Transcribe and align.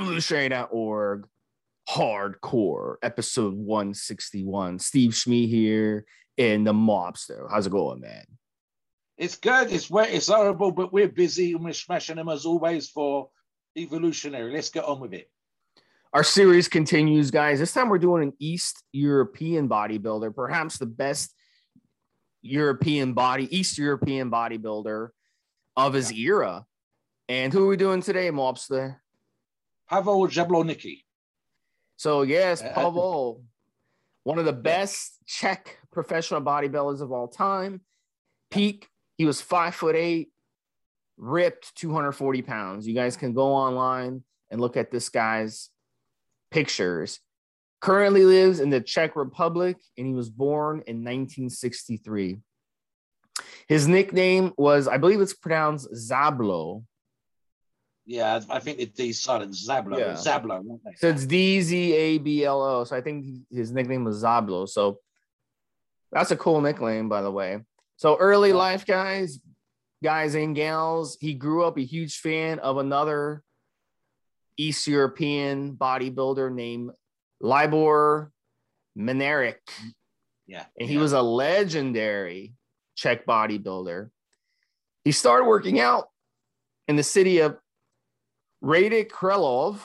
evolutionary.org 0.00 1.26
hardcore. 1.88 2.96
Episode 3.02 3.54
161 3.54 4.78
steve 4.78 5.10
schmee 5.10 5.48
here 5.48 6.06
in 6.36 6.64
the 6.64 6.72
mobster. 6.72 7.46
How's 7.50 7.66
it 7.66 7.70
going 7.70 8.00
man? 8.00 8.24
It's 9.18 9.36
good. 9.36 9.70
It's 9.70 9.90
wet. 9.90 10.10
It's 10.10 10.28
horrible 10.28 10.72
but 10.72 10.92
we're 10.92 11.08
busy 11.08 11.52
and 11.52 11.64
we're 11.64 11.72
smashing 11.74 12.16
them 12.16 12.28
as 12.28 12.46
always 12.46 12.88
for 12.88 13.28
evolutionary. 13.76 14.52
Let's 14.52 14.70
get 14.70 14.84
on 14.84 15.00
with 15.00 15.12
it. 15.12 15.30
Our 16.12 16.24
series 16.24 16.66
continues 16.66 17.30
guys. 17.30 17.58
This 17.58 17.72
time 17.72 17.88
we're 17.88 17.98
doing 17.98 18.22
an 18.22 18.32
east 18.38 18.82
european 18.92 19.68
bodybuilder 19.68 20.34
perhaps 20.34 20.78
the 20.78 20.86
best 20.86 21.34
european 22.42 23.12
body 23.12 23.54
east 23.54 23.76
european 23.76 24.30
bodybuilder 24.30 25.08
of 25.76 25.92
his 25.92 26.10
yeah. 26.10 26.28
era. 26.28 26.64
And 27.28 27.52
who 27.52 27.64
are 27.64 27.68
we 27.68 27.76
doing 27.76 28.00
today 28.02 28.30
mobster 28.30 28.96
Pavel 29.90 30.28
Jablonski. 30.28 31.02
So 31.96 32.22
yes, 32.22 32.62
uh, 32.62 32.72
Pavel, 32.72 33.42
one 34.22 34.38
of 34.38 34.44
the 34.44 34.52
best 34.52 35.18
Czech 35.26 35.78
professional 35.92 36.40
bodybuilders 36.40 37.00
of 37.00 37.12
all 37.12 37.28
time. 37.28 37.80
Peak, 38.50 38.88
he 39.18 39.26
was 39.26 39.40
five 39.40 39.74
foot 39.74 39.96
eight, 39.96 40.30
ripped 41.18 41.74
240 41.76 42.42
pounds. 42.42 42.86
You 42.86 42.94
guys 42.94 43.16
can 43.16 43.32
go 43.32 43.52
online 43.52 44.22
and 44.50 44.60
look 44.60 44.76
at 44.76 44.90
this 44.90 45.08
guy's 45.08 45.70
pictures. 46.50 47.20
Currently 47.80 48.24
lives 48.24 48.60
in 48.60 48.70
the 48.70 48.80
Czech 48.80 49.16
Republic 49.16 49.76
and 49.96 50.06
he 50.06 50.14
was 50.14 50.30
born 50.30 50.76
in 50.86 50.98
1963. 50.98 52.38
His 53.68 53.88
nickname 53.88 54.52
was, 54.56 54.88
I 54.88 54.98
believe 54.98 55.20
it's 55.20 55.34
pronounced 55.34 55.88
Zablo. 55.92 56.84
Yeah, 58.10 58.40
I 58.50 58.58
think 58.58 58.80
it's 58.80 58.96
D 58.96 59.10
Zablo. 59.10 59.96
Yeah. 59.96 60.14
Zablo. 60.14 60.80
So 60.96 61.10
it's 61.10 61.26
D 61.26 61.60
Z 61.60 61.92
A 61.92 62.18
B 62.18 62.44
L 62.44 62.60
O. 62.60 62.82
So 62.82 62.96
I 62.96 63.00
think 63.00 63.46
his 63.52 63.70
nickname 63.70 64.02
was 64.02 64.24
Zablo. 64.24 64.68
So 64.68 64.98
that's 66.10 66.32
a 66.32 66.36
cool 66.36 66.60
nickname, 66.60 67.08
by 67.08 67.22
the 67.22 67.30
way. 67.30 67.60
So 67.98 68.16
early 68.16 68.48
yeah. 68.48 68.56
life, 68.56 68.84
guys, 68.84 69.38
guys 70.02 70.34
and 70.34 70.56
gals, 70.56 71.18
he 71.20 71.34
grew 71.34 71.62
up 71.62 71.78
a 71.78 71.84
huge 71.84 72.18
fan 72.18 72.58
of 72.58 72.78
another 72.78 73.44
East 74.56 74.88
European 74.88 75.76
bodybuilder 75.76 76.52
named 76.52 76.90
Libor 77.40 78.32
Menarik. 78.98 79.60
Yeah. 80.48 80.64
And 80.76 80.88
he 80.88 80.96
yeah. 80.96 81.00
was 81.00 81.12
a 81.12 81.22
legendary 81.22 82.54
Czech 82.96 83.24
bodybuilder. 83.24 84.10
He 85.04 85.12
started 85.12 85.44
working 85.44 85.78
out 85.78 86.08
in 86.88 86.96
the 86.96 87.04
city 87.04 87.38
of 87.38 87.56
Hradec 88.62 89.08
Krelov, 89.08 89.78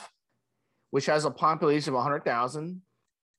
which 0.90 1.06
has 1.06 1.24
a 1.24 1.30
population 1.30 1.90
of 1.90 1.96
100,000. 1.96 2.82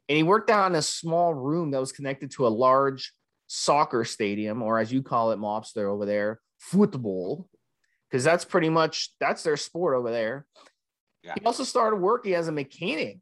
And 0.09 0.15
he 0.15 0.23
worked 0.23 0.49
out 0.49 0.71
in 0.71 0.75
a 0.75 0.81
small 0.81 1.33
room 1.33 1.71
that 1.71 1.79
was 1.79 1.91
connected 1.91 2.31
to 2.31 2.47
a 2.47 2.49
large 2.49 3.11
soccer 3.47 4.03
stadium, 4.03 4.61
or 4.61 4.79
as 4.79 4.91
you 4.91 5.01
call 5.01 5.31
it, 5.31 5.39
mobster 5.39 5.89
over 5.89 6.05
there, 6.05 6.39
football, 6.59 7.49
because 8.09 8.23
that's 8.23 8.45
pretty 8.45 8.69
much 8.69 9.11
that's 9.19 9.43
their 9.43 9.57
sport 9.57 9.95
over 9.95 10.11
there. 10.11 10.45
Yeah. 11.23 11.33
He 11.39 11.45
also 11.45 11.63
started 11.63 11.97
working 11.97 12.35
as 12.35 12.47
a 12.47 12.53
mechanic 12.53 13.19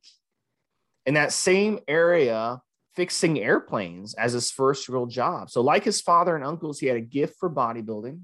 in 1.05 1.15
that 1.15 1.31
same 1.31 1.79
area, 1.87 2.61
fixing 2.95 3.39
airplanes 3.39 4.13
as 4.13 4.33
his 4.33 4.51
first 4.51 4.89
real 4.89 5.05
job. 5.07 5.49
So, 5.49 5.61
like 5.61 5.83
his 5.83 6.01
father 6.01 6.35
and 6.35 6.45
uncles, 6.45 6.79
he 6.79 6.87
had 6.87 6.97
a 6.97 7.01
gift 7.01 7.37
for 7.39 7.49
bodybuilding 7.49 8.21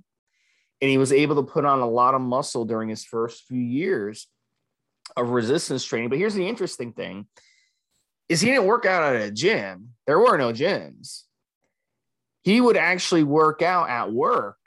and 0.81 0.89
he 0.89 0.97
was 0.97 1.13
able 1.13 1.35
to 1.35 1.43
put 1.43 1.65
on 1.65 1.79
a 1.79 1.89
lot 1.89 2.15
of 2.15 2.21
muscle 2.21 2.65
during 2.65 2.89
his 2.89 3.05
first 3.05 3.43
few 3.47 3.59
years 3.59 4.27
of 5.15 5.29
resistance 5.29 5.85
training. 5.85 6.09
But 6.09 6.17
here's 6.17 6.33
the 6.33 6.47
interesting 6.47 6.93
thing 6.93 7.27
is 8.27 8.41
he 8.41 8.49
didn't 8.49 8.65
work 8.65 8.85
out 8.85 9.15
at 9.15 9.21
a 9.21 9.31
gym. 9.31 9.89
There 10.07 10.19
were 10.19 10.37
no 10.37 10.53
gyms. 10.53 11.23
He 12.43 12.61
would 12.61 12.77
actually 12.77 13.23
work 13.23 13.61
out 13.61 13.89
at 13.89 14.11
work. 14.11 14.57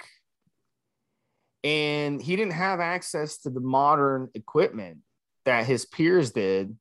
And 1.64 2.20
he 2.20 2.36
didn't 2.36 2.52
have 2.52 2.78
access 2.78 3.38
to 3.38 3.50
the 3.50 3.60
modern 3.60 4.28
equipment 4.34 4.98
that 5.46 5.66
his 5.66 5.86
peers 5.86 6.30
did 6.30 6.76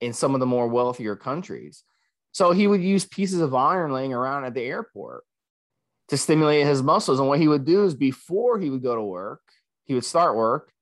in 0.00 0.12
some 0.12 0.34
of 0.34 0.40
the 0.40 0.46
more 0.46 0.66
wealthier 0.66 1.14
countries. 1.14 1.84
So 2.32 2.50
he 2.50 2.66
would 2.66 2.82
use 2.82 3.04
pieces 3.04 3.40
of 3.40 3.54
iron 3.54 3.92
laying 3.92 4.12
around 4.12 4.44
at 4.44 4.52
the 4.52 4.62
airport 4.64 5.22
to 6.08 6.16
stimulate 6.16 6.66
his 6.66 6.82
muscles. 6.82 7.18
And 7.18 7.28
what 7.28 7.40
he 7.40 7.48
would 7.48 7.64
do 7.64 7.84
is 7.84 7.94
before 7.94 8.58
he 8.58 8.70
would 8.70 8.82
go 8.82 8.94
to 8.94 9.02
work, 9.02 9.42
he 9.84 9.94
would 9.94 10.04
start 10.04 10.36
work. 10.36 10.72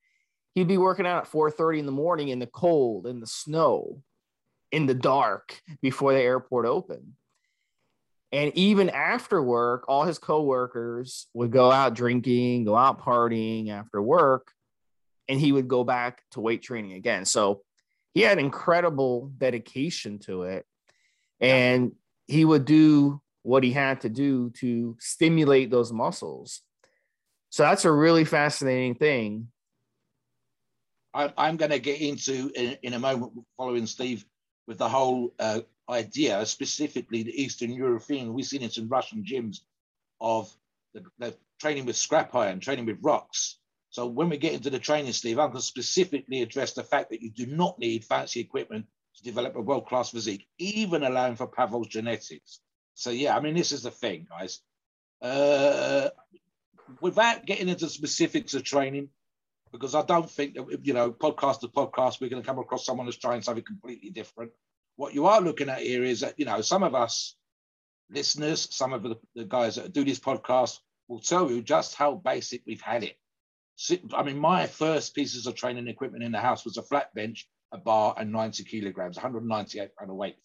He'd 0.55 0.69
be 0.69 0.79
working 0.79 1.07
out 1.07 1.25
at 1.25 1.31
4:30 1.31 1.81
in 1.81 1.87
the 1.87 1.93
morning 1.93 2.29
in 2.29 2.39
the 2.39 2.47
cold, 2.47 3.07
in 3.07 3.21
the 3.21 3.27
snow, 3.27 4.03
in 4.71 4.87
the 4.87 4.95
dark 4.95 5.61
before 5.83 6.13
the 6.13 6.21
airport 6.21 6.67
opened. 6.67 7.15
And 8.33 8.53
even 8.57 8.91
after 8.91 9.41
work, 9.41 9.85
all 9.89 10.05
his 10.05 10.19
coworkers 10.19 11.29
would 11.35 11.53
go 11.53 11.71
out 11.71 11.95
drinking, 11.95 12.65
go 12.65 12.77
out 12.77 13.01
partying 13.01 13.69
after 13.71 14.03
work, 14.03 14.51
and 15.29 15.39
he 15.41 15.53
would 15.53 15.69
go 15.69 15.85
back 15.85 16.23
to 16.33 16.41
weight 16.41 16.63
training 16.63 16.95
again. 16.95 17.25
So 17.25 17.63
he 18.13 18.23
had 18.23 18.39
incredible 18.39 19.33
dedication 19.39 20.19
to 20.21 20.45
it. 20.45 20.67
And 21.41 21.93
he 22.27 22.45
would 22.45 22.65
do 22.65 23.21
what 23.45 23.63
he 23.63 23.71
had 23.71 24.01
to 24.01 24.09
do 24.09 24.51
to 24.59 24.97
stimulate 24.99 25.71
those 25.71 25.93
muscles. 25.93 26.63
So 27.51 27.63
that's 27.63 27.85
a 27.85 27.93
really 27.93 28.25
fascinating 28.25 28.95
thing. 28.97 29.49
I, 31.13 31.33
I'm 31.37 31.57
going 31.57 31.71
to 31.71 31.79
get 31.79 32.01
into 32.01 32.51
in, 32.57 32.79
in, 32.83 32.95
a 32.95 32.99
moment 32.99 33.33
following 33.57 33.87
Steve 33.87 34.25
with 34.67 34.79
the 34.79 34.89
whole 34.89 35.33
uh, 35.39 35.61
idea, 35.89 36.45
specifically 36.47 37.23
the 37.23 37.41
Eastern 37.41 37.71
European. 37.71 38.33
We've 38.33 38.47
seen 38.47 38.63
it 38.63 38.79
in 38.79 38.89
Russian 38.89 39.23
gyms 39.23 39.61
of 40.21 40.53
the, 40.95 41.05
the 41.19 41.37
training 41.61 41.85
with 41.85 41.97
scrap 41.97 42.35
iron, 42.35 42.61
training 42.61 42.87
with 42.87 42.99
rocks. 43.03 43.59
So 43.91 44.07
when 44.07 44.31
we 44.31 44.39
get 44.39 44.55
into 44.55 44.71
the 44.71 44.79
training, 44.79 45.13
Steve, 45.13 45.39
I'm 45.39 45.51
going 45.51 45.61
to 45.61 45.63
specifically 45.63 46.41
address 46.41 46.73
the 46.73 46.83
fact 46.83 47.11
that 47.11 47.23
you 47.23 47.31
do 47.31 47.47
not 47.47 47.79
need 47.79 48.05
fancy 48.05 48.41
equipment 48.41 48.87
to 49.17 49.23
develop 49.23 49.55
a 49.55 49.61
world-class 49.61 50.11
physique, 50.11 50.49
even 50.59 51.05
allowing 51.05 51.37
for 51.37 51.47
Pavel's 51.47 51.89
genetics. 51.89 52.61
So 52.95 53.11
yeah, 53.11 53.37
I 53.37 53.41
mean, 53.41 53.55
this 53.55 53.73
is 53.73 53.83
the 53.83 53.91
thing, 53.91 54.27
guys. 54.29 54.61
Uh, 55.21 56.11
without 57.01 57.47
getting 57.47 57.69
into 57.69 57.89
specifics 57.89 58.55
of 58.55 58.63
training, 58.63 59.09
because 59.73 59.95
I 59.95 60.03
don't 60.03 60.31
think 60.31 60.55
that 60.55 60.79
you 60.83 60.95
know, 60.95 61.11
podcast 61.11 61.61
to 61.61 61.69
podcast, 61.69 62.21
we're 62.21 62.31
going 62.31 62.43
to 62.43 62.47
come 62.47 62.59
across 62.59 62.87
someone 62.87 63.07
that's 63.07 63.19
trying 63.19 63.43
something 63.43 63.65
completely 63.65 64.11
different. 64.11 64.53
What 64.97 65.15
you 65.15 65.27
are 65.27 65.41
looking 65.41 65.69
at 65.69 65.81
here 65.81 66.05
is 66.05 66.21
that 66.21 66.39
you 66.39 66.45
know, 66.45 66.61
some 66.61 66.83
of 66.83 66.95
us 66.95 67.37
listeners, 68.11 68.69
some 68.71 68.93
of 68.93 69.03
the, 69.03 69.17
the 69.35 69.45
guys 69.45 69.77
that 69.77 69.93
do 69.93 70.05
this 70.05 70.21
podcast 70.21 70.79
will 71.09 71.21
tell 71.21 71.51
you 71.51 71.63
just 71.63 71.95
how 71.95 72.15
basic 72.15 72.63
we've 72.67 72.81
had 72.81 73.03
it. 73.03 73.17
I 74.15 74.23
mean, 74.23 74.39
my 74.39 74.67
first 74.67 75.15
pieces 75.15 75.47
of 75.47 75.57
training 75.57 75.89
equipment 75.89 76.23
in 76.23 76.31
the 76.31 76.39
house 76.39 76.65
was 76.65 76.77
a 76.77 76.83
flat 76.83 77.13
bench, 77.13 77.49
a 77.73 77.79
bar, 77.79 78.15
and 78.17 78.31
90 78.31 78.63
kilograms, 78.65 79.17
198 79.17 79.97
pound 79.97 80.11
of 80.11 80.17
weight 80.17 80.37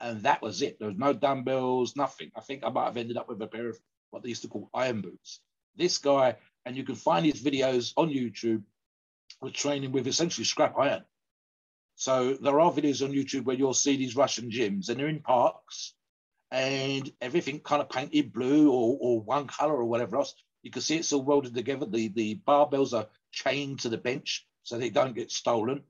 and 0.00 0.22
that 0.22 0.42
was 0.42 0.62
it. 0.62 0.78
There 0.78 0.88
was 0.88 0.98
no 0.98 1.12
dumbbells, 1.12 1.96
nothing. 1.96 2.30
I 2.36 2.40
think 2.40 2.64
I 2.64 2.70
might 2.70 2.86
have 2.86 2.96
ended 2.96 3.16
up 3.16 3.28
with 3.28 3.42
a 3.42 3.46
pair 3.46 3.68
of 3.68 3.78
what 4.10 4.22
they 4.22 4.28
used 4.28 4.42
to 4.42 4.48
call 4.48 4.70
iron 4.72 5.00
boots. 5.00 5.40
This 5.76 5.98
guy, 5.98 6.36
and 6.64 6.76
you 6.76 6.84
can 6.84 6.94
find 6.94 7.24
his 7.24 7.42
videos 7.42 7.92
on 7.96 8.08
YouTube, 8.08 8.62
was 9.40 9.52
training 9.52 9.92
with 9.92 10.06
essentially 10.06 10.44
scrap 10.44 10.78
iron. 10.78 11.04
So 11.96 12.34
there 12.34 12.60
are 12.60 12.72
videos 12.72 13.04
on 13.04 13.12
YouTube 13.12 13.44
where 13.44 13.56
you'll 13.56 13.74
see 13.74 13.96
these 13.96 14.16
Russian 14.16 14.50
gyms, 14.50 14.88
and 14.88 14.98
they're 14.98 15.08
in 15.08 15.20
parks, 15.20 15.94
and 16.50 17.10
everything 17.20 17.60
kind 17.60 17.82
of 17.82 17.90
painted 17.90 18.32
blue 18.32 18.70
or, 18.70 18.96
or 19.00 19.20
one 19.20 19.46
color 19.46 19.74
or 19.74 19.84
whatever 19.84 20.16
else. 20.16 20.34
You 20.62 20.70
can 20.70 20.82
see 20.82 20.96
it's 20.96 21.12
all 21.12 21.22
welded 21.22 21.54
together. 21.54 21.86
The 21.86 22.08
the 22.08 22.40
barbells 22.46 22.96
are 22.96 23.08
chained 23.32 23.80
to 23.80 23.88
the 23.88 23.98
bench 23.98 24.46
so 24.62 24.78
they 24.78 24.90
don't 24.90 25.14
get 25.14 25.30
stolen, 25.30 25.82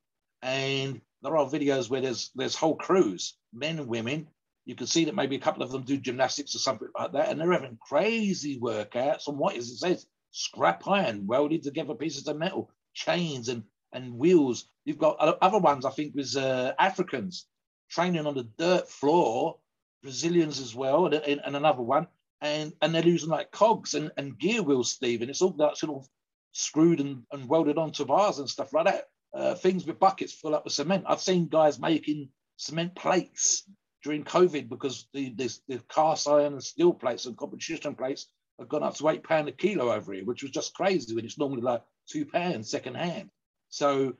and 0.42 1.00
there 1.22 1.36
are 1.36 1.46
videos 1.46 1.90
where 1.90 2.00
there's 2.00 2.30
there's 2.34 2.54
whole 2.54 2.76
crews, 2.76 3.36
men 3.52 3.78
and 3.78 3.88
women. 3.88 4.28
You 4.64 4.74
can 4.74 4.86
see 4.86 5.06
that 5.06 5.14
maybe 5.14 5.36
a 5.36 5.40
couple 5.40 5.62
of 5.62 5.70
them 5.72 5.82
do 5.82 5.96
gymnastics 5.96 6.54
or 6.54 6.58
something 6.58 6.88
like 6.98 7.12
that, 7.12 7.28
and 7.28 7.40
they're 7.40 7.52
having 7.52 7.78
crazy 7.80 8.60
workouts 8.60 9.28
on 9.28 9.38
what 9.38 9.56
is 9.56 9.70
it 9.70 9.78
says 9.78 10.06
scrap 10.30 10.86
iron 10.86 11.26
welded 11.26 11.62
together 11.62 11.94
pieces 11.94 12.28
of 12.28 12.36
metal, 12.36 12.70
chains, 12.94 13.48
and 13.48 13.64
and 13.92 14.18
wheels. 14.18 14.68
You've 14.84 14.98
got 14.98 15.18
other 15.18 15.58
ones, 15.58 15.84
I 15.84 15.90
think, 15.90 16.14
was 16.14 16.36
uh, 16.36 16.74
Africans 16.78 17.46
training 17.90 18.26
on 18.26 18.34
the 18.34 18.48
dirt 18.58 18.88
floor, 18.88 19.58
Brazilians 20.02 20.60
as 20.60 20.74
well, 20.74 21.06
and, 21.06 21.14
and, 21.14 21.56
another 21.56 21.82
one. 21.82 22.06
And, 22.40 22.72
and 22.82 22.94
they're 22.94 23.06
using 23.06 23.30
like 23.30 23.50
cogs 23.50 23.94
and, 23.94 24.12
and 24.16 24.38
gear 24.38 24.62
wheels, 24.62 24.90
Steve, 24.92 25.22
and 25.22 25.30
it's 25.30 25.42
all 25.42 25.50
that 25.52 25.76
sort 25.76 25.96
of 25.96 26.08
screwed 26.52 27.00
and, 27.00 27.22
and 27.32 27.48
welded 27.48 27.78
onto 27.78 28.04
bars 28.04 28.38
and 28.38 28.48
stuff 28.48 28.72
like 28.72 28.86
that. 28.86 29.08
Uh, 29.38 29.54
things 29.54 29.86
with 29.86 30.00
buckets 30.00 30.32
full 30.32 30.52
up 30.52 30.64
with 30.64 30.72
cement. 30.72 31.04
I've 31.06 31.20
seen 31.20 31.46
guys 31.46 31.78
making 31.78 32.30
cement 32.56 32.96
plates 32.96 33.62
during 34.02 34.24
COVID 34.24 34.68
because 34.68 35.06
the, 35.14 35.32
the, 35.32 35.56
the 35.68 35.80
cast 35.88 36.26
iron 36.26 36.54
and 36.54 36.64
steel 36.64 36.92
plates 36.92 37.24
and 37.24 37.36
competition 37.36 37.94
plates 37.94 38.26
have 38.58 38.68
gone 38.68 38.82
up 38.82 38.96
to 38.96 39.08
eight 39.08 39.22
pound 39.22 39.48
a 39.48 39.52
kilo 39.52 39.92
over 39.92 40.12
here, 40.12 40.24
which 40.24 40.42
was 40.42 40.50
just 40.50 40.74
crazy 40.74 41.14
when 41.14 41.24
it's 41.24 41.38
normally 41.38 41.62
like 41.62 41.84
two 42.10 42.26
pounds 42.26 42.68
second 42.68 42.96
hand. 42.96 43.30
So 43.68 44.14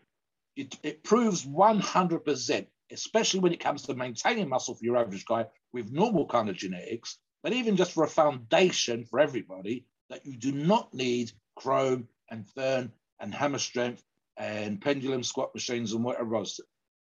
it, 0.55 0.79
it 0.85 1.03
proves 1.03 1.45
100%, 1.45 2.67
especially 2.93 3.41
when 3.41 3.53
it 3.53 3.59
comes 3.59 3.83
to 3.83 3.95
maintaining 3.95 4.49
muscle 4.49 4.77
for 4.77 4.85
your 4.85 4.99
average 4.99 5.27
guy 5.27 5.47
with 5.73 5.91
normal 5.91 6.27
kind 6.27 6.49
of 6.49 6.55
genetics, 6.55 7.19
but 7.43 7.53
even 7.53 7.75
just 7.75 7.91
for 7.91 8.05
a 8.05 8.09
foundation 8.09 9.05
for 9.05 9.19
everybody, 9.19 9.85
that 10.11 10.25
you 10.25 10.37
do 10.37 10.53
not 10.53 10.95
need 10.95 11.33
chrome 11.57 12.07
and 12.31 12.49
fern 12.51 12.93
and 13.19 13.35
hammer 13.35 13.59
strength 13.59 14.05
and 14.39 14.81
pendulum 14.81 15.23
squat 15.23 15.55
machines 15.55 15.93
and 15.93 16.05
whatever 16.05 16.37
else. 16.37 16.61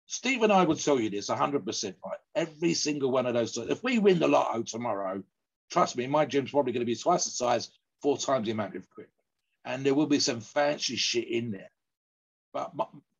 Steve 0.07 0.44
and 0.44 0.51
I 0.51 0.63
would 0.63 0.79
tell 0.79 1.00
you 1.00 1.09
this 1.09 1.29
100% 1.29 1.95
right. 2.06 2.18
Every 2.35 2.73
single 2.73 3.12
one 3.12 3.25
of 3.25 3.33
those. 3.33 3.56
If 3.57 3.83
we 3.83 4.00
win 4.00 4.19
the 4.19 4.27
lotto 4.27 4.63
tomorrow, 4.63 5.23
trust 5.69 5.95
me, 5.95 6.07
my 6.07 6.25
gym's 6.25 6.51
probably 6.51 6.73
going 6.73 6.81
to 6.81 6.91
be 6.91 6.95
twice 6.95 7.25
the 7.25 7.31
size, 7.31 7.69
four 8.01 8.18
times 8.18 8.45
the 8.45 8.51
amount 8.51 8.75
of 8.75 8.83
equipment. 8.83 9.13
And 9.63 9.85
there 9.85 9.94
will 9.94 10.07
be 10.07 10.19
some 10.19 10.41
fancy 10.41 10.95
shit 10.95 11.27
in 11.27 11.51
there. 11.51 11.69
But 12.51 12.73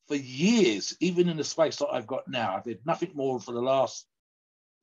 for 0.08 0.16
years, 0.16 0.98
even 1.00 1.30
in 1.30 1.38
the 1.38 1.44
space 1.44 1.78
that 1.78 1.88
I've 1.88 2.08
got 2.08 2.28
now, 2.28 2.56
I've 2.56 2.66
had 2.66 2.86
nothing 2.86 3.12
more 3.14 3.40
for 3.40 3.54
the 3.54 3.62
last 3.62 4.06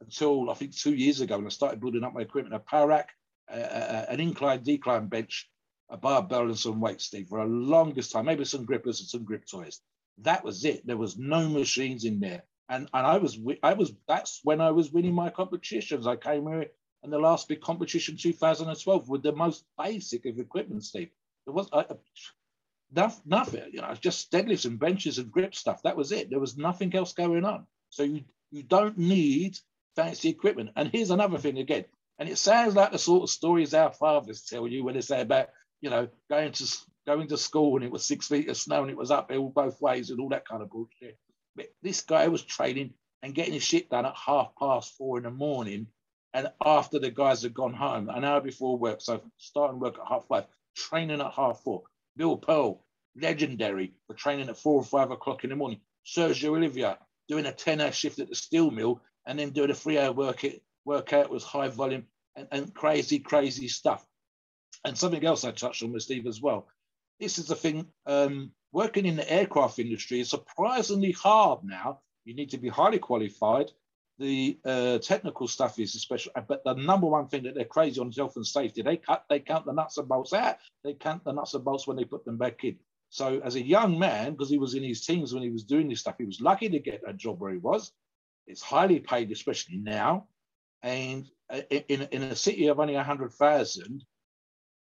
until 0.00 0.48
I 0.50 0.54
think 0.54 0.74
two 0.74 0.94
years 0.94 1.20
ago 1.20 1.36
when 1.36 1.46
I 1.46 1.50
started 1.50 1.80
building 1.80 2.04
up 2.04 2.14
my 2.14 2.22
equipment, 2.22 2.54
a 2.54 2.60
power 2.60 2.86
rack, 2.86 3.10
uh, 3.50 3.54
an 4.08 4.20
incline 4.20 4.62
decline 4.62 5.08
bench, 5.08 5.50
a 5.90 5.96
barbell 5.96 6.46
and 6.46 6.58
some 6.58 6.80
weights, 6.80 7.04
Steve, 7.04 7.28
for 7.28 7.40
a 7.40 7.46
longest 7.46 8.12
time, 8.12 8.26
maybe 8.26 8.44
some 8.44 8.64
grippers 8.64 9.00
and 9.00 9.08
some 9.08 9.24
grip 9.24 9.46
toys. 9.46 9.80
That 10.18 10.44
was 10.44 10.64
it. 10.64 10.86
There 10.86 10.96
was 10.96 11.16
no 11.16 11.48
machines 11.48 12.04
in 12.04 12.20
there. 12.20 12.42
And, 12.68 12.88
and 12.92 13.06
I 13.06 13.18
was, 13.18 13.38
I 13.62 13.72
was, 13.72 13.92
that's 14.06 14.40
when 14.44 14.60
I 14.60 14.70
was 14.70 14.92
winning 14.92 15.14
my 15.14 15.30
competitions. 15.30 16.06
I 16.06 16.16
came 16.16 16.46
here 16.46 16.66
and 17.02 17.12
the 17.12 17.18
last 17.18 17.48
big 17.48 17.60
competition, 17.60 18.16
2012, 18.16 19.08
with 19.08 19.22
the 19.22 19.32
most 19.32 19.64
basic 19.78 20.26
of 20.26 20.38
equipment, 20.38 20.84
Steve. 20.84 21.10
There 21.46 21.54
was 21.54 21.68
I, 21.72 21.84
nothing, 22.94 23.22
nothing, 23.24 23.70
you 23.72 23.80
know, 23.80 23.94
just 23.94 24.30
deadlifts 24.30 24.66
and 24.66 24.78
benches 24.78 25.18
and 25.18 25.30
grip 25.30 25.54
stuff. 25.54 25.82
That 25.82 25.96
was 25.96 26.12
it. 26.12 26.28
There 26.30 26.40
was 26.40 26.58
nothing 26.58 26.94
else 26.94 27.12
going 27.12 27.44
on. 27.44 27.66
So 27.90 28.02
you, 28.02 28.24
you 28.50 28.62
don't 28.62 28.98
need 28.98 29.58
fancy 29.96 30.28
equipment. 30.28 30.70
And 30.76 30.90
here's 30.90 31.10
another 31.10 31.38
thing 31.38 31.58
again, 31.58 31.84
and 32.18 32.28
it 32.28 32.38
sounds 32.38 32.74
like 32.74 32.92
the 32.92 32.98
sort 32.98 33.22
of 33.22 33.30
stories 33.30 33.74
our 33.74 33.92
fathers 33.92 34.42
tell 34.42 34.66
you 34.66 34.84
when 34.84 34.94
they 34.94 35.00
say 35.00 35.20
about 35.20 35.50
you 35.80 35.90
know, 35.90 36.08
going 36.30 36.52
to 36.52 36.78
going 37.06 37.28
to 37.28 37.38
school 37.38 37.76
and 37.76 37.84
it 37.84 37.90
was 37.90 38.04
six 38.04 38.28
feet 38.28 38.48
of 38.48 38.56
snow 38.56 38.82
and 38.82 38.90
it 38.90 38.96
was 38.96 39.10
uphill 39.10 39.48
both 39.48 39.80
ways 39.80 40.10
and 40.10 40.20
all 40.20 40.28
that 40.28 40.46
kind 40.46 40.62
of 40.62 40.70
bullshit. 40.70 41.18
But 41.56 41.66
this 41.82 42.02
guy 42.02 42.28
was 42.28 42.42
training 42.42 42.94
and 43.22 43.34
getting 43.34 43.54
his 43.54 43.62
shit 43.62 43.88
done 43.88 44.06
at 44.06 44.14
half 44.14 44.52
past 44.58 44.94
four 44.96 45.18
in 45.18 45.24
the 45.24 45.30
morning, 45.30 45.88
and 46.32 46.48
after 46.64 46.98
the 46.98 47.10
guys 47.10 47.42
had 47.42 47.54
gone 47.54 47.74
home, 47.74 48.08
an 48.08 48.24
hour 48.24 48.40
before 48.40 48.78
work. 48.78 49.00
So 49.00 49.22
starting 49.38 49.80
work 49.80 49.98
at 49.98 50.06
half 50.08 50.26
five, 50.28 50.44
training 50.76 51.20
at 51.20 51.32
half 51.32 51.60
four. 51.60 51.82
Bill 52.16 52.36
Pearl, 52.36 52.84
legendary 53.16 53.94
for 54.06 54.14
training 54.14 54.48
at 54.48 54.58
four 54.58 54.74
or 54.74 54.84
five 54.84 55.10
o'clock 55.10 55.44
in 55.44 55.50
the 55.50 55.56
morning. 55.56 55.80
Sergio 56.06 56.56
Oliva 56.56 56.98
doing 57.28 57.46
a 57.46 57.52
10 57.52 57.80
hour 57.80 57.92
shift 57.92 58.18
at 58.18 58.28
the 58.28 58.34
steel 58.34 58.70
mill 58.70 59.00
and 59.26 59.38
then 59.38 59.50
doing 59.50 59.70
a 59.70 59.74
three 59.74 59.98
hour 59.98 60.12
work 60.12 60.44
workout 60.84 61.30
with 61.30 61.42
high 61.42 61.68
volume 61.68 62.06
and, 62.36 62.48
and 62.50 62.74
crazy, 62.74 63.18
crazy 63.18 63.68
stuff. 63.68 64.04
And 64.84 64.96
something 64.96 65.24
else 65.24 65.44
I 65.44 65.50
touched 65.50 65.82
on 65.82 65.92
with 65.92 66.02
Steve 66.02 66.26
as 66.26 66.40
well. 66.40 66.68
This 67.20 67.38
is 67.38 67.46
the 67.46 67.56
thing, 67.56 67.86
um, 68.06 68.52
working 68.72 69.06
in 69.06 69.16
the 69.16 69.30
aircraft 69.30 69.78
industry 69.78 70.20
is 70.20 70.30
surprisingly 70.30 71.12
hard 71.12 71.64
now. 71.64 72.00
You 72.24 72.34
need 72.34 72.50
to 72.50 72.58
be 72.58 72.68
highly 72.68 72.98
qualified. 72.98 73.72
The 74.18 74.58
uh, 74.64 74.98
technical 74.98 75.46
stuff 75.46 75.78
is 75.78 75.94
especially, 75.94 76.32
but 76.48 76.62
the 76.64 76.74
number 76.74 77.06
one 77.06 77.28
thing 77.28 77.44
that 77.44 77.54
they're 77.54 77.64
crazy 77.64 78.00
on 78.00 78.08
is 78.08 78.16
health 78.16 78.36
and 78.36 78.46
safety. 78.46 78.82
They 78.82 78.96
cut, 78.96 79.24
they 79.28 79.40
count 79.40 79.64
the 79.64 79.72
nuts 79.72 79.98
and 79.98 80.08
bolts 80.08 80.32
out. 80.32 80.56
They 80.84 80.94
count 80.94 81.24
the 81.24 81.32
nuts 81.32 81.54
and 81.54 81.64
bolts 81.64 81.86
when 81.86 81.96
they 81.96 82.04
put 82.04 82.24
them 82.24 82.36
back 82.36 82.64
in. 82.64 82.78
So 83.10 83.40
as 83.40 83.54
a 83.54 83.62
young 83.62 83.98
man, 83.98 84.32
because 84.32 84.50
he 84.50 84.58
was 84.58 84.74
in 84.74 84.82
his 84.82 85.04
teens 85.04 85.32
when 85.32 85.42
he 85.42 85.50
was 85.50 85.64
doing 85.64 85.88
this 85.88 86.00
stuff, 86.00 86.16
he 86.18 86.24
was 86.24 86.40
lucky 86.40 86.68
to 86.68 86.78
get 86.78 87.02
a 87.06 87.12
job 87.12 87.40
where 87.40 87.52
he 87.52 87.58
was. 87.58 87.92
It's 88.46 88.62
highly 88.62 89.00
paid, 89.00 89.30
especially 89.30 89.78
now. 89.78 90.26
And 90.82 91.28
uh, 91.50 91.62
in, 91.70 92.02
in 92.12 92.22
a 92.22 92.36
city 92.36 92.66
of 92.66 92.80
only 92.80 92.94
100,000, 92.94 94.04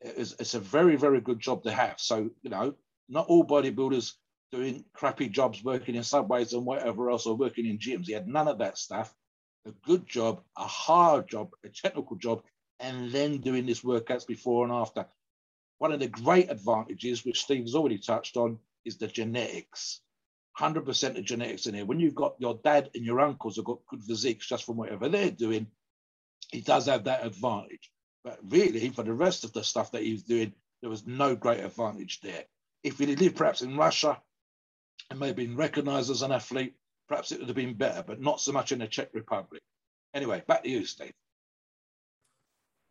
it's, 0.02 0.36
it's 0.40 0.54
a 0.54 0.60
very, 0.60 0.96
very 0.96 1.22
good 1.22 1.40
job 1.40 1.64
to 1.64 1.72
have. 1.72 1.96
So, 2.00 2.30
you 2.42 2.50
know, 2.50 2.76
not 3.10 3.28
all 3.28 3.46
bodybuilders 3.46 4.14
doing 4.52 4.86
crappy 4.94 5.28
jobs, 5.28 5.64
working 5.64 5.96
in 5.96 6.04
subways 6.04 6.54
and 6.54 6.66
whatever 6.66 7.10
else, 7.10 7.26
or 7.26 7.36
working 7.36 7.66
in 7.66 7.78
gyms. 7.78 8.06
He 8.06 8.14
had 8.14 8.28
none 8.28 8.48
of 8.48 8.60
that 8.60 8.78
stuff. 8.78 9.14
A 9.66 9.72
good 9.86 10.08
job, 10.08 10.42
a 10.58 10.66
hard 10.66 11.28
job, 11.28 11.50
a 11.64 11.70
technical 11.70 12.16
job, 12.18 12.44
and 12.80 13.12
then 13.12 13.40
doing 13.40 13.66
this 13.66 13.82
workouts 13.82 14.28
before 14.28 14.64
and 14.64 14.74
after. 14.74 15.06
One 15.80 15.92
of 15.92 16.00
the 16.00 16.08
great 16.08 16.50
advantages, 16.50 17.26
which 17.26 17.42
Steve's 17.42 17.76
already 17.76 17.98
touched 17.98 18.38
on, 18.38 18.60
is 18.86 18.98
the 18.98 19.08
genetics. 19.08 20.02
100% 20.60 21.18
of 21.18 21.26
genetics 21.26 21.66
in 21.66 21.76
here. 21.76 21.86
When 21.86 22.00
you've 22.00 22.16
got 22.16 22.36
your 22.40 22.60
dad 22.64 22.90
and 22.96 23.04
your 23.04 23.20
uncles 23.20 23.58
have 23.58 23.66
got 23.66 23.86
good 23.88 24.04
physiques 24.04 24.48
just 24.48 24.64
from 24.64 24.78
whatever 24.78 25.10
they're 25.10 25.32
doing, 25.32 25.68
he 26.52 26.62
does 26.62 26.86
have 26.86 27.04
that 27.06 27.26
advantage. 27.26 27.92
But 28.26 28.40
really, 28.50 28.90
for 28.90 29.04
the 29.04 29.14
rest 29.14 29.44
of 29.44 29.54
the 29.54 29.64
stuff 29.64 29.92
that 29.92 30.02
he 30.02 30.12
was 30.12 30.24
doing, 30.24 30.52
there 30.82 30.90
was 30.90 31.06
no 31.06 31.36
great 31.36 31.64
advantage 31.64 32.22
there. 32.22 32.46
If 32.84 32.98
he'd 32.98 33.20
lived 33.20 33.38
perhaps 33.38 33.62
in 33.62 33.78
Russia 33.78 34.20
and 35.12 35.20
maybe 35.20 35.46
been 35.46 35.56
recognized 35.56 36.10
as 36.10 36.24
an 36.24 36.32
athlete, 36.32 36.74
perhaps 37.08 37.32
it 37.32 37.40
would 37.40 37.48
have 37.48 37.56
been 37.56 37.76
better, 37.76 38.04
but 38.06 38.20
not 38.20 38.42
so 38.42 38.52
much 38.52 38.72
in 38.72 38.80
the 38.80 38.88
Czech 38.88 39.10
Republic. 39.14 39.62
Anyway, 40.16 40.44
back 40.48 40.64
to 40.64 40.70
you, 40.70 40.86
Steve. 40.86 41.14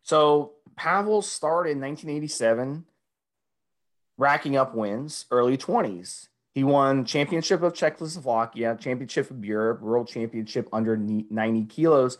So 0.03 0.53
Pavel 0.77 1.21
started 1.21 1.71
in 1.71 1.81
1987, 1.81 2.85
racking 4.17 4.55
up 4.55 4.73
wins, 4.73 5.25
early 5.31 5.57
20s. 5.57 6.29
He 6.53 6.63
won 6.63 7.03
championship 7.03 7.61
of 7.61 7.73
Czechoslovakia, 7.73 8.77
championship 8.79 9.29
of 9.31 9.43
Europe, 9.43 9.81
world 9.81 10.07
championship 10.07 10.69
under 10.71 10.95
90 10.95 11.65
kilos, 11.65 12.17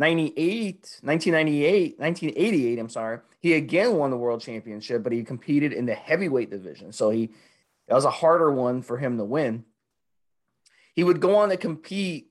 98, 0.00 1.00
1998, 1.02 1.98
1988, 2.00 2.78
I'm 2.78 2.88
sorry, 2.88 3.18
he 3.38 3.52
again 3.52 3.96
won 3.96 4.10
the 4.10 4.16
world 4.16 4.40
championship, 4.40 5.02
but 5.02 5.12
he 5.12 5.22
competed 5.22 5.74
in 5.74 5.84
the 5.84 5.94
heavyweight 5.94 6.50
division. 6.50 6.90
So 6.90 7.10
he 7.10 7.30
that 7.86 7.94
was 7.94 8.06
a 8.06 8.10
harder 8.10 8.50
one 8.50 8.80
for 8.80 8.96
him 8.96 9.18
to 9.18 9.24
win. 9.24 9.64
He 10.94 11.04
would 11.04 11.20
go 11.20 11.36
on 11.36 11.50
to 11.50 11.58
compete 11.58 12.30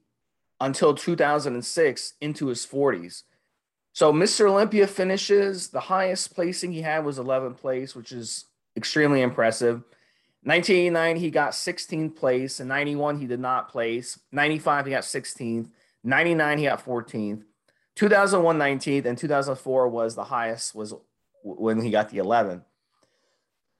until 0.59 0.95
2006 0.95 2.13
into 2.19 2.47
his 2.47 2.65
40s. 2.65 3.23
So 3.93 4.11
Mr. 4.11 4.49
Olympia 4.49 4.87
finishes. 4.87 5.67
The 5.67 5.79
highest 5.81 6.33
placing 6.33 6.71
he 6.71 6.81
had 6.81 7.05
was 7.05 7.19
11th 7.19 7.57
place, 7.57 7.95
which 7.95 8.11
is 8.11 8.45
extremely 8.75 9.21
impressive. 9.21 9.83
1989, 10.43 11.17
he 11.17 11.29
got 11.29 11.51
16th 11.51 12.15
place. 12.15 12.59
In 12.59 12.67
91, 12.67 13.19
he 13.19 13.27
did 13.27 13.39
not 13.39 13.69
place. 13.69 14.17
95, 14.31 14.85
he 14.85 14.91
got 14.91 15.03
16th. 15.03 15.67
99, 16.03 16.57
he 16.57 16.63
got 16.63 16.83
14th. 16.83 17.43
2001 17.99 18.57
19th 18.57 19.03
and 19.03 19.17
2004 19.17 19.89
was 19.89 20.15
the 20.15 20.23
highest 20.23 20.73
was 20.73 20.93
when 21.43 21.81
he 21.81 21.91
got 21.91 22.07
the 22.07 22.19
11th. 22.19 22.63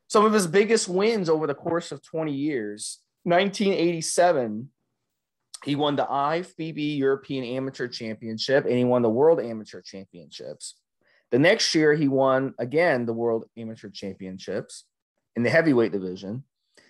Some 0.10 0.26
of 0.26 0.34
his 0.34 0.46
biggest 0.46 0.90
wins 0.90 1.30
over 1.30 1.48
the 1.48 1.54
course 1.54 1.94
of 1.94 2.04
20 2.04 2.34
years. 2.34 3.00
1987, 3.24 4.70
he 5.64 5.78
won 5.78 5.96
the 5.96 6.06
IFBB 6.06 6.98
European 6.98 7.46
Amateur 7.46 7.88
Championship 7.88 8.66
and 8.66 8.74
he 8.74 8.84
won 8.84 9.04
the 9.04 9.10
World 9.10 9.40
Amateur 9.40 9.80
Championships. 9.82 10.76
The 11.32 11.40
next 11.40 11.74
year, 11.74 11.94
he 11.94 12.10
won 12.10 12.56
again 12.60 13.06
the 13.06 13.14
World 13.14 13.46
Amateur 13.56 13.90
Championships 13.90 14.84
in 15.38 15.44
the 15.44 15.50
heavyweight 15.50 15.94
division. 15.94 16.44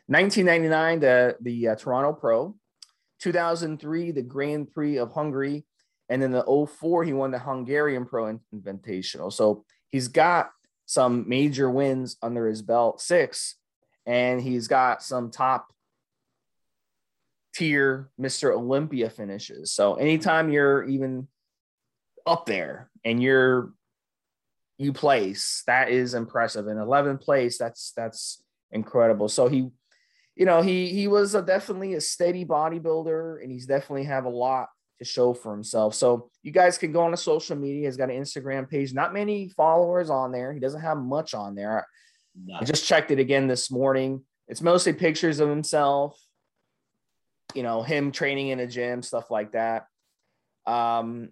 1999, 0.07 1.00
the, 1.00 1.38
the 1.41 1.67
uh, 1.67 1.75
Toronto 1.75 2.12
Pro. 2.12 2.55
2003, 3.19 4.13
the 4.13 4.24
Grand 4.24 4.71
Prix 4.71 4.98
of 4.98 5.12
Hungary 5.12 5.65
and 6.10 6.24
in 6.24 6.32
the 6.32 6.44
04, 6.44 7.04
he 7.04 7.13
won 7.13 7.32
the 7.32 7.39
Hungarian 7.39 8.06
Pro 8.06 8.39
Invitational. 8.54 9.32
So 9.32 9.63
he's 9.89 10.08
got 10.08 10.50
some 10.86 11.30
major 11.30 11.70
wins 11.70 12.18
under 12.22 12.48
his 12.48 12.63
belt, 12.63 13.00
six, 13.00 13.56
and 14.06 14.42
he's 14.42 14.68
got 14.68 15.04
some 15.04 15.30
top 15.30 15.68
tier 17.54 18.10
Mr. 18.20 18.56
Olympia 18.56 19.10
finishes. 19.10 19.72
So 19.72 19.96
anytime 19.96 20.51
you're 20.51 20.84
even 20.84 21.28
up 22.25 22.46
there 22.48 22.89
and 23.06 23.22
you're 23.22 23.74
you 24.80 24.94
place, 24.94 25.63
that 25.68 25.89
is 25.89 26.13
impressive. 26.13 26.68
And 26.68 26.80
11th 26.80 27.22
place, 27.22 27.58
that's 27.58 27.92
that's 27.96 28.42
incredible. 28.72 29.30
So 29.30 29.48
he 29.48 29.70
you 30.36 30.46
know, 30.46 30.62
he 30.62 30.88
he 30.89 31.08
was 31.08 31.36
a, 31.36 31.42
definitely 31.42 31.96
a 31.96 32.01
steady 32.01 32.46
bodybuilder, 32.46 33.44
and 33.44 33.51
he's 33.51 33.66
definitely 33.66 34.06
have 34.06 34.24
a 34.24 34.30
lot 34.30 34.70
to 35.00 35.06
show 35.06 35.34
for 35.34 35.51
himself. 35.53 35.96
So 35.96 36.29
you 36.44 36.51
guys 36.51 36.77
can 36.77 36.91
go 36.91 37.01
on 37.01 37.12
to 37.12 37.18
social 37.18 37.56
media. 37.56 37.88
He's 37.88 37.98
got 37.98 38.10
an 38.10 38.22
Instagram 38.22 38.70
page. 38.70 38.94
Not 38.94 39.13
many 39.13 39.50
followers 39.50 40.10
on 40.10 40.32
there. 40.32 40.53
He 40.53 40.60
doesn't 40.60 40.82
have 40.82 40.98
much 40.98 41.34
on 41.34 41.56
there. 41.56 41.88
No. 42.46 42.58
I 42.60 42.63
just 42.63 42.86
checked 42.86 43.12
it 43.12 43.20
again 43.20 43.48
this 43.48 43.72
morning. 43.72 44.24
It's 44.48 44.62
mostly 44.62 44.94
pictures 44.94 45.39
of 45.39 45.50
himself, 45.50 46.20
you 47.53 47.63
know, 47.63 47.82
him 47.82 48.12
training 48.12 48.50
in 48.50 48.60
a 48.60 48.68
gym, 48.68 49.01
stuff 49.01 49.29
like 49.32 49.51
that. 49.53 49.86
Um, 50.65 51.29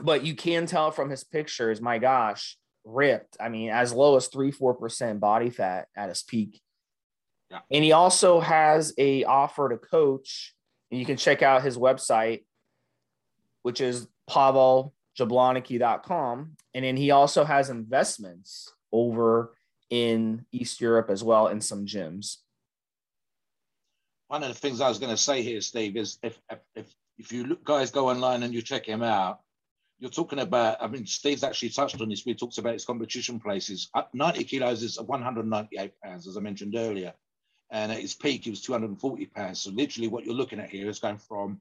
but 0.00 0.24
you 0.24 0.34
can 0.34 0.66
tell 0.66 0.90
from 0.90 1.10
his 1.10 1.24
pictures, 1.24 1.80
my 1.80 1.98
gosh, 1.98 2.56
ripped. 2.84 3.36
I 3.40 3.48
mean, 3.48 3.70
as 3.70 3.92
low 3.92 4.16
as 4.16 4.28
three, 4.28 4.50
four 4.50 4.74
percent 4.74 5.20
body 5.20 5.50
fat 5.50 5.88
at 5.96 6.08
his 6.08 6.22
peak. 6.22 6.60
Yeah. 7.50 7.60
And 7.70 7.82
he 7.82 7.92
also 7.92 8.40
has 8.40 8.94
a 8.98 9.24
offer 9.24 9.68
to 9.68 9.78
coach, 9.78 10.54
and 10.90 11.00
you 11.00 11.06
can 11.06 11.16
check 11.16 11.42
out 11.42 11.62
his 11.62 11.76
website, 11.76 12.44
which 13.62 13.80
is 13.80 14.06
paveljablonski.com. 14.30 16.56
And 16.74 16.84
then 16.84 16.96
he 16.96 17.10
also 17.10 17.44
has 17.44 17.70
investments 17.70 18.72
over 18.92 19.54
in 19.90 20.44
East 20.52 20.80
Europe 20.80 21.10
as 21.10 21.24
well 21.24 21.48
in 21.48 21.60
some 21.60 21.86
gyms. 21.86 22.36
One 24.28 24.42
of 24.42 24.48
the 24.48 24.54
things 24.54 24.80
I 24.80 24.88
was 24.88 24.98
going 24.98 25.10
to 25.10 25.16
say 25.16 25.42
here, 25.42 25.60
Steve, 25.60 25.96
is 25.96 26.18
if 26.22 26.38
if 26.76 26.94
if 27.16 27.32
you 27.32 27.44
look, 27.44 27.64
guys 27.64 27.90
go 27.90 28.10
online 28.10 28.42
and 28.42 28.52
you 28.52 28.62
check 28.62 28.86
him 28.86 29.02
out, 29.02 29.40
you're 29.98 30.10
talking 30.10 30.38
about. 30.38 30.82
I 30.82 30.86
mean, 30.86 31.06
Steve's 31.06 31.42
actually 31.42 31.70
touched 31.70 32.00
on 32.00 32.10
this. 32.10 32.26
We 32.26 32.34
talked 32.34 32.58
about 32.58 32.74
his 32.74 32.84
competition 32.84 33.40
places. 33.40 33.88
At 33.96 34.14
90 34.14 34.44
kilos 34.44 34.82
is 34.82 35.00
198 35.00 35.92
pounds, 36.02 36.28
as 36.28 36.36
I 36.36 36.40
mentioned 36.40 36.76
earlier, 36.76 37.14
and 37.70 37.90
at 37.90 38.00
his 38.00 38.14
peak, 38.14 38.44
he 38.44 38.50
was 38.50 38.60
240 38.60 39.26
pounds. 39.26 39.60
So 39.60 39.70
literally, 39.70 40.08
what 40.08 40.24
you're 40.24 40.34
looking 40.34 40.60
at 40.60 40.70
here 40.70 40.88
is 40.88 40.98
going 40.98 41.18
from 41.18 41.60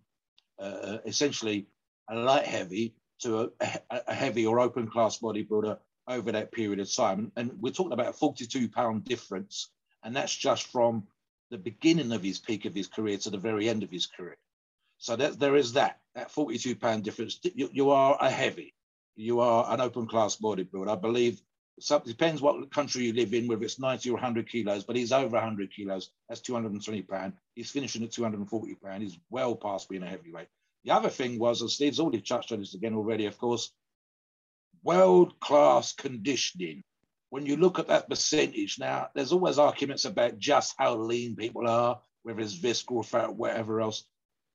uh, 0.59 0.97
essentially 1.05 1.67
a 2.09 2.15
light 2.15 2.45
heavy 2.45 2.93
to 3.19 3.51
a, 3.59 3.79
a 4.07 4.13
heavy 4.13 4.45
or 4.45 4.59
open 4.59 4.87
class 4.87 5.19
bodybuilder 5.19 5.77
over 6.07 6.31
that 6.31 6.51
period 6.51 6.79
of 6.79 6.93
time. 6.93 7.31
And 7.35 7.51
we're 7.59 7.73
talking 7.73 7.93
about 7.93 8.09
a 8.09 8.13
42 8.13 8.69
pound 8.69 9.03
difference. 9.05 9.69
And 10.03 10.15
that's 10.15 10.35
just 10.35 10.67
from 10.67 11.03
the 11.49 11.57
beginning 11.57 12.11
of 12.11 12.23
his 12.23 12.39
peak 12.39 12.65
of 12.65 12.75
his 12.75 12.87
career 12.87 13.17
to 13.17 13.29
the 13.29 13.37
very 13.37 13.69
end 13.69 13.83
of 13.83 13.89
his 13.89 14.05
career. 14.05 14.37
So 14.99 15.15
that, 15.15 15.39
there 15.39 15.55
is 15.55 15.73
that, 15.73 15.99
that 16.15 16.31
42 16.31 16.75
pound 16.75 17.03
difference. 17.03 17.39
You, 17.43 17.69
you 17.71 17.91
are 17.91 18.17
a 18.19 18.29
heavy, 18.29 18.73
you 19.15 19.39
are 19.41 19.71
an 19.73 19.81
open 19.81 20.07
class 20.07 20.35
bodybuilder. 20.37 20.89
I 20.89 20.95
believe 20.95 21.41
it 21.77 22.05
depends 22.05 22.41
what 22.41 22.71
country 22.71 23.03
you 23.03 23.13
live 23.13 23.33
in, 23.33 23.47
whether 23.47 23.63
it's 23.63 23.79
90 23.79 24.09
or 24.09 24.13
100 24.13 24.49
kilos, 24.49 24.83
but 24.83 24.95
he's 24.95 25.11
over 25.11 25.35
100 25.35 25.71
kilos. 25.71 26.09
That's 26.27 26.41
220 26.41 27.03
pound. 27.03 27.33
He's 27.53 27.69
finishing 27.69 28.03
at 28.03 28.11
240 28.11 28.75
pound. 28.75 29.03
He's 29.03 29.19
well 29.29 29.55
past 29.55 29.89
being 29.89 30.03
a 30.03 30.07
heavyweight. 30.07 30.47
The 30.87 30.93
other 30.93 31.09
thing 31.09 31.37
was, 31.37 31.59
and 31.59 31.69
Steve's 31.69 31.99
already 31.99 32.21
touched 32.21 32.53
on 32.53 32.59
this 32.59 32.73
again 32.73 32.95
already, 32.95 33.25
of 33.25 33.37
course, 33.37 33.71
world 34.83 35.37
class 35.41 35.91
conditioning. 35.91 36.81
When 37.29 37.45
you 37.45 37.57
look 37.57 37.77
at 37.77 37.89
that 37.89 38.07
percentage, 38.09 38.79
now 38.79 39.09
there's 39.13 39.33
always 39.33 39.59
arguments 39.59 40.05
about 40.05 40.39
just 40.39 40.75
how 40.77 40.95
lean 40.95 41.35
people 41.35 41.67
are, 41.67 41.99
whether 42.23 42.39
it's 42.39 42.53
visceral 42.53 43.03
fat 43.03 43.35
whatever 43.35 43.81
else. 43.81 44.05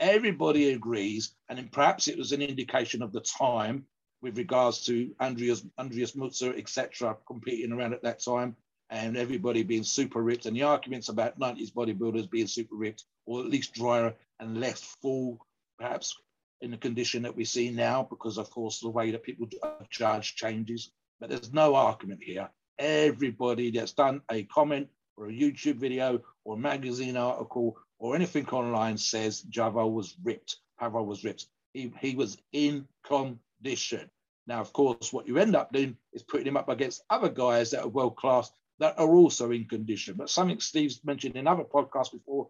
Everybody 0.00 0.72
agrees, 0.72 1.34
and 1.50 1.70
perhaps 1.70 2.08
it 2.08 2.16
was 2.16 2.32
an 2.32 2.40
indication 2.40 3.02
of 3.02 3.12
the 3.12 3.20
time 3.20 3.84
with 4.22 4.38
regards 4.38 4.86
to 4.86 5.14
Andreas 5.20 5.62
Andreas 5.78 6.12
Münzer, 6.12 6.58
etc., 6.58 7.14
competing 7.26 7.72
around 7.72 7.92
at 7.92 8.04
that 8.04 8.24
time, 8.24 8.56
and 8.88 9.18
everybody 9.18 9.64
being 9.64 9.84
super 9.84 10.22
ripped, 10.22 10.46
and 10.46 10.56
the 10.56 10.62
arguments 10.62 11.10
about 11.10 11.38
90s 11.38 11.74
bodybuilders 11.74 12.30
being 12.30 12.46
super 12.46 12.76
ripped, 12.76 13.04
or 13.26 13.40
at 13.40 13.50
least 13.50 13.74
drier 13.74 14.14
and 14.40 14.58
less 14.58 14.80
full, 15.02 15.38
perhaps 15.82 16.16
in 16.60 16.70
the 16.70 16.76
condition 16.76 17.22
that 17.22 17.36
we 17.36 17.44
see 17.44 17.70
now, 17.70 18.06
because 18.08 18.38
of 18.38 18.48
course 18.50 18.78
the 18.78 18.88
way 18.88 19.10
that 19.10 19.24
people 19.24 19.48
judge 19.90 20.36
changes. 20.36 20.92
But 21.20 21.30
there's 21.30 21.52
no 21.52 21.74
argument 21.74 22.22
here. 22.22 22.48
Everybody 22.78 23.70
that's 23.72 23.92
done 23.92 24.22
a 24.30 24.44
comment 24.44 24.88
or 25.16 25.28
a 25.28 25.32
YouTube 25.32 25.76
video 25.76 26.20
or 26.44 26.54
a 26.54 26.58
magazine 26.58 27.16
article 27.16 27.76
or 27.98 28.14
anything 28.14 28.48
online 28.50 28.96
says 28.96 29.42
Javo 29.50 29.92
was 29.92 30.16
ripped. 30.22 30.58
Pavel 30.78 31.04
was 31.04 31.24
ripped. 31.24 31.46
He, 31.74 31.92
he 32.00 32.14
was 32.14 32.38
in 32.52 32.86
condition. 33.04 34.08
Now, 34.46 34.60
of 34.60 34.72
course, 34.72 35.12
what 35.12 35.26
you 35.26 35.38
end 35.38 35.56
up 35.56 35.72
doing 35.72 35.96
is 36.12 36.22
putting 36.22 36.46
him 36.46 36.56
up 36.56 36.68
against 36.68 37.04
other 37.10 37.28
guys 37.28 37.70
that 37.70 37.82
are 37.82 37.88
world 37.88 38.16
class 38.16 38.50
that 38.78 38.98
are 38.98 39.14
also 39.14 39.50
in 39.50 39.66
condition. 39.66 40.14
But 40.16 40.30
something 40.30 40.60
Steve's 40.60 41.04
mentioned 41.04 41.36
in 41.36 41.46
other 41.46 41.64
podcasts 41.64 42.12
before 42.12 42.48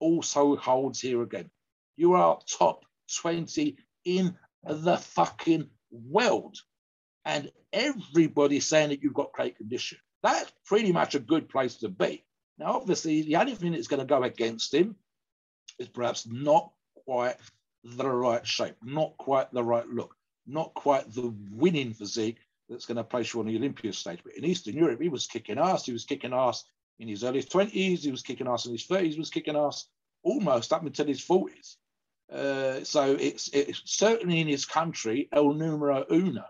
also 0.00 0.56
holds 0.56 1.00
here 1.00 1.22
again. 1.22 1.50
You 1.96 2.14
are 2.14 2.38
top 2.46 2.84
20 3.20 3.76
in 4.04 4.36
the 4.64 4.96
fucking 4.96 5.68
world. 5.90 6.56
And 7.24 7.50
everybody's 7.72 8.66
saying 8.66 8.90
that 8.90 9.02
you've 9.02 9.14
got 9.14 9.32
great 9.32 9.56
condition. 9.56 9.98
That's 10.22 10.52
pretty 10.66 10.92
much 10.92 11.14
a 11.14 11.20
good 11.20 11.48
place 11.48 11.76
to 11.76 11.88
be. 11.88 12.24
Now, 12.58 12.72
obviously, 12.76 13.22
the 13.22 13.36
only 13.36 13.54
thing 13.54 13.72
that's 13.72 13.88
going 13.88 14.00
to 14.00 14.06
go 14.06 14.22
against 14.22 14.72
him 14.72 14.96
is 15.78 15.88
perhaps 15.88 16.26
not 16.26 16.72
quite 17.04 17.36
the 17.84 18.08
right 18.08 18.46
shape, 18.46 18.76
not 18.82 19.16
quite 19.18 19.52
the 19.52 19.64
right 19.64 19.88
look, 19.88 20.14
not 20.46 20.74
quite 20.74 21.12
the 21.12 21.34
winning 21.50 21.92
physique 21.92 22.38
that's 22.68 22.86
going 22.86 22.96
to 22.96 23.04
place 23.04 23.34
you 23.34 23.40
on 23.40 23.46
the 23.46 23.56
Olympia 23.56 23.92
stage. 23.92 24.20
But 24.24 24.34
in 24.34 24.44
Eastern 24.44 24.76
Europe, 24.76 25.00
he 25.00 25.08
was 25.08 25.26
kicking 25.26 25.58
ass. 25.58 25.86
He 25.86 25.92
was 25.92 26.04
kicking 26.04 26.32
ass 26.32 26.64
in 26.98 27.08
his 27.08 27.24
early 27.24 27.42
20s. 27.42 28.00
He 28.00 28.10
was 28.10 28.22
kicking 28.22 28.46
ass 28.48 28.66
in 28.66 28.72
his 28.72 28.86
30s. 28.86 29.12
He 29.12 29.18
was 29.18 29.30
kicking 29.30 29.56
ass 29.56 29.86
almost 30.22 30.72
up 30.72 30.84
until 30.84 31.06
his 31.06 31.20
40s. 31.20 31.76
Uh, 32.32 32.82
so 32.82 33.12
it's, 33.12 33.48
it's 33.52 33.82
certainly 33.84 34.40
in 34.40 34.48
his 34.48 34.64
country, 34.64 35.28
el 35.32 35.52
numero 35.52 36.04
uno 36.10 36.44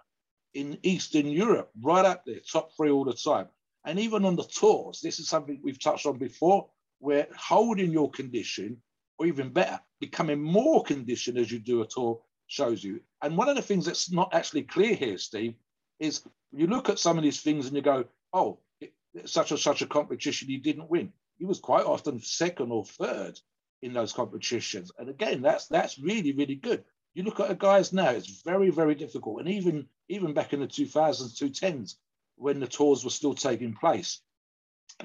in 0.54 0.78
Eastern 0.82 1.26
Europe, 1.26 1.70
right 1.82 2.04
up 2.04 2.24
there, 2.24 2.40
top 2.40 2.70
three 2.76 2.90
all 2.90 3.04
the 3.04 3.14
time. 3.14 3.48
And 3.84 3.98
even 3.98 4.24
on 4.24 4.36
the 4.36 4.44
tours, 4.44 5.00
this 5.00 5.18
is 5.18 5.28
something 5.28 5.58
we've 5.62 5.82
touched 5.82 6.06
on 6.06 6.18
before, 6.18 6.68
where 7.00 7.26
holding 7.36 7.90
your 7.90 8.10
condition, 8.10 8.80
or 9.18 9.26
even 9.26 9.48
better, 9.48 9.80
becoming 9.98 10.40
more 10.40 10.84
conditioned 10.84 11.38
as 11.38 11.50
you 11.50 11.58
do 11.58 11.82
a 11.82 11.86
tour 11.86 12.20
shows 12.46 12.84
you. 12.84 13.00
And 13.22 13.36
one 13.36 13.48
of 13.48 13.56
the 13.56 13.62
things 13.62 13.86
that's 13.86 14.12
not 14.12 14.32
actually 14.34 14.62
clear 14.62 14.94
here, 14.94 15.18
Steve, 15.18 15.54
is 15.98 16.22
you 16.52 16.66
look 16.66 16.90
at 16.90 16.98
some 16.98 17.16
of 17.16 17.24
these 17.24 17.40
things 17.40 17.66
and 17.66 17.74
you 17.74 17.82
go, 17.82 18.04
oh, 18.32 18.58
it, 18.80 18.92
such 19.24 19.50
and 19.50 19.58
such 19.58 19.82
a 19.82 19.86
competition 19.86 20.48
he 20.48 20.58
didn't 20.58 20.90
win. 20.90 21.12
He 21.38 21.44
was 21.44 21.58
quite 21.58 21.86
often 21.86 22.20
second 22.20 22.70
or 22.70 22.84
third 22.84 23.40
in 23.82 23.92
those 23.92 24.12
competitions. 24.12 24.92
And 24.98 25.08
again, 25.08 25.42
that's 25.42 25.66
that's 25.66 25.98
really 25.98 26.32
really 26.32 26.54
good. 26.54 26.84
You 27.14 27.24
look 27.24 27.40
at 27.40 27.48
the 27.48 27.54
guys 27.54 27.92
now; 27.92 28.10
it's 28.10 28.42
very 28.42 28.70
very 28.70 28.94
difficult. 28.94 29.40
And 29.40 29.48
even 29.48 29.88
even 30.08 30.32
back 30.32 30.52
in 30.52 30.60
the 30.60 30.66
2000s, 30.66 31.36
2010s, 31.38 31.96
when 32.36 32.60
the 32.60 32.66
tours 32.66 33.04
were 33.04 33.10
still 33.10 33.34
taking 33.34 33.74
place, 33.74 34.20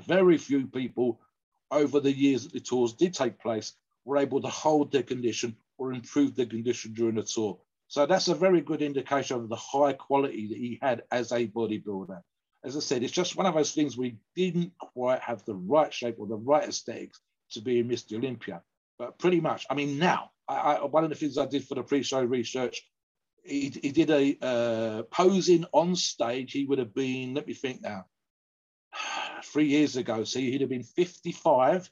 very 0.05 0.37
few 0.37 0.67
people 0.67 1.19
over 1.71 1.99
the 1.99 2.11
years 2.11 2.43
that 2.43 2.53
the 2.53 2.59
tours 2.59 2.93
did 2.93 3.13
take 3.13 3.39
place 3.39 3.73
were 4.05 4.17
able 4.17 4.41
to 4.41 4.47
hold 4.47 4.91
their 4.91 5.03
condition 5.03 5.55
or 5.77 5.91
improve 5.91 6.35
their 6.35 6.45
condition 6.45 6.93
during 6.93 7.15
the 7.15 7.23
tour. 7.23 7.59
So 7.89 8.05
that's 8.05 8.27
a 8.27 8.35
very 8.35 8.61
good 8.61 8.81
indication 8.81 9.37
of 9.37 9.49
the 9.49 9.55
high 9.55 9.93
quality 9.93 10.47
that 10.47 10.57
he 10.57 10.79
had 10.81 11.03
as 11.11 11.31
a 11.31 11.47
bodybuilder. 11.47 12.21
As 12.63 12.75
I 12.75 12.79
said, 12.79 13.03
it's 13.03 13.13
just 13.13 13.35
one 13.35 13.45
of 13.45 13.53
those 13.53 13.71
things 13.73 13.97
we 13.97 14.17
didn't 14.35 14.77
quite 14.77 15.21
have 15.21 15.43
the 15.45 15.55
right 15.55 15.93
shape 15.93 16.15
or 16.19 16.27
the 16.27 16.35
right 16.35 16.67
aesthetics 16.67 17.21
to 17.51 17.61
be 17.61 17.83
Mr. 17.83 18.17
Olympia. 18.17 18.61
But 18.97 19.19
pretty 19.19 19.39
much, 19.39 19.65
I 19.69 19.75
mean, 19.75 19.99
now, 19.99 20.31
I, 20.47 20.55
I, 20.55 20.85
one 20.85 21.03
of 21.03 21.09
the 21.09 21.15
things 21.15 21.37
I 21.37 21.45
did 21.45 21.65
for 21.65 21.75
the 21.75 21.83
pre-show 21.83 22.23
research, 22.23 22.83
he, 23.43 23.73
he 23.81 23.91
did 23.91 24.09
a 24.09 24.37
uh, 24.41 25.03
posing 25.03 25.65
on 25.71 25.95
stage. 25.95 26.51
He 26.51 26.65
would 26.65 26.79
have 26.79 26.93
been, 26.93 27.33
let 27.33 27.47
me 27.47 27.53
think 27.53 27.81
now, 27.81 28.05
three 29.43 29.67
years 29.67 29.97
ago. 29.97 30.23
So 30.23 30.39
he'd 30.39 30.61
have 30.61 30.69
been 30.69 30.83
55 30.83 31.89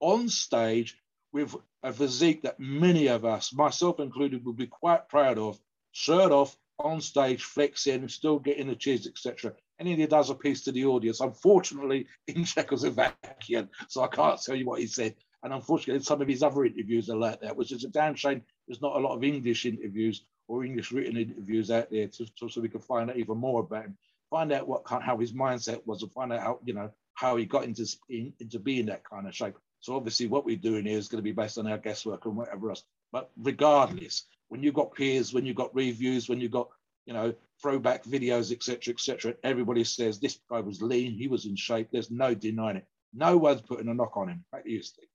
on 0.00 0.28
stage 0.28 0.96
with 1.32 1.54
a 1.82 1.92
physique 1.92 2.42
that 2.42 2.58
many 2.58 3.08
of 3.08 3.24
us, 3.24 3.52
myself 3.52 4.00
included, 4.00 4.44
would 4.44 4.56
be 4.56 4.66
quite 4.66 5.08
proud 5.08 5.38
of. 5.38 5.58
Shirt 5.92 6.32
off, 6.32 6.56
on 6.78 7.00
stage, 7.00 7.42
flexing, 7.42 8.08
still 8.08 8.38
getting 8.38 8.68
the 8.68 8.76
cheers, 8.76 9.06
etc. 9.06 9.52
And 9.78 9.88
then 9.88 9.98
he 9.98 10.06
does 10.06 10.30
a 10.30 10.34
piece 10.34 10.62
to 10.62 10.72
the 10.72 10.86
audience. 10.86 11.20
Unfortunately, 11.20 12.06
in 12.26 12.44
Czechoslovakian, 12.44 13.68
so 13.88 14.02
I 14.02 14.08
can't 14.08 14.40
tell 14.40 14.56
you 14.56 14.66
what 14.66 14.80
he 14.80 14.86
said. 14.86 15.14
And 15.42 15.52
unfortunately, 15.52 16.02
some 16.02 16.20
of 16.20 16.28
his 16.28 16.42
other 16.42 16.64
interviews 16.64 17.08
are 17.08 17.16
like 17.16 17.40
that, 17.42 17.56
which 17.56 17.70
is 17.70 17.84
a 17.84 17.88
damn 17.88 18.16
shame. 18.16 18.42
There's 18.66 18.82
not 18.82 18.96
a 18.96 18.98
lot 18.98 19.14
of 19.14 19.22
English 19.22 19.66
interviews 19.66 20.24
or 20.48 20.64
English 20.64 20.90
written 20.90 21.16
interviews 21.16 21.70
out 21.70 21.90
there 21.90 22.08
to, 22.08 22.26
to, 22.38 22.48
so 22.48 22.60
we 22.60 22.68
can 22.68 22.80
find 22.80 23.10
out 23.10 23.16
even 23.16 23.38
more 23.38 23.60
about 23.60 23.84
him, 23.84 23.96
find 24.30 24.50
out 24.50 24.66
what 24.66 24.82
how 24.86 25.16
his 25.18 25.32
mindset 25.32 25.86
was, 25.86 26.02
and 26.02 26.12
find 26.12 26.32
out 26.32 26.40
how 26.40 26.58
you 26.64 26.74
know 26.74 26.90
how 27.14 27.36
he 27.36 27.44
got 27.44 27.64
into 27.64 27.86
in, 28.08 28.32
into 28.40 28.58
being 28.58 28.86
that 28.86 29.04
kind 29.04 29.28
of 29.28 29.34
shape. 29.34 29.54
So 29.80 29.94
obviously, 29.94 30.26
what 30.26 30.44
we're 30.44 30.56
doing 30.56 30.86
here 30.86 30.98
is 30.98 31.08
going 31.08 31.22
to 31.22 31.30
be 31.30 31.32
based 31.32 31.58
on 31.58 31.66
our 31.66 31.78
guesswork 31.78 32.24
and 32.24 32.36
whatever 32.36 32.70
else. 32.70 32.82
But 33.12 33.30
regardless, 33.36 34.24
when 34.48 34.62
you've 34.62 34.74
got 34.74 34.94
peers, 34.94 35.32
when 35.32 35.46
you've 35.46 35.56
got 35.56 35.74
reviews, 35.74 36.28
when 36.28 36.40
you've 36.40 36.50
got 36.50 36.68
you 37.08 37.14
know 37.14 37.34
throwback 37.60 38.04
videos, 38.04 38.52
etc., 38.52 38.92
etc., 38.92 39.34
everybody 39.42 39.82
says 39.82 40.20
this 40.20 40.38
guy 40.48 40.60
was 40.60 40.82
lean, 40.82 41.12
he 41.12 41.26
was 41.26 41.46
in 41.46 41.56
shape. 41.56 41.88
There's 41.90 42.10
no 42.10 42.34
denying 42.34 42.76
it. 42.76 42.86
No 43.14 43.38
one's 43.38 43.62
putting 43.62 43.88
a 43.88 43.94
knock 43.94 44.16
on 44.16 44.28
him. 44.28 44.44
Back 44.52 44.64
to 44.64 44.70
you, 44.70 44.82
Steve. 44.82 45.08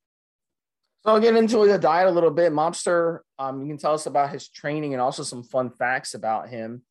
So 1.06 1.12
I'll 1.12 1.20
get 1.20 1.36
into 1.36 1.66
the 1.68 1.78
diet 1.78 2.08
a 2.08 2.12
little 2.12 2.32
bit. 2.32 2.52
Mobster, 2.52 3.20
um, 3.38 3.62
you 3.62 3.68
can 3.68 3.78
tell 3.78 3.94
us 3.94 4.08
about 4.08 4.32
his 4.32 4.50
training 4.50 4.94
and 4.94 5.02
also 5.02 5.22
some 5.22 5.44
fun 5.44 5.70
facts 5.70 6.16
about 6.16 6.50
him. 6.50 6.82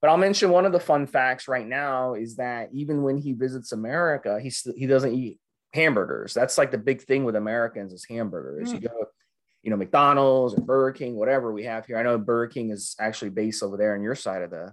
But 0.00 0.10
I'll 0.10 0.16
mention 0.16 0.50
one 0.50 0.66
of 0.66 0.72
the 0.72 0.80
fun 0.80 1.06
facts 1.06 1.48
right 1.48 1.66
now 1.66 2.14
is 2.14 2.36
that 2.36 2.70
even 2.72 3.02
when 3.02 3.18
he 3.18 3.32
visits 3.34 3.72
America, 3.72 4.40
he 4.40 4.52
he 4.76 4.86
doesn't 4.86 5.14
eat 5.14 5.38
hamburgers. 5.72 6.34
That's 6.34 6.58
like 6.58 6.72
the 6.72 6.78
big 6.78 7.02
thing 7.02 7.24
with 7.24 7.36
Americans 7.36 7.92
is 7.92 8.04
hamburgers. 8.04 8.70
Mm. 8.70 8.74
You 8.74 8.88
go, 8.88 9.06
you 9.62 9.70
know, 9.70 9.76
McDonald's 9.76 10.54
or 10.54 10.60
Burger 10.60 10.96
King, 10.96 11.16
whatever 11.16 11.52
we 11.52 11.64
have 11.64 11.86
here. 11.86 11.98
I 11.98 12.02
know 12.02 12.18
Burger 12.18 12.52
King 12.52 12.70
is 12.70 12.96
actually 13.00 13.30
based 13.30 13.62
over 13.62 13.76
there 13.76 13.94
on 13.94 14.02
your 14.02 14.14
side 14.14 14.42
of 14.42 14.50
the 14.50 14.72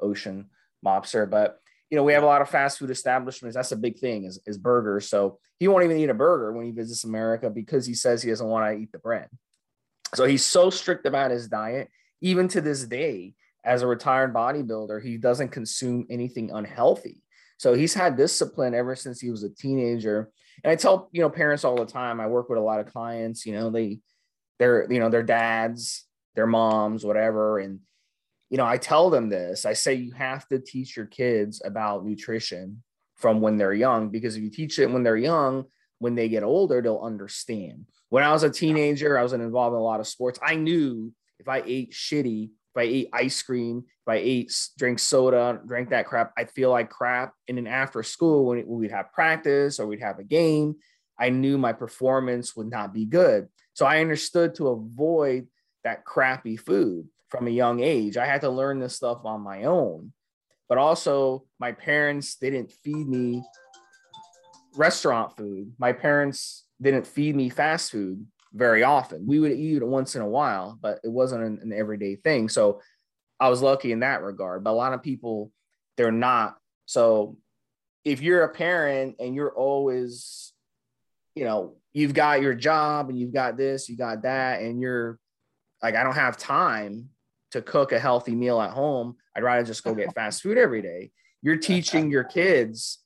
ocean, 0.00 0.50
Mobster, 0.84 1.28
but 1.28 1.60
you 1.90 1.96
know, 1.96 2.02
we 2.02 2.12
have 2.12 2.22
a 2.22 2.26
lot 2.26 2.42
of 2.42 2.50
fast 2.50 2.78
food 2.78 2.90
establishments. 2.90 3.54
That's 3.54 3.72
a 3.72 3.76
big 3.76 3.98
thing 3.98 4.24
is, 4.24 4.40
is 4.46 4.58
burgers. 4.58 5.08
So 5.08 5.38
he 5.58 5.68
won't 5.68 5.84
even 5.84 5.98
eat 5.98 6.10
a 6.10 6.14
burger 6.14 6.52
when 6.52 6.66
he 6.66 6.72
visits 6.72 7.04
America 7.04 7.48
because 7.48 7.86
he 7.86 7.94
says 7.94 8.22
he 8.22 8.30
doesn't 8.30 8.46
want 8.46 8.66
to 8.66 8.80
eat 8.80 8.90
the 8.92 8.98
bread. 8.98 9.28
So 10.14 10.24
he's 10.24 10.44
so 10.44 10.70
strict 10.70 11.06
about 11.06 11.30
his 11.30 11.48
diet. 11.48 11.88
Even 12.20 12.48
to 12.48 12.60
this 12.60 12.84
day, 12.84 13.34
as 13.64 13.82
a 13.82 13.86
retired 13.86 14.34
bodybuilder, 14.34 15.02
he 15.02 15.16
doesn't 15.16 15.48
consume 15.48 16.06
anything 16.10 16.50
unhealthy. 16.52 17.22
So 17.58 17.74
he's 17.74 17.94
had 17.94 18.16
discipline 18.16 18.74
ever 18.74 18.94
since 18.96 19.20
he 19.20 19.30
was 19.30 19.42
a 19.42 19.50
teenager. 19.50 20.30
And 20.62 20.70
I 20.70 20.76
tell, 20.76 21.08
you 21.12 21.22
know, 21.22 21.30
parents 21.30 21.64
all 21.64 21.76
the 21.76 21.86
time, 21.86 22.20
I 22.20 22.26
work 22.26 22.48
with 22.48 22.58
a 22.58 22.62
lot 22.62 22.80
of 22.80 22.92
clients, 22.92 23.46
you 23.46 23.54
know, 23.54 23.70
they, 23.70 24.00
they're, 24.58 24.90
you 24.90 25.00
know, 25.00 25.08
their 25.08 25.22
dads, 25.22 26.06
their 26.34 26.46
moms, 26.46 27.04
whatever. 27.04 27.58
And 27.58 27.80
you 28.50 28.58
know, 28.58 28.66
I 28.66 28.76
tell 28.76 29.10
them 29.10 29.28
this. 29.28 29.64
I 29.66 29.72
say 29.72 29.94
you 29.94 30.12
have 30.12 30.46
to 30.48 30.58
teach 30.58 30.96
your 30.96 31.06
kids 31.06 31.60
about 31.64 32.04
nutrition 32.04 32.82
from 33.16 33.40
when 33.40 33.56
they're 33.56 33.72
young 33.72 34.10
because 34.10 34.36
if 34.36 34.42
you 34.42 34.50
teach 34.50 34.78
it 34.78 34.90
when 34.90 35.02
they're 35.02 35.16
young, 35.16 35.64
when 35.98 36.14
they 36.14 36.28
get 36.28 36.44
older, 36.44 36.80
they'll 36.80 37.00
understand. 37.00 37.86
When 38.10 38.22
I 38.22 38.32
was 38.32 38.44
a 38.44 38.50
teenager, 38.50 39.18
I 39.18 39.22
was 39.22 39.32
involved 39.32 39.74
in 39.74 39.80
a 39.80 39.82
lot 39.82 40.00
of 40.00 40.06
sports. 40.06 40.38
I 40.42 40.54
knew 40.54 41.12
if 41.38 41.48
I 41.48 41.62
ate 41.66 41.92
shitty, 41.92 42.44
if 42.44 42.76
I 42.76 42.82
ate 42.82 43.08
ice 43.12 43.42
cream, 43.42 43.84
if 43.86 44.08
I 44.08 44.16
ate 44.16 44.54
drink 44.78 44.98
soda, 44.98 45.60
drank 45.66 45.90
that 45.90 46.06
crap, 46.06 46.32
I'd 46.36 46.50
feel 46.50 46.70
like 46.70 46.90
crap. 46.90 47.32
And 47.48 47.56
then 47.56 47.66
after 47.66 48.02
school, 48.02 48.44
when 48.44 48.66
we'd 48.66 48.90
have 48.90 49.12
practice 49.12 49.80
or 49.80 49.86
we'd 49.86 50.02
have 50.02 50.18
a 50.18 50.24
game, 50.24 50.76
I 51.18 51.30
knew 51.30 51.56
my 51.56 51.72
performance 51.72 52.54
would 52.54 52.70
not 52.70 52.92
be 52.92 53.06
good. 53.06 53.48
So 53.76 53.84
I 53.84 54.00
understood 54.00 54.54
to 54.54 54.68
avoid 54.68 55.48
that 55.84 56.06
crappy 56.06 56.56
food 56.56 57.08
from 57.28 57.46
a 57.46 57.50
young 57.50 57.80
age. 57.80 58.16
I 58.16 58.24
had 58.24 58.40
to 58.40 58.48
learn 58.48 58.80
this 58.80 58.96
stuff 58.96 59.26
on 59.26 59.42
my 59.42 59.64
own. 59.64 60.14
But 60.66 60.78
also, 60.78 61.44
my 61.60 61.72
parents 61.72 62.36
didn't 62.36 62.72
feed 62.82 63.06
me 63.06 63.44
restaurant 64.76 65.36
food. 65.36 65.74
My 65.78 65.92
parents 65.92 66.64
didn't 66.80 67.06
feed 67.06 67.36
me 67.36 67.50
fast 67.50 67.92
food 67.92 68.26
very 68.54 68.82
often. 68.82 69.26
We 69.26 69.40
would 69.40 69.52
eat 69.52 69.76
it 69.76 69.86
once 69.86 70.16
in 70.16 70.22
a 70.22 70.28
while, 70.28 70.78
but 70.80 71.00
it 71.04 71.10
wasn't 71.10 71.44
an, 71.44 71.58
an 71.60 71.72
everyday 71.74 72.16
thing. 72.16 72.48
So 72.48 72.80
I 73.38 73.50
was 73.50 73.60
lucky 73.60 73.92
in 73.92 74.00
that 74.00 74.22
regard. 74.22 74.64
But 74.64 74.70
a 74.70 74.72
lot 74.72 74.94
of 74.94 75.02
people, 75.02 75.52
they're 75.98 76.10
not. 76.10 76.56
So 76.86 77.36
if 78.06 78.22
you're 78.22 78.44
a 78.44 78.54
parent 78.54 79.16
and 79.20 79.34
you're 79.34 79.54
always, 79.54 80.54
you 81.36 81.44
know, 81.44 81.76
you've 81.92 82.14
got 82.14 82.42
your 82.42 82.54
job 82.54 83.08
and 83.08 83.18
you've 83.18 83.32
got 83.32 83.56
this, 83.56 83.88
you 83.88 83.96
got 83.96 84.22
that, 84.22 84.62
and 84.62 84.80
you're 84.80 85.20
like, 85.82 85.94
I 85.94 86.02
don't 86.02 86.14
have 86.14 86.36
time 86.36 87.10
to 87.52 87.62
cook 87.62 87.92
a 87.92 87.98
healthy 88.00 88.34
meal 88.34 88.60
at 88.60 88.70
home. 88.70 89.16
I'd 89.36 89.44
rather 89.44 89.64
just 89.64 89.84
go 89.84 89.94
get 89.94 90.14
fast 90.14 90.42
food 90.42 90.58
every 90.58 90.82
day. 90.82 91.12
You're 91.42 91.58
teaching 91.58 92.10
your 92.10 92.24
kids 92.24 92.98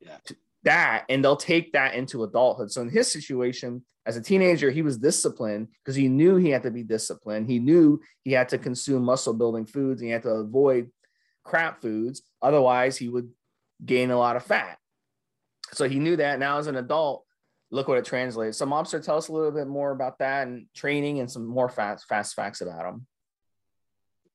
yeah. 0.00 0.16
that, 0.64 1.04
and 1.08 1.22
they'll 1.22 1.36
take 1.36 1.74
that 1.74 1.94
into 1.94 2.24
adulthood. 2.24 2.72
So 2.72 2.80
in 2.80 2.88
his 2.88 3.12
situation, 3.12 3.84
as 4.06 4.16
a 4.16 4.22
teenager, 4.22 4.70
he 4.70 4.82
was 4.82 4.98
disciplined 4.98 5.68
because 5.84 5.94
he 5.94 6.08
knew 6.08 6.36
he 6.36 6.50
had 6.50 6.64
to 6.64 6.70
be 6.70 6.82
disciplined. 6.82 7.48
He 7.48 7.58
knew 7.58 8.00
he 8.22 8.32
had 8.32 8.48
to 8.48 8.58
consume 8.58 9.04
muscle 9.04 9.34
building 9.34 9.66
foods 9.66 10.00
and 10.00 10.08
he 10.08 10.12
had 10.12 10.22
to 10.22 10.30
avoid 10.30 10.90
crap 11.44 11.80
foods. 11.80 12.22
Otherwise, 12.40 12.96
he 12.96 13.08
would 13.08 13.30
gain 13.84 14.10
a 14.10 14.18
lot 14.18 14.36
of 14.36 14.42
fat. 14.42 14.78
So 15.72 15.88
he 15.88 16.00
knew 16.00 16.16
that. 16.16 16.38
Now, 16.38 16.58
as 16.58 16.66
an 16.66 16.76
adult, 16.76 17.24
look 17.72 17.88
what 17.88 17.98
it 17.98 18.04
translates. 18.04 18.58
So, 18.58 18.66
Mobster, 18.66 19.02
tell 19.02 19.16
us 19.16 19.28
a 19.28 19.32
little 19.32 19.50
bit 19.50 19.66
more 19.66 19.90
about 19.90 20.18
that 20.18 20.46
and 20.46 20.66
training 20.76 21.18
and 21.18 21.30
some 21.30 21.46
more 21.46 21.68
fast, 21.68 22.06
fast 22.06 22.34
facts 22.34 22.60
about 22.60 22.86
him. 22.86 23.06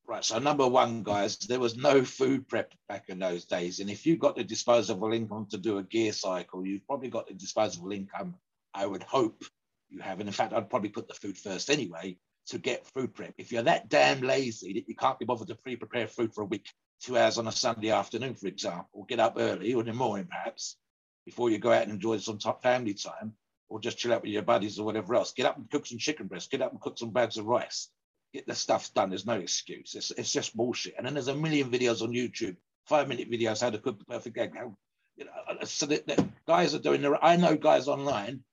Right. 0.07 0.23
So 0.23 0.39
number 0.39 0.67
one, 0.67 1.03
guys, 1.03 1.37
there 1.37 1.59
was 1.59 1.75
no 1.75 2.03
food 2.03 2.47
prep 2.47 2.73
back 2.87 3.09
in 3.09 3.19
those 3.19 3.45
days. 3.45 3.79
And 3.79 3.89
if 3.89 4.05
you've 4.05 4.19
got 4.19 4.37
the 4.37 4.43
disposable 4.43 5.11
income 5.13 5.47
to 5.51 5.57
do 5.57 5.77
a 5.77 5.83
gear 5.83 6.13
cycle, 6.13 6.65
you've 6.65 6.87
probably 6.87 7.09
got 7.09 7.27
the 7.27 7.33
disposable 7.33 7.91
income, 7.91 8.35
I 8.73 8.85
would 8.85 9.03
hope 9.03 9.43
you 9.89 9.99
have. 9.99 10.19
And 10.19 10.29
in 10.29 10.33
fact, 10.33 10.53
I'd 10.53 10.69
probably 10.69 10.89
put 10.89 11.09
the 11.09 11.13
food 11.13 11.37
first 11.37 11.69
anyway 11.69 12.17
to 12.47 12.57
get 12.57 12.87
food 12.87 13.13
prep. 13.13 13.33
If 13.37 13.51
you're 13.51 13.63
that 13.63 13.89
damn 13.89 14.21
lazy 14.21 14.73
that 14.73 14.87
you 14.87 14.95
can't 14.95 15.19
be 15.19 15.25
bothered 15.25 15.49
to 15.49 15.55
pre-prepare 15.55 16.07
food 16.07 16.33
for 16.33 16.41
a 16.41 16.45
week, 16.45 16.69
two 17.01 17.17
hours 17.17 17.37
on 17.37 17.47
a 17.47 17.51
Sunday 17.51 17.91
afternoon, 17.91 18.35
for 18.35 18.47
example, 18.47 19.05
get 19.09 19.19
up 19.19 19.35
early 19.37 19.73
or 19.73 19.81
in 19.81 19.87
the 19.87 19.93
morning 19.93 20.27
perhaps, 20.27 20.77
before 21.27 21.51
you 21.51 21.59
go 21.59 21.71
out 21.71 21.83
and 21.83 21.91
enjoy 21.91 22.17
some 22.17 22.39
family 22.63 22.95
time, 22.95 23.33
or 23.69 23.79
just 23.79 23.99
chill 23.99 24.13
out 24.13 24.23
with 24.23 24.31
your 24.31 24.41
buddies 24.41 24.79
or 24.79 24.85
whatever 24.85 25.13
else. 25.13 25.33
Get 25.33 25.45
up 25.45 25.57
and 25.57 25.69
cook 25.69 25.85
some 25.85 25.99
chicken 25.99 26.27
breast, 26.27 26.49
get 26.49 26.63
up 26.63 26.71
and 26.71 26.81
cook 26.81 26.97
some 26.97 27.11
bags 27.11 27.37
of 27.37 27.45
rice 27.45 27.89
get 28.33 28.47
the 28.47 28.55
stuff 28.55 28.93
done. 28.93 29.09
There's 29.09 29.25
no 29.25 29.33
excuse. 29.33 29.95
It's, 29.95 30.11
it's 30.11 30.31
just 30.31 30.55
bullshit. 30.55 30.95
And 30.97 31.05
then 31.05 31.13
there's 31.13 31.27
a 31.27 31.35
million 31.35 31.69
videos 31.69 32.01
on 32.01 32.11
YouTube, 32.11 32.55
five 32.85 33.07
minute 33.07 33.31
videos 33.31 33.61
how 33.61 33.69
to 33.69 33.77
cook 33.77 33.99
the 33.99 34.05
perfect 34.05 34.37
egg. 34.37 34.53
How, 34.55 34.75
you 35.15 35.25
know, 35.25 35.31
uh, 35.49 35.65
so 35.65 35.85
that, 35.87 36.07
that 36.07 36.23
guys 36.45 36.75
are 36.75 36.79
doing 36.79 37.01
the. 37.01 37.17
I 37.21 37.35
know 37.35 37.55
guys 37.55 37.87
online, 37.87 38.43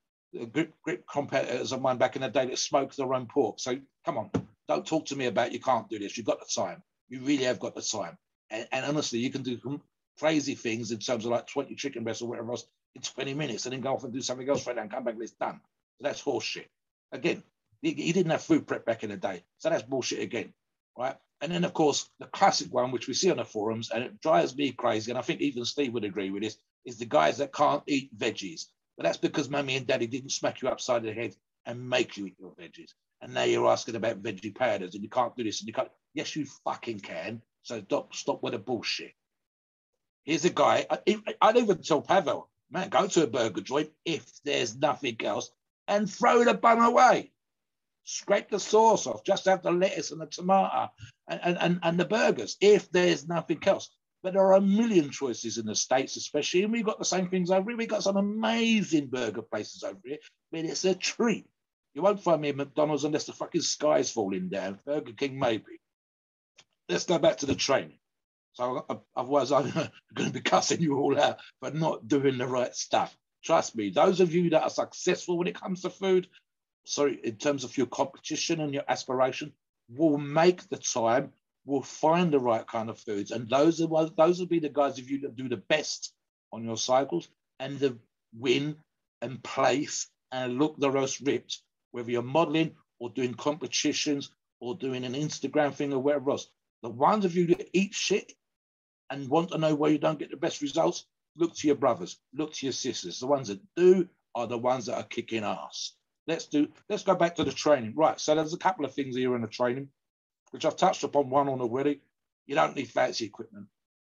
grip, 0.53 0.73
grip 0.83 1.05
competitors 1.11 1.73
of 1.73 1.83
mine 1.83 1.99
back 1.99 2.17
in 2.17 2.23
the 2.23 2.29
day 2.29 2.47
that 2.47 2.59
smoke 2.59 2.95
their 2.95 3.13
own 3.13 3.27
pork. 3.27 3.61
So 3.61 3.79
come 4.05 4.19
on, 4.19 4.31
don't 4.69 4.87
talk 4.87 5.07
to 5.07 5.17
me 5.17 5.27
about 5.27 5.53
you 5.53 5.61
can't 5.61 5.89
do 5.89 5.99
this. 5.99 6.17
You've 6.17 6.27
got 6.27 6.41
the 6.41 6.47
time. 6.55 6.83
You 7.09 7.21
really 7.21 7.45
have 7.45 7.61
got 7.61 7.75
the 7.75 7.83
time. 7.83 8.17
And, 8.51 8.67
and 8.73 8.87
honestly, 8.87 9.19
you 9.19 9.31
can 9.31 9.43
do 9.43 9.59
crazy 10.19 10.55
things 10.55 10.91
in 10.91 10.99
terms 10.99 11.25
of 11.25 11.33
like 11.33 11.47
20 11.47 11.75
chicken 11.75 12.05
breasts 12.05 12.23
or 12.23 12.29
whatever 12.29 12.51
else 12.53 12.67
in 12.95 13.03
20 13.03 13.35
minutes 13.35 13.67
and 13.67 13.73
then 13.73 13.81
go 13.81 13.95
off 13.95 14.05
and 14.05 14.13
do 14.13 14.21
something 14.21 14.49
else 14.49 14.67
right 14.67 14.77
now 14.77 14.83
and 14.83 14.91
come 14.91 15.05
back 15.05 15.15
and 15.15 15.23
it's 15.23 15.33
done. 15.33 15.61
So 15.99 16.05
that's 16.09 16.23
horseshit. 16.23 16.67
Again, 17.13 17.43
he, 17.83 18.13
didn't 18.13 18.31
have 18.31 18.43
food 18.43 18.67
prep 18.67 18.87
back 18.87 19.05
in 19.05 19.11
the 19.11 19.17
day. 19.17 19.45
So 19.59 19.69
that's 19.69 19.83
bullshit 19.83 20.21
again, 20.21 20.53
right? 20.99 21.17
And 21.41 21.53
then, 21.53 21.65
of 21.65 21.75
course, 21.75 22.09
the 22.19 22.27
classic 22.27 22.73
one, 22.73 22.91
which 22.91 23.07
we 23.07 23.15
see 23.15 23.31
on 23.31 23.37
the 23.37 23.45
forums, 23.45 23.91
and 23.91 24.03
it 24.03 24.21
drives 24.21 24.57
me 24.57 24.73
crazy, 24.73 25.11
and 25.11 25.19
I 25.19 25.23
think 25.23 25.41
even 25.41 25.65
Steve 25.65 25.93
would 25.93 26.05
agree 26.05 26.31
with 26.31 26.43
this, 26.43 26.57
is 26.87 26.99
the 26.99 27.05
guys 27.05 27.39
that 27.39 27.53
can't 27.53 27.83
eat 27.87 28.17
veggies. 28.17 28.67
But 28.97 29.05
that's 29.05 29.19
because 29.19 29.51
mummy 29.51 29.77
and 29.77 29.87
daddy 29.87 30.07
didn't 30.07 30.33
smack 30.33 30.63
you 30.63 30.69
upside 30.69 31.03
the 31.03 31.13
head 31.13 31.35
and 31.67 31.89
make 31.89 32.17
you 32.17 32.27
eat 32.27 32.37
your 32.39 32.53
veggies. 32.53 32.93
And 33.21 33.35
now 33.35 33.43
you're 33.45 33.69
asking 33.69 33.97
about 33.97 34.23
veggie 34.23 34.55
powders 34.55 34.95
and 34.95 35.03
you 35.03 35.11
can't 35.11 35.37
do 35.37 35.45
this 35.45 35.61
and 35.61 35.69
you 35.69 35.75
can't. 35.75 35.91
Yes, 36.15 36.37
you 36.37 36.47
fucking 36.65 37.01
can. 37.01 37.43
So 37.63 37.83
stop, 37.83 38.15
stop 38.15 38.43
with 38.43 38.53
the 38.53 38.59
bullshit. 38.59 39.13
Here's 40.25 40.45
a 40.45 40.51
guy. 40.51 40.87
I, 40.91 40.99
I'd 41.41 41.57
even 41.57 41.83
tell 41.83 42.03
Pavel, 42.03 42.49
man, 42.71 42.89
go 42.89 43.07
to 43.07 43.23
a 43.25 43.27
burger 43.27 43.61
joint 43.61 43.91
if 44.05 44.25
there's 44.45 44.77
nothing 44.77 45.17
else 45.23 45.51
and 45.87 46.11
throw 46.11 46.45
the 46.45 46.55
bun 46.55 46.81
away 46.81 47.31
scrape 48.05 48.51
the 48.51 48.61
sauce 48.61 49.07
off, 49.07 49.25
just 49.25 49.47
have 49.47 49.63
the 49.63 49.73
lettuce 49.73 50.11
and 50.13 50.21
the 50.21 50.27
tomato 50.27 50.91
and, 51.29 51.59
and, 51.59 51.81
and 51.83 51.99
the 51.99 52.05
burgers, 52.05 52.57
if 52.61 52.91
there's 52.91 53.27
nothing 53.27 53.59
else. 53.67 53.91
But 54.23 54.35
there 54.35 54.43
are 54.43 54.55
a 54.55 54.61
million 54.61 55.11
choices 55.11 55.59
in 55.59 55.67
the 55.67 55.75
States, 55.75 56.17
especially, 56.17 56.63
and 56.63 56.73
we've 56.73 56.85
got 56.85 56.99
the 56.99 57.05
same 57.05 57.29
things 57.29 57.51
over 57.51 57.71
here. 57.71 57.77
We've 57.77 57.89
got 57.89 58.03
some 58.03 58.17
amazing 58.17 59.09
burger 59.09 59.43
places 59.43 59.83
over 59.83 60.01
here, 60.03 60.19
but 60.51 60.65
it's 60.65 60.85
a 60.85 60.95
treat. 60.95 61.47
You 61.95 62.03
won't 62.03 62.23
find 62.23 62.41
me 62.41 62.49
at 62.49 62.57
McDonald's 62.57 63.05
unless 63.05 63.27
the 63.27 63.33
fucking 63.33 63.61
sky's 63.61 64.11
falling 64.11 64.49
down. 64.49 64.79
Burger 64.87 65.13
King, 65.13 65.39
maybe. 65.39 65.79
Let's 66.89 67.05
go 67.05 67.19
back 67.19 67.39
to 67.39 67.47
the 67.47 67.55
training. 67.55 67.99
So 68.55 69.03
otherwise, 69.17 69.53
I'm 69.53 69.71
going 70.15 70.29
to 70.29 70.33
be 70.33 70.41
cussing 70.41 70.81
you 70.81 70.97
all 70.99 71.19
out 71.21 71.39
for 71.61 71.71
not 71.71 72.07
doing 72.09 72.39
the 72.39 72.47
right 72.47 72.75
stuff. 72.75 73.17
Trust 73.45 73.77
me, 73.77 73.91
those 73.91 74.21
of 74.21 74.35
you 74.35 74.51
that 74.51 74.63
are 74.63 74.71
successful 74.71 75.37
when 75.37 75.49
it 75.49 75.61
comes 75.61 75.83
to 75.83 75.91
food, 75.91 76.29
sorry, 76.85 77.21
in 77.23 77.37
terms 77.37 77.65
of 77.65 77.77
your 77.77 77.87
competition 77.87 78.61
and 78.61 78.73
your 78.73 78.85
aspiration, 78.89 79.53
will 79.89 80.19
make 80.19 80.67
the 80.69 80.79
time, 80.79 81.33
will 81.67 81.83
find 81.83 82.33
the 82.33 82.39
right 82.39 82.67
kind 82.67 82.89
of 82.89 82.99
foods. 82.99 83.33
And 83.33 83.49
those 83.49 83.81
are 83.83 84.11
those 84.17 84.39
will 84.39 84.47
be 84.47 84.61
the 84.61 84.69
guys 84.69 84.99
of 84.99 85.11
you 85.11 85.21
that 85.23 85.37
do 85.37 85.49
the 85.49 85.57
best 85.57 86.15
on 86.53 86.65
your 86.65 86.77
cycles 86.77 87.29
and 87.59 87.79
the 87.79 87.99
win 88.39 88.77
and 89.21 89.43
place 89.43 90.09
and 90.33 90.59
look 90.59 90.79
the 90.79 90.91
most 90.91 91.21
ripped, 91.21 91.61
whether 91.91 92.11
you're 92.11 92.23
modeling 92.23 92.77
or 92.99 93.11
doing 93.11 93.35
competitions 93.35 94.31
or 94.61 94.75
doing 94.77 95.05
an 95.05 95.15
Instagram 95.15 95.75
thing 95.75 95.93
or 95.93 95.99
whatever 95.99 96.31
else. 96.31 96.49
The 96.83 96.89
ones 96.89 97.25
of 97.25 97.35
you 97.35 97.47
that 97.49 97.69
eat 97.73 97.95
shit 97.95 98.33
and 99.11 99.29
want 99.29 99.51
to 99.51 99.59
know 99.59 99.75
where 99.75 99.91
you 99.91 99.99
don't 99.99 100.19
get 100.19 100.31
the 100.31 100.37
best 100.37 100.63
results, 100.63 101.07
look 101.37 101.55
to 101.57 101.67
your 101.67 101.77
brothers, 101.77 102.19
look 102.33 102.53
to 102.55 102.67
your 102.67 102.73
sisters. 102.73 103.21
The 103.21 103.27
ones 103.27 103.49
that 103.49 103.61
do 103.77 104.09
are 104.35 104.47
the 104.47 104.59
ones 104.59 104.87
that 104.87 104.97
are 104.97 105.05
kicking 105.05 105.45
ass. 105.45 105.93
Let's 106.27 106.47
do. 106.47 106.69
Let's 106.89 107.03
go 107.03 107.15
back 107.15 107.37
to 107.37 107.45
the 107.45 107.53
training. 107.53 107.95
Right. 107.97 108.19
So 108.19 108.35
there's 108.35 108.55
a 108.55 108.59
couple 108.59 108.85
of 108.85 108.95
things 108.95 109.17
here 109.17 109.35
in 109.37 109.43
the 109.43 109.49
training, 109.49 109.89
which 110.53 110.65
I've 110.65 110.77
touched 110.77 111.05
upon 111.05 111.29
one 111.29 111.49
on 111.49 111.61
already. 111.61 112.01
You 112.47 112.55
don't 112.55 112.77
need 112.77 112.89
fancy 112.89 113.27
equipment. 113.27 113.67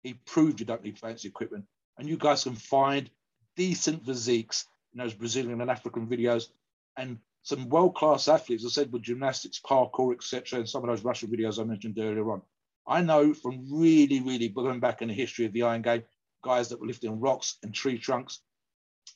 He 0.03 0.13
proved 0.13 0.59
you 0.59 0.65
don't 0.65 0.83
need 0.83 0.99
fancy 0.99 1.27
equipment, 1.27 1.65
and 1.97 2.07
you 2.07 2.17
guys 2.17 2.43
can 2.43 2.55
find 2.55 3.09
decent 3.55 4.05
physiques 4.05 4.67
in 4.93 4.99
those 4.99 5.13
Brazilian 5.13 5.61
and 5.61 5.71
African 5.71 6.07
videos, 6.07 6.49
and 6.95 7.17
some 7.41 7.69
world-class 7.69 8.27
athletes, 8.27 8.65
I 8.65 8.69
said 8.69 8.91
with 8.91 9.03
gymnastics, 9.03 9.59
parkour, 9.59 10.13
etc., 10.13 10.59
and 10.59 10.69
some 10.69 10.83
of 10.83 10.89
those 10.89 11.03
Russian 11.03 11.29
videos 11.29 11.59
I 11.59 11.63
mentioned 11.63 11.97
earlier 11.99 12.31
on. 12.31 12.41
I 12.87 13.01
know 13.01 13.33
from 13.33 13.65
really, 13.71 14.19
really 14.21 14.49
going 14.49 14.79
back 14.79 15.01
in 15.01 15.07
the 15.07 15.13
history 15.13 15.45
of 15.45 15.53
the 15.53 15.63
Iron 15.63 15.81
Game, 15.81 16.03
guys 16.43 16.69
that 16.69 16.79
were 16.79 16.87
lifting 16.87 17.19
rocks 17.19 17.57
and 17.63 17.73
tree 17.73 17.97
trunks 17.97 18.41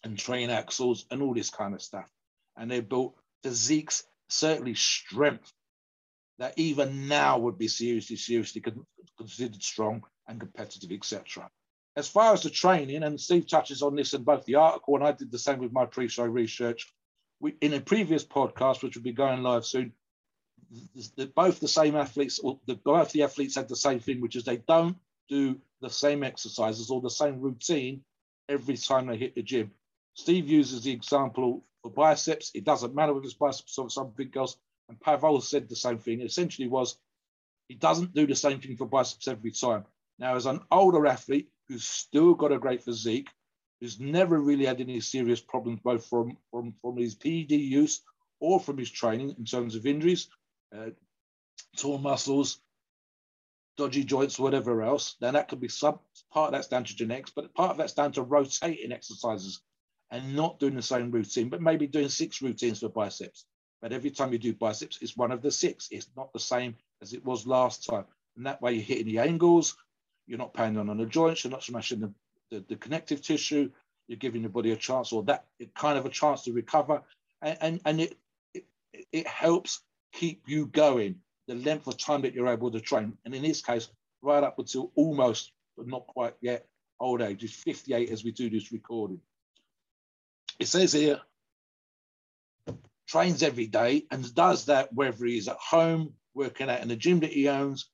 and 0.04 0.18
train 0.18 0.50
axles 0.50 1.06
and 1.12 1.22
all 1.22 1.34
this 1.34 1.50
kind 1.50 1.74
of 1.74 1.82
stuff. 1.82 2.10
And 2.58 2.70
they 2.70 2.80
built 2.80 3.16
physiques, 3.44 4.04
certainly 4.28 4.74
strength, 4.74 5.52
that 6.40 6.54
even 6.58 7.08
now 7.08 7.38
would 7.38 7.58
be 7.58 7.68
seriously, 7.68 8.16
seriously 8.16 8.64
considered 9.18 9.62
strong 9.62 10.04
and 10.28 10.40
competitive, 10.40 10.92
etc. 10.92 11.50
As 11.96 12.08
far 12.08 12.34
as 12.34 12.44
the 12.44 12.50
training, 12.50 13.04
and 13.04 13.20
Steve 13.20 13.48
touches 13.48 13.82
on 13.82 13.96
this 13.96 14.14
in 14.14 14.24
both 14.24 14.46
the 14.46 14.56
article, 14.56 14.96
and 14.96 15.04
I 15.04 15.12
did 15.12 15.32
the 15.32 15.40
same 15.40 15.60
with 15.60 15.74
my 15.74 15.86
pre-show 15.86 16.24
research. 16.24 16.88
We, 17.42 17.56
in 17.62 17.74
a 17.74 17.82
previous 17.82 18.24
podcast, 18.24 18.84
which 18.84 18.96
will 18.96 19.04
be 19.04 19.12
going 19.12 19.44
live 19.44 19.66
soon, 19.66 19.94
both 21.36 21.60
the 21.60 21.68
same 21.68 21.96
athletes, 21.96 22.40
or 22.40 22.60
the, 22.66 22.76
both 22.76 23.12
the 23.12 23.24
athletes 23.24 23.56
had 23.56 23.68
the 23.68 23.76
same 23.76 24.00
thing, 24.00 24.22
which 24.22 24.36
is 24.36 24.44
they 24.44 24.58
don't 24.58 24.98
do 25.28 25.60
the 25.82 25.90
same 25.90 26.24
exercises 26.24 26.90
or 26.90 27.02
the 27.02 27.10
same 27.10 27.40
routine 27.40 28.04
every 28.48 28.78
time 28.78 29.08
they 29.08 29.18
hit 29.18 29.36
the 29.36 29.42
gym. 29.42 29.72
Steve 30.14 30.48
uses 30.48 30.84
the 30.84 30.92
example 30.92 31.64
for 31.82 31.92
biceps. 31.92 32.52
It 32.54 32.66
doesn't 32.66 32.96
matter 32.96 33.14
whether 33.14 33.26
it's 33.26 33.34
biceps 33.34 33.78
or 33.78 33.90
some 33.90 34.12
big 34.16 34.32
girls. 34.32 34.58
And 34.90 35.00
Pavel 35.00 35.40
said 35.40 35.70
the 35.70 35.76
same 35.76 36.00
thing. 36.00 36.20
It 36.20 36.26
essentially 36.26 36.68
was 36.68 36.98
he 37.68 37.76
doesn't 37.76 38.14
do 38.14 38.26
the 38.26 38.36
same 38.36 38.60
thing 38.60 38.76
for 38.76 38.86
biceps 38.86 39.28
every 39.28 39.52
time. 39.52 39.86
Now, 40.18 40.36
as 40.36 40.48
an 40.48 40.60
older 40.72 41.06
athlete 41.08 41.50
who's 41.68 41.86
still 41.86 42.34
got 42.34 42.52
a 42.52 42.60
great 42.60 42.84
physique, 42.84 43.30
who's 43.80 44.00
never 44.00 44.40
really 44.40 44.66
had 44.66 44.82
any 44.82 45.00
serious 45.00 45.40
problems, 45.40 45.80
both 45.82 46.06
from, 46.06 46.38
from, 46.52 46.74
from 46.82 46.98
his 46.98 47.16
PED 47.16 47.52
use 47.52 48.02
or 48.40 48.60
from 48.60 48.78
his 48.78 48.90
training 48.90 49.36
in 49.38 49.46
terms 49.46 49.76
of 49.76 49.86
injuries, 49.86 50.30
uh, 50.76 50.90
torn 51.78 52.02
muscles, 52.02 52.60
dodgy 53.78 54.04
joints, 54.04 54.38
whatever 54.38 54.84
else, 54.84 55.16
then 55.22 55.34
that 55.34 55.48
could 55.48 55.62
be 55.62 55.70
some 55.70 56.00
part 56.32 56.48
of 56.48 56.52
that's 56.52 56.68
down 56.68 56.84
to 56.84 56.96
genetics, 56.96 57.32
but 57.32 57.54
part 57.54 57.72
of 57.72 57.78
that's 57.78 57.94
down 57.94 58.12
to 58.12 58.22
rotating 58.22 58.92
exercises 58.92 59.62
and 60.12 60.36
not 60.36 60.60
doing 60.60 60.76
the 60.76 60.82
same 60.82 61.12
routine, 61.12 61.50
but 61.50 61.62
maybe 61.62 61.88
doing 61.88 62.10
six 62.10 62.42
routines 62.42 62.80
for 62.80 62.90
biceps. 62.90 63.46
But 63.82 63.94
every 63.94 64.12
time 64.12 64.34
you 64.34 64.40
do 64.40 64.54
biceps, 64.54 65.00
it's 65.02 65.16
one 65.16 65.32
of 65.32 65.42
the 65.42 65.52
six. 65.52 65.88
It's 65.92 66.10
not 66.18 66.34
the 66.34 66.40
same 66.40 66.76
as 67.02 67.14
it 67.14 67.24
was 67.24 67.48
last 67.48 67.86
time. 67.86 68.06
And 68.36 68.46
that 68.46 68.62
way 68.62 68.74
you're 68.74 68.84
hitting 68.84 69.06
the 69.06 69.20
angles, 69.20 69.78
you're 70.28 70.38
not 70.38 70.54
pounding 70.54 70.90
on 70.90 70.98
the 70.98 71.06
joints, 71.06 71.44
you're 71.44 71.52
not 71.52 71.64
smashing 71.64 72.02
the, 72.02 72.14
the, 72.52 72.66
the 72.68 72.76
connective 72.76 73.22
tissue, 73.22 73.72
you're 74.08 74.18
giving 74.18 74.42
your 74.42 74.50
body 74.50 74.72
a 74.72 74.76
chance 74.76 75.14
or 75.14 75.24
that 75.24 75.46
kind 75.76 75.98
of 75.98 76.06
a 76.06 76.10
chance 76.10 76.44
to 76.44 76.52
recover. 76.52 77.02
And, 77.42 77.58
and, 77.62 77.82
and 77.86 78.02
it, 78.02 78.18
it, 78.54 78.66
it 79.12 79.28
helps 79.28 79.82
keep 80.13 80.43
you 80.48 80.65
going 80.65 81.15
the 81.48 81.56
length 81.56 81.88
of 81.88 81.98
time 81.98 82.22
that 82.22 82.34
you're 82.34 82.48
able 82.48 82.72
to 82.72 82.80
train. 82.80 83.17
And 83.26 83.34
in 83.34 83.41
this 83.41 83.62
case, 83.62 83.89
right 84.22 84.43
up 84.43 84.60
until 84.60 84.91
almost, 84.95 85.52
but 85.76 85.88
not 85.88 86.08
quite 86.08 86.36
yet, 86.41 86.67
old 87.00 87.22
age, 87.22 87.43
is 87.43 87.54
58 87.54 88.10
as 88.10 88.24
we 88.24 88.32
do 88.32 88.50
this 88.50 88.72
recording. 88.72 89.19
It 90.60 90.67
says 90.67 90.93
here, 90.93 91.22
trains 93.08 93.41
every 93.41 93.65
day 93.65 94.06
and 94.12 94.34
does 94.36 94.65
that 94.65 94.93
whether 94.93 95.26
he's 95.26 95.48
at 95.48 95.58
home, 95.58 96.13
working 96.36 96.69
out 96.69 96.82
in 96.82 96.88
the 96.88 96.95
gym 96.95 97.22
that 97.22 97.32
he 97.32 97.48
owns, 97.48 97.89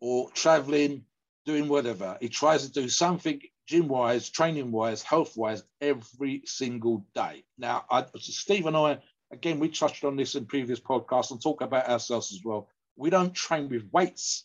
or 0.00 0.30
traveling, 0.30 1.04
doing 1.44 1.68
whatever. 1.68 2.16
He 2.20 2.28
tries 2.28 2.66
to 2.66 2.72
do 2.72 2.88
something 2.88 3.40
gym 3.66 3.88
wise, 3.88 4.30
training 4.30 4.72
wise, 4.72 5.02
health 5.02 5.36
wise 5.36 5.62
every 5.80 6.42
single 6.46 7.06
day. 7.14 7.44
Now, 7.58 7.84
I, 7.90 8.04
Steve 8.16 8.66
and 8.66 8.76
I, 8.76 8.98
again, 9.32 9.58
we 9.58 9.68
touched 9.68 10.04
on 10.04 10.16
this 10.16 10.34
in 10.34 10.46
previous 10.46 10.78
podcasts 10.78 11.30
and 11.30 11.42
talk 11.42 11.62
about 11.62 11.88
ourselves 11.88 12.32
as 12.32 12.44
well. 12.44 12.68
We 12.96 13.10
don't 13.10 13.34
train 13.34 13.68
with 13.68 13.88
weights 13.92 14.44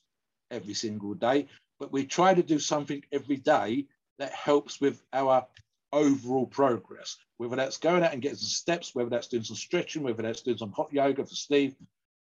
every 0.49 0.73
single 0.73 1.13
day, 1.13 1.47
but 1.79 1.91
we 1.91 2.05
try 2.05 2.33
to 2.33 2.41
do 2.41 2.57
something 2.57 3.03
every 3.11 3.37
day 3.37 3.85
that 4.17 4.31
helps 4.31 4.81
with 4.81 5.01
our 5.13 5.45
overall 5.93 6.47
progress, 6.47 7.17
whether 7.37 7.55
that's 7.55 7.77
going 7.77 8.03
out 8.03 8.13
and 8.13 8.21
getting 8.21 8.37
some 8.37 8.47
steps, 8.47 8.95
whether 8.95 9.09
that's 9.09 9.27
doing 9.27 9.43
some 9.43 9.55
stretching, 9.55 10.03
whether 10.03 10.23
that's 10.23 10.41
doing 10.41 10.57
some 10.57 10.71
hot 10.71 10.91
yoga 10.91 11.25
for 11.25 11.35
Steve, 11.35 11.75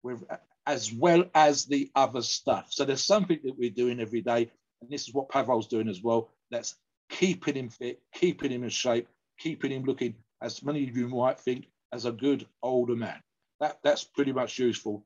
with, 0.02 0.24
as 0.66 0.92
well 0.92 1.26
as 1.36 1.66
the 1.66 1.92
other 1.96 2.22
stuff. 2.22 2.68
So 2.70 2.86
there's 2.86 3.04
something 3.04 3.40
that 3.44 3.58
we're 3.58 3.70
doing 3.70 4.00
every 4.00 4.22
day, 4.22 4.50
and 4.82 4.90
this 4.90 5.08
is 5.08 5.14
what 5.14 5.30
Pavel's 5.30 5.68
doing 5.68 5.90
as 5.90 6.02
well. 6.02 6.30
That's 6.50 6.76
keeping 7.10 7.56
him 7.56 7.70
fit, 7.70 8.02
keeping 8.14 8.52
him 8.52 8.64
in 8.64 8.70
shape, 8.70 9.08
keeping 9.38 9.72
him 9.72 9.84
looking, 9.84 10.16
as 10.42 10.64
many 10.64 10.88
of 10.88 10.98
you 10.98 11.08
might 11.10 11.40
think, 11.40 11.68
as 11.94 12.06
a 12.06 12.12
good 12.12 12.46
older 12.62 12.96
man. 12.96 13.22
That, 13.60 13.78
that's 13.84 14.04
pretty 14.04 14.34
much 14.34 14.58
useful. 14.58 15.06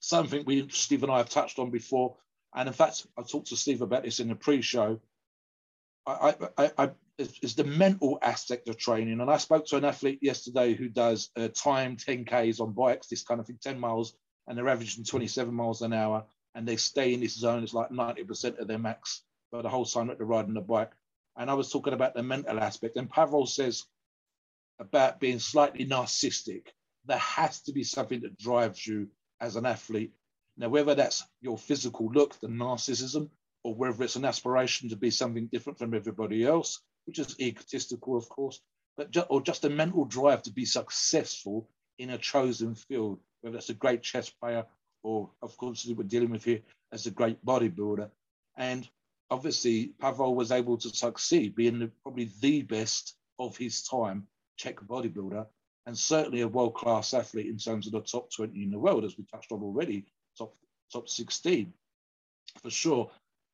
Something 0.00 0.44
we, 0.46 0.68
Steve 0.70 1.02
and 1.02 1.12
I 1.12 1.18
have 1.18 1.28
touched 1.28 1.58
on 1.58 1.70
before. 1.70 2.16
And 2.54 2.66
in 2.66 2.72
fact, 2.72 3.06
I 3.16 3.22
talked 3.22 3.48
to 3.48 3.56
Steve 3.56 3.82
about 3.82 4.04
this 4.04 4.18
in 4.18 4.28
the 4.28 4.34
pre-show. 4.34 4.98
I, 6.06 6.34
I, 6.56 6.70
I, 6.78 6.90
is 7.18 7.54
the 7.54 7.64
mental 7.64 8.18
aspect 8.22 8.68
of 8.68 8.78
training. 8.78 9.20
And 9.20 9.30
I 9.30 9.36
spoke 9.36 9.66
to 9.66 9.76
an 9.76 9.84
athlete 9.84 10.20
yesterday 10.22 10.72
who 10.72 10.88
does 10.88 11.30
uh, 11.36 11.48
time 11.48 11.96
10Ks 11.96 12.60
on 12.60 12.72
bikes, 12.72 13.08
this 13.08 13.22
kind 13.22 13.38
of 13.38 13.46
thing, 13.46 13.58
10 13.62 13.78
miles, 13.78 14.14
and 14.46 14.56
they're 14.56 14.68
averaging 14.68 15.04
27 15.04 15.52
miles 15.52 15.82
an 15.82 15.92
hour. 15.92 16.24
And 16.54 16.66
they 16.66 16.76
stay 16.76 17.12
in 17.12 17.20
this 17.20 17.36
zone. 17.36 17.62
It's 17.62 17.74
like 17.74 17.90
90% 17.90 18.58
of 18.58 18.66
their 18.66 18.78
max 18.78 19.22
for 19.50 19.62
the 19.62 19.68
whole 19.68 19.84
time 19.84 20.06
that 20.06 20.16
they're 20.16 20.26
riding 20.26 20.54
the 20.54 20.62
bike. 20.62 20.92
And 21.36 21.50
I 21.50 21.54
was 21.54 21.70
talking 21.70 21.92
about 21.92 22.14
the 22.14 22.22
mental 22.22 22.58
aspect. 22.58 22.96
And 22.96 23.10
Pavel 23.10 23.46
says 23.46 23.84
about 24.78 25.20
being 25.20 25.38
slightly 25.38 25.86
narcissistic, 25.86 26.68
there 27.06 27.18
has 27.18 27.62
to 27.62 27.72
be 27.72 27.84
something 27.84 28.20
that 28.20 28.38
drives 28.38 28.86
you 28.86 29.08
as 29.40 29.56
an 29.56 29.66
athlete. 29.66 30.12
Now, 30.56 30.68
whether 30.68 30.94
that's 30.94 31.24
your 31.40 31.56
physical 31.56 32.10
look, 32.12 32.38
the 32.40 32.48
narcissism, 32.48 33.30
or 33.64 33.74
whether 33.74 34.04
it's 34.04 34.16
an 34.16 34.24
aspiration 34.24 34.88
to 34.88 34.96
be 34.96 35.10
something 35.10 35.46
different 35.46 35.78
from 35.78 35.94
everybody 35.94 36.44
else, 36.44 36.80
which 37.06 37.18
is 37.18 37.38
egotistical, 37.40 38.16
of 38.16 38.28
course, 38.28 38.60
but 38.96 39.16
or 39.30 39.40
just 39.40 39.64
a 39.64 39.70
mental 39.70 40.04
drive 40.04 40.42
to 40.42 40.52
be 40.52 40.64
successful 40.64 41.68
in 41.98 42.10
a 42.10 42.18
chosen 42.18 42.74
field, 42.74 43.20
whether 43.40 43.56
it's 43.56 43.70
a 43.70 43.74
great 43.74 44.02
chess 44.02 44.28
player 44.30 44.64
or, 45.02 45.30
of 45.42 45.56
course, 45.56 45.86
we're 45.86 46.02
dealing 46.02 46.30
with 46.30 46.44
here 46.44 46.60
as 46.92 47.06
a 47.06 47.10
great 47.10 47.44
bodybuilder. 47.44 48.10
And 48.56 48.88
obviously, 49.30 49.94
Pavel 50.00 50.34
was 50.34 50.50
able 50.50 50.76
to 50.78 50.88
succeed, 50.90 51.54
being 51.54 51.78
the, 51.78 51.90
probably 52.02 52.30
the 52.40 52.62
best 52.62 53.16
of 53.38 53.56
his 53.56 53.82
time 53.82 54.26
Czech 54.58 54.76
bodybuilder, 54.86 55.46
and 55.86 55.96
certainly 55.96 56.42
a 56.42 56.48
world 56.48 56.74
class 56.74 57.14
athlete 57.14 57.46
in 57.46 57.56
terms 57.56 57.86
of 57.86 57.92
the 57.92 58.00
top 58.02 58.30
20 58.30 58.62
in 58.62 58.70
the 58.70 58.78
world, 58.78 59.04
as 59.04 59.16
we 59.16 59.24
touched 59.24 59.52
on 59.52 59.62
already, 59.62 60.04
top, 60.36 60.54
top 60.92 61.08
16 61.08 61.72
for 62.60 62.70
sure. 62.70 63.10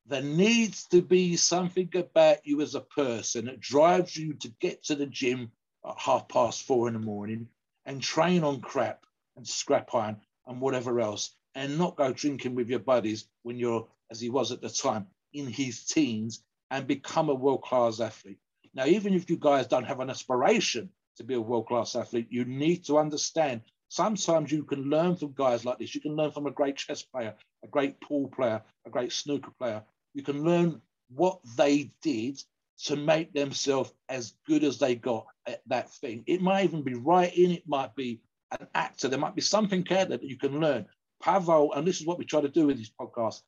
There 0.06 0.22
needs 0.22 0.86
to 0.88 1.00
be 1.00 1.36
something 1.36 1.90
about 1.94 2.46
you 2.46 2.60
as 2.60 2.74
a 2.74 2.80
person 2.80 3.46
that 3.46 3.60
drives 3.60 4.16
you 4.16 4.34
to 4.34 4.48
get 4.60 4.84
to 4.84 4.94
the 4.94 5.06
gym 5.06 5.50
at 5.86 5.98
half 5.98 6.28
past 6.28 6.66
four 6.66 6.88
in 6.88 6.94
the 6.94 7.00
morning 7.00 7.48
and 7.86 8.02
train 8.02 8.44
on 8.44 8.60
crap 8.60 9.04
and 9.36 9.46
scrap 9.46 9.94
iron 9.94 10.20
and 10.46 10.60
whatever 10.60 11.00
else 11.00 11.34
and 11.54 11.78
not 11.78 11.96
go 11.96 12.12
drinking 12.12 12.54
with 12.54 12.68
your 12.68 12.80
buddies 12.80 13.26
when 13.42 13.58
you're 13.58 13.86
as 14.10 14.20
he 14.20 14.28
was 14.28 14.52
at 14.52 14.60
the 14.60 14.68
time 14.68 15.06
in 15.32 15.46
his 15.46 15.84
teens 15.84 16.42
and 16.70 16.86
become 16.86 17.28
a 17.28 17.34
world-class 17.34 18.00
athlete 18.00 18.38
now 18.74 18.86
even 18.86 19.14
if 19.14 19.28
you 19.30 19.36
guys 19.36 19.66
don't 19.66 19.86
have 19.86 20.00
an 20.00 20.10
aspiration 20.10 20.88
to 21.16 21.24
be 21.24 21.34
a 21.34 21.40
world-class 21.40 21.94
athlete 21.96 22.26
you 22.30 22.44
need 22.44 22.84
to 22.84 22.98
understand 22.98 23.60
sometimes 23.88 24.50
you 24.50 24.64
can 24.64 24.90
learn 24.90 25.16
from 25.16 25.32
guys 25.32 25.64
like 25.64 25.78
this 25.78 25.94
you 25.94 26.00
can 26.00 26.16
learn 26.16 26.30
from 26.30 26.46
a 26.46 26.50
great 26.50 26.76
chess 26.76 27.02
player 27.02 27.34
a 27.64 27.68
great 27.68 28.00
pool 28.00 28.28
player 28.28 28.62
a 28.86 28.90
great 28.90 29.12
snooker 29.12 29.52
player 29.58 29.82
you 30.14 30.22
can 30.22 30.44
learn 30.44 30.80
what 31.08 31.40
they 31.56 31.92
did 32.02 32.40
to 32.84 32.96
make 32.96 33.32
themselves 33.32 33.92
as 34.08 34.34
good 34.46 34.64
as 34.64 34.78
they 34.78 34.94
got 34.94 35.26
at 35.46 35.62
that 35.66 35.90
thing. 35.90 36.24
It 36.26 36.40
might 36.40 36.64
even 36.64 36.82
be 36.82 36.94
writing, 36.94 37.52
it 37.52 37.68
might 37.68 37.94
be 37.94 38.20
an 38.58 38.66
actor, 38.74 39.08
there 39.08 39.18
might 39.18 39.34
be 39.34 39.42
something 39.42 39.80
out 39.80 40.08
there 40.08 40.18
that 40.18 40.22
you 40.22 40.36
can 40.36 40.60
learn. 40.60 40.86
Pavel, 41.22 41.72
and 41.72 41.86
this 41.86 42.00
is 42.00 42.06
what 42.06 42.18
we 42.18 42.24
try 42.24 42.40
to 42.40 42.48
do 42.48 42.66
with 42.66 42.78
this 42.78 42.90
podcast, 43.00 43.42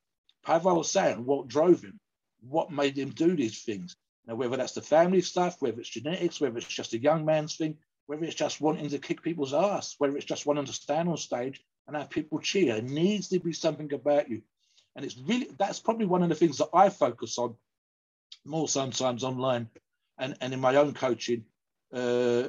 Pavel 0.44 0.76
was 0.76 0.90
saying 0.90 1.24
what 1.24 1.48
drove 1.48 1.82
him, 1.82 1.98
what 2.48 2.70
made 2.70 2.96
him 2.96 3.10
do 3.10 3.34
these 3.34 3.62
things. 3.62 3.96
Now, 4.26 4.34
whether 4.34 4.56
that's 4.56 4.72
the 4.72 4.82
family 4.82 5.20
stuff, 5.20 5.56
whether 5.60 5.80
it's 5.80 5.88
genetics, 5.88 6.40
whether 6.40 6.58
it's 6.58 6.66
just 6.66 6.94
a 6.94 6.98
young 6.98 7.24
man's 7.24 7.56
thing, 7.56 7.76
whether 8.06 8.24
it's 8.24 8.34
just 8.34 8.60
wanting 8.60 8.88
to 8.88 8.98
kick 8.98 9.22
people's 9.22 9.54
ass, 9.54 9.94
whether 9.98 10.16
it's 10.16 10.26
just 10.26 10.46
wanting 10.46 10.64
to 10.64 10.72
stand 10.72 11.08
on 11.08 11.16
stage 11.16 11.64
and 11.86 11.96
have 11.96 12.10
people 12.10 12.38
cheer, 12.40 12.80
needs 12.82 13.28
to 13.28 13.38
be 13.38 13.52
something 13.52 13.92
about 13.92 14.28
you. 14.28 14.42
And 14.96 15.04
it's 15.04 15.16
really, 15.16 15.48
that's 15.58 15.78
probably 15.78 16.06
one 16.06 16.22
of 16.22 16.28
the 16.28 16.34
things 16.34 16.58
that 16.58 16.70
I 16.72 16.88
focus 16.88 17.38
on 17.38 17.54
more 18.44 18.68
sometimes 18.68 19.22
online 19.22 19.68
and, 20.18 20.36
and 20.40 20.52
in 20.52 20.60
my 20.60 20.74
own 20.76 20.94
coaching 20.94 21.44
uh, 21.92 22.48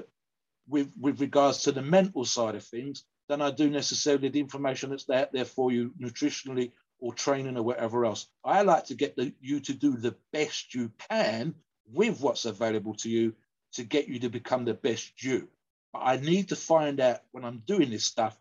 with, 0.68 0.92
with 1.00 1.22
regards 1.22 1.64
to 1.64 1.72
the 1.72 1.82
mental 1.82 2.26
side 2.26 2.56
of 2.56 2.64
things 2.64 3.04
than 3.30 3.42
I 3.42 3.52
do 3.52 3.70
necessarily 3.70 4.30
the 4.30 4.40
information 4.40 4.90
that's 4.90 5.06
there, 5.06 5.28
there 5.32 5.46
for 5.46 5.72
you 5.72 5.92
nutritionally 6.02 6.72
or 7.00 7.14
training 7.14 7.58
or 7.58 7.64
whatever 7.64 8.06
else. 8.06 8.28
I 8.44 8.62
like 8.62 8.86
to 8.86 8.96
get 8.96 9.16
the, 9.16 9.34
you 9.42 9.60
to 9.62 9.74
do 9.74 9.98
the 9.98 10.16
best 10.32 10.74
you 10.74 10.92
can 11.10 11.54
with 11.94 12.20
what's 12.22 12.46
available 12.46 12.96
to 12.96 13.10
you 13.10 13.34
to 13.74 13.84
get 13.84 14.08
you 14.08 14.20
to 14.20 14.30
become 14.30 14.66
the 14.66 14.74
best 14.74 15.24
you. 15.24 15.48
But 15.94 16.00
I 16.00 16.18
need 16.18 16.50
to 16.50 16.56
find 16.56 17.00
out 17.00 17.22
when 17.32 17.46
I'm 17.46 17.64
doing 17.66 17.90
this 17.90 18.06
stuff. 18.06 18.38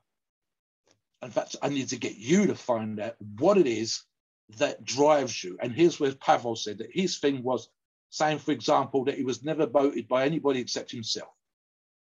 In 1.23 1.31
fact, 1.31 1.57
I 1.63 1.69
need 1.69 1.89
to 1.89 1.97
get 1.97 2.17
you 2.17 2.47
to 2.47 2.55
find 2.55 3.01
out 3.01 3.17
what 3.39 3.59
it 3.59 3.67
is 3.67 4.03
that 4.59 4.85
drives 4.85 5.43
you. 5.43 5.59
And 5.61 5.73
here's 5.73 5.99
where 5.99 6.13
Pavel 6.13 6.57
said 6.57 6.79
that 6.79 6.91
his 6.93 7.19
thing 7.19 7.43
was 7.43 7.69
saying, 8.11 8.39
for 8.39 8.53
example, 8.53 9.05
that 9.05 9.17
he 9.17 9.25
was 9.25 9.43
never 9.43 9.67
voted 9.67 10.09
by 10.09 10.25
anybody 10.25 10.61
except 10.61 10.91
himself. 10.91 11.31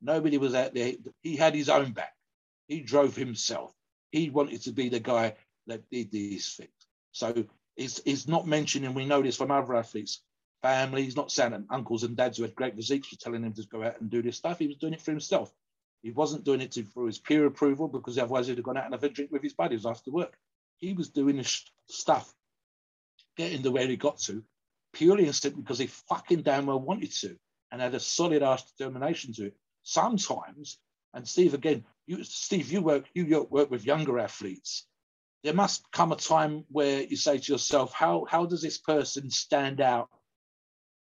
Nobody 0.01 0.39
was 0.39 0.55
out 0.55 0.75
there. 0.75 0.93
He 1.23 1.37
had 1.37 1.55
his 1.55 1.69
own 1.69 1.93
back. 1.93 2.15
He 2.69 2.81
drove 2.81 3.17
himself. 3.17 3.73
He 4.13 4.31
wanted 4.31 4.63
to 4.63 4.73
be 4.73 4.89
the 4.89 5.01
guy 5.01 5.35
that 5.67 5.89
did 5.91 6.11
these 6.11 6.55
things. 6.55 6.71
So 7.13 7.45
he's, 7.75 8.01
he's 8.05 8.29
not 8.29 8.47
mentioning, 8.47 8.95
we 8.95 9.07
know 9.07 9.23
this 9.23 9.37
from 9.37 9.51
other 9.51 9.75
athletes, 9.75 10.21
family. 10.67 11.05
He's 11.05 11.17
not 11.17 11.31
saying 11.31 11.67
uncles 11.71 12.03
and 12.03 12.17
dads 12.17 12.39
who 12.39 12.45
had 12.45 12.55
great 12.55 12.75
physiques 12.75 13.09
for 13.09 13.17
telling 13.17 13.45
him 13.45 13.53
to 13.53 13.63
go 13.67 13.83
out 13.85 14.01
and 14.01 14.11
do 14.11 14.23
this 14.23 14.37
stuff. 14.37 14.59
He 14.59 14.67
was 14.67 14.77
doing 14.77 14.95
it 14.95 15.01
for 15.01 15.13
himself. 15.13 15.53
He 16.03 16.11
wasn't 16.11 16.45
doing 16.45 16.61
it 16.61 16.73
to, 16.73 16.85
for 16.85 17.07
his 17.07 17.19
peer 17.19 17.47
approval 17.47 17.89
because 17.89 18.19
otherwise 18.19 18.49
he'd 18.49 18.59
have 18.59 18.65
gone 18.65 18.77
out 18.77 18.85
and 18.85 18.95
have 18.95 19.05
a 19.05 19.09
drink 19.09 19.31
with 19.31 19.43
his 19.43 19.55
buddies 19.55 19.87
after 19.87 20.11
work. 20.11 20.37
He 20.79 20.93
was 20.93 21.09
doing 21.09 21.37
this 21.37 21.65
stuff, 21.89 22.33
getting 23.37 23.63
to 23.63 23.71
where 23.71 23.87
he 23.87 23.97
got 23.97 24.19
to, 24.21 24.43
purely 24.93 25.25
and 25.27 25.35
simply 25.35 25.63
because 25.63 25.79
he 25.79 25.87
fucking 25.87 26.43
damn 26.43 26.67
well 26.67 26.81
wanted 26.81 27.13
to 27.13 27.37
and 27.71 27.81
had 27.81 27.95
a 27.95 28.01
solid 28.01 28.43
ass 28.43 28.71
determination 28.73 29.33
to 29.35 29.47
it. 29.47 29.57
Sometimes, 29.83 30.79
and 31.15 31.27
Steve, 31.27 31.55
again, 31.55 31.85
you 32.07 32.25
Steve, 32.25 32.73
you 32.73 32.83
work 32.83 33.05
you 33.15 33.47
work 33.51 33.71
with 33.71 33.87
younger 33.87 34.19
athletes. 34.19 34.87
There 35.43 35.55
must 35.55 35.91
come 35.93 36.13
a 36.13 36.17
time 36.17 36.65
where 36.71 37.03
you 37.03 37.17
say 37.17 37.39
to 37.39 37.53
yourself, 37.53 37.93
how 37.93 38.27
how 38.29 38.47
does 38.47 38.63
this 38.63 38.79
person 38.79 39.31
stand 39.31 39.81
out 39.81 40.09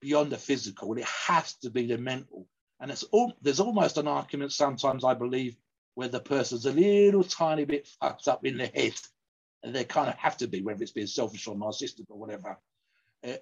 beyond 0.00 0.32
the 0.32 0.38
physical? 0.38 0.96
It 0.96 1.04
has 1.04 1.54
to 1.62 1.70
be 1.70 1.86
the 1.86 1.98
mental. 1.98 2.46
And 2.80 2.90
it's 2.90 3.02
all, 3.04 3.34
there's 3.42 3.60
almost 3.60 3.98
an 3.98 4.08
argument 4.08 4.52
sometimes, 4.52 5.04
I 5.04 5.14
believe, 5.14 5.56
where 5.94 6.08
the 6.08 6.20
person's 6.20 6.66
a 6.66 6.72
little 6.72 7.24
tiny 7.24 7.64
bit 7.64 7.86
fucked 8.00 8.28
up 8.28 8.44
in 8.44 8.56
the 8.56 8.66
head. 8.66 8.94
And 9.62 9.74
they 9.74 9.84
kind 9.84 10.08
of 10.08 10.16
have 10.16 10.38
to 10.38 10.48
be, 10.48 10.62
whether 10.62 10.82
it's 10.82 10.92
being 10.92 11.06
selfish 11.06 11.46
or 11.46 11.54
narcissistic 11.54 12.06
or 12.08 12.18
whatever, 12.18 12.58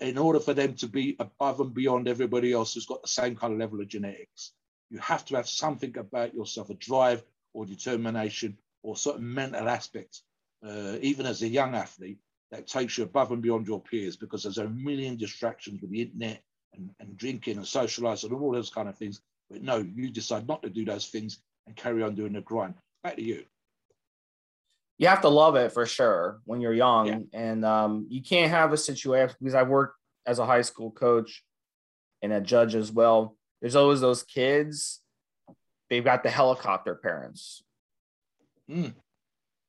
in 0.00 0.18
order 0.18 0.40
for 0.40 0.54
them 0.54 0.74
to 0.74 0.88
be 0.88 1.16
above 1.20 1.60
and 1.60 1.72
beyond 1.72 2.08
everybody 2.08 2.52
else 2.52 2.74
who's 2.74 2.86
got 2.86 3.02
the 3.02 3.08
same 3.08 3.36
kind 3.36 3.52
of 3.52 3.60
level 3.60 3.80
of 3.80 3.88
genetics. 3.88 4.52
You 4.90 4.98
have 4.98 5.24
to 5.26 5.36
have 5.36 5.48
something 5.48 5.96
about 5.96 6.34
yourself, 6.34 6.70
a 6.70 6.74
drive 6.74 7.22
or 7.52 7.64
determination 7.66 8.58
or 8.82 8.96
certain 8.96 9.32
mental 9.32 9.68
aspect, 9.68 10.22
uh, 10.66 10.96
even 11.00 11.26
as 11.26 11.42
a 11.42 11.48
young 11.48 11.74
athlete, 11.76 12.18
that 12.50 12.66
takes 12.66 12.98
you 12.98 13.04
above 13.04 13.30
and 13.30 13.42
beyond 13.42 13.66
your 13.66 13.80
peers 13.80 14.16
because 14.16 14.42
there's 14.42 14.58
a 14.58 14.68
million 14.68 15.16
distractions 15.16 15.80
with 15.80 15.90
the 15.90 16.02
internet 16.02 16.42
and, 16.74 16.90
and 17.00 17.16
drinking 17.16 17.57
and 17.57 17.66
socializing 17.66 18.31
and 18.31 18.40
all 18.40 18.52
those 18.52 18.70
kind 18.70 18.88
of 18.88 18.96
things. 18.96 19.20
But 19.50 19.62
no, 19.62 19.78
you 19.78 20.11
decide 20.11 20.46
not 20.46 20.62
to 20.62 20.70
do 20.70 20.85
those 20.85 21.07
things 21.07 21.40
and 21.66 21.76
carry 21.76 22.02
on 22.02 22.14
doing 22.14 22.33
the 22.33 22.40
grind. 22.40 22.74
Back 23.02 23.16
to 23.16 23.22
you. 23.22 23.44
You 24.98 25.07
have 25.09 25.20
to 25.22 25.28
love 25.28 25.54
it 25.54 25.72
for 25.72 25.87
sure 25.87 26.40
when 26.44 26.61
you're 26.61 26.74
young, 26.74 27.07
yeah. 27.07 27.18
and 27.33 27.64
um, 27.64 28.07
you 28.11 28.20
can't 28.20 28.50
have 28.50 28.72
a 28.72 28.76
situation 28.76 29.37
because 29.38 29.54
I 29.54 29.62
worked 29.62 29.96
as 30.26 30.40
a 30.40 30.46
high 30.46 30.62
school 30.62 30.90
coach 30.90 31.44
and 32.20 32.33
a 32.33 32.40
judge 32.40 32.74
as 32.74 32.90
well. 32.90 33.37
There's 33.61 33.76
always 33.76 34.00
those 34.00 34.24
kids. 34.24 35.00
They've 35.88 36.04
got 36.04 36.24
the 36.24 36.31
helicopter 36.31 36.96
parents, 36.96 37.62
mm. 38.68 38.92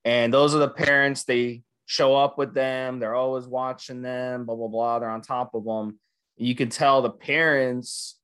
and 0.04 0.34
those 0.34 0.56
are 0.56 0.60
the 0.60 0.68
parents. 0.68 1.26
They 1.26 1.62
show 1.86 2.16
up 2.16 2.40
with 2.40 2.56
them. 2.56 2.98
They're 2.98 3.16
always 3.16 3.46
watching 3.46 4.02
them. 4.02 4.46
Blah 4.46 4.56
blah 4.56 4.68
blah. 4.68 4.98
They're 4.98 5.10
on 5.12 5.22
top 5.22 5.54
of 5.54 5.64
them 5.64 6.00
you 6.40 6.56
can 6.56 6.70
tell 6.70 7.02
the 7.02 7.10
parents 7.10 8.16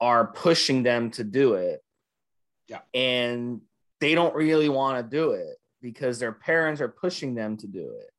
are 0.00 0.26
pushing 0.26 0.82
them 0.82 1.10
to 1.12 1.24
do 1.24 1.54
it. 1.54 1.82
Yeah. 2.68 2.80
And 2.92 3.62
they 4.00 4.14
don't 4.14 4.34
really 4.34 4.68
want 4.68 4.98
to 4.98 5.16
do 5.16 5.30
it 5.32 5.56
because 5.80 6.18
their 6.18 6.32
parents 6.32 6.80
are 6.80 6.88
pushing 6.88 7.34
them 7.34 7.56
to 7.58 7.66
do 7.66 7.94
it. 7.98 8.10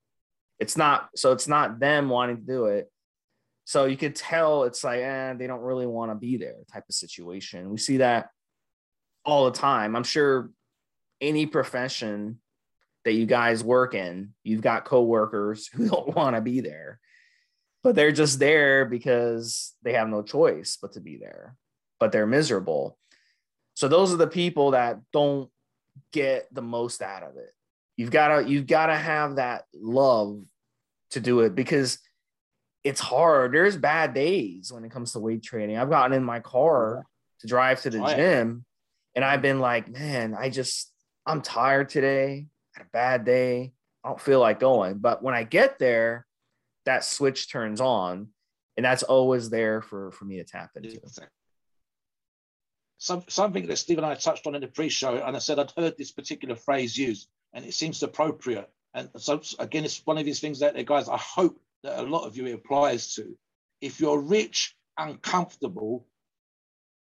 It's 0.60 0.76
not 0.76 1.10
so 1.16 1.32
it's 1.32 1.48
not 1.48 1.80
them 1.80 2.10
wanting 2.10 2.38
to 2.38 2.42
do 2.42 2.66
it. 2.66 2.92
So 3.66 3.86
you 3.86 3.98
could 3.98 4.16
tell 4.16 4.64
it's 4.64 4.84
like, 4.84 5.02
eh, 5.02 5.34
they 5.34 5.46
don't 5.46 5.62
really 5.62 5.86
want 5.86 6.10
to 6.10 6.16
be 6.16 6.38
there 6.38 6.56
type 6.72 6.86
of 6.90 6.96
situation. 6.96 7.70
We 7.70 7.78
see 7.78 7.98
that 7.98 8.30
all 9.24 9.46
the 9.46 9.58
time. 9.58 9.96
I'm 9.96 10.04
sure 10.04 10.50
any 11.22 11.46
profession 11.46 12.40
that 13.06 13.14
you 13.14 13.26
guys 13.28 13.64
work 13.64 13.94
in, 13.94 14.34
you've 14.44 14.62
got 14.62 14.86
coworkers 14.86 15.68
who 15.74 15.88
don't 15.88 16.16
want 16.16 16.36
to 16.36 16.42
be 16.42 16.62
there 16.62 17.00
but 17.88 17.96
they're 17.96 18.12
just 18.12 18.38
there 18.38 18.84
because 18.84 19.74
they 19.82 19.94
have 19.94 20.10
no 20.10 20.22
choice 20.22 20.78
but 20.82 20.92
to 20.92 21.00
be 21.00 21.16
there. 21.16 21.56
But 22.02 22.12
they're 22.12 22.28
miserable. 22.28 22.98
So 23.76 23.88
those 23.88 24.14
are 24.14 24.18
the 24.18 24.28
people 24.28 24.72
that 24.72 25.00
don't 25.14 25.50
get 26.12 26.54
the 26.54 26.62
most 26.62 27.02
out 27.02 27.24
of 27.24 27.38
it. 27.38 27.54
You've 27.96 28.12
got 28.12 28.28
to 28.28 28.50
you've 28.50 28.68
got 28.68 28.88
to 28.88 28.96
have 28.98 29.38
that 29.38 29.64
love 29.74 30.44
to 31.12 31.22
do 31.22 31.40
it 31.40 31.56
because 31.56 32.00
it's 32.84 33.00
hard. 33.00 33.54
There's 33.54 33.78
bad 33.78 34.14
days 34.14 34.70
when 34.70 34.84
it 34.84 34.92
comes 34.92 35.14
to 35.14 35.20
weight 35.20 35.44
training. 35.44 35.78
I've 35.78 35.90
gotten 35.90 36.12
in 36.12 36.26
my 36.26 36.42
car 36.42 37.06
to 37.40 37.48
drive 37.48 37.82
to 37.84 37.90
the 37.90 38.06
gym 38.06 38.66
and 39.16 39.24
i've 39.24 39.42
been 39.42 39.60
like 39.60 39.88
man 39.88 40.36
i 40.38 40.50
just 40.50 40.92
i'm 41.26 41.42
tired 41.42 41.88
today. 41.88 42.48
Had 42.74 42.86
a 42.86 42.90
bad 42.92 43.24
day. 43.24 43.72
I 44.04 44.10
don't 44.10 44.20
feel 44.20 44.42
like 44.42 44.60
going. 44.60 44.98
But 44.98 45.24
when 45.24 45.36
i 45.36 45.44
get 45.44 45.80
there 45.80 46.27
that 46.88 47.04
switch 47.04 47.52
turns 47.52 47.80
on 47.80 48.30
and 48.76 48.86
that's 48.86 49.04
always 49.04 49.50
there 49.50 49.82
for 49.82 50.12
for 50.12 50.26
me 50.26 50.38
to 50.38 50.44
tap 50.44 50.72
into. 50.76 51.00
Some, 53.00 53.24
something 53.28 53.68
that 53.68 53.78
steve 53.78 53.98
and 53.98 54.08
i 54.08 54.16
touched 54.16 54.48
on 54.48 54.56
in 54.56 54.62
the 54.62 54.68
pre-show 54.68 55.18
and 55.18 55.36
i 55.36 55.40
said 55.40 55.60
i'd 55.60 55.72
heard 55.78 55.98
this 55.98 56.12
particular 56.12 56.56
phrase 56.56 56.98
used 56.98 57.28
and 57.54 57.66
it 57.66 57.74
seems 57.74 58.04
appropriate. 58.04 58.70
And 58.94 59.10
so 59.18 59.42
again 59.60 59.86
it's 59.86 60.02
one 60.06 60.18
of 60.18 60.26
these 60.26 60.40
things 60.40 60.60
that 60.60 60.84
guys 60.86 61.08
i 61.10 61.18
hope 61.18 61.60
that 61.84 62.00
a 62.00 62.04
lot 62.04 62.26
of 62.26 62.36
you 62.36 62.54
applies 62.54 63.14
to. 63.16 63.38
If 63.82 64.00
you're 64.00 64.20
rich 64.20 64.76
uncomfortable 64.98 66.08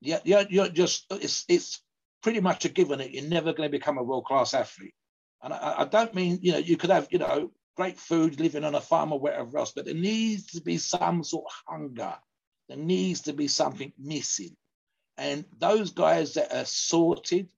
yeah 0.02 0.20
you're, 0.24 0.46
you're 0.50 0.70
just 0.70 1.06
it's 1.12 1.46
it's 1.48 1.82
pretty 2.24 2.40
much 2.40 2.66
a 2.66 2.70
given 2.70 3.00
that 3.00 3.12
you're 3.12 3.24
never 3.24 3.54
going 3.54 3.70
to 3.70 3.78
become 3.78 4.00
a 4.00 4.04
world-class 4.04 4.56
athlete. 4.56 4.96
And 5.44 5.54
I, 5.54 5.76
I, 5.82 5.86
don't 5.86 6.16
mean 6.16 6.40
you 6.42 6.54
know 6.54 6.58
you 6.58 6.76
could 6.76 6.90
have 6.90 7.08
you 7.12 7.20
know 7.20 7.52
great 7.76 8.00
food, 8.00 8.40
living 8.40 8.64
on 8.64 8.76
a 8.76 8.82
farm 8.82 9.12
or 9.12 9.20
whatever 9.20 9.58
else, 9.58 9.74
but 9.76 9.86
there 9.86 9.94
needs 9.94 10.48
to 10.48 10.62
be 10.62 10.78
some 10.78 11.24
sort 11.24 11.46
of 11.46 11.74
hunger. 11.74 12.16
There 12.70 12.78
needs 12.78 13.22
to 13.22 13.34
be 13.34 13.48
something 13.48 13.94
missing. 13.98 14.56
And 15.18 15.46
those 15.60 15.92
guys 15.92 16.34
that 16.34 16.54
are 16.54 16.66
sorted, 16.66 17.50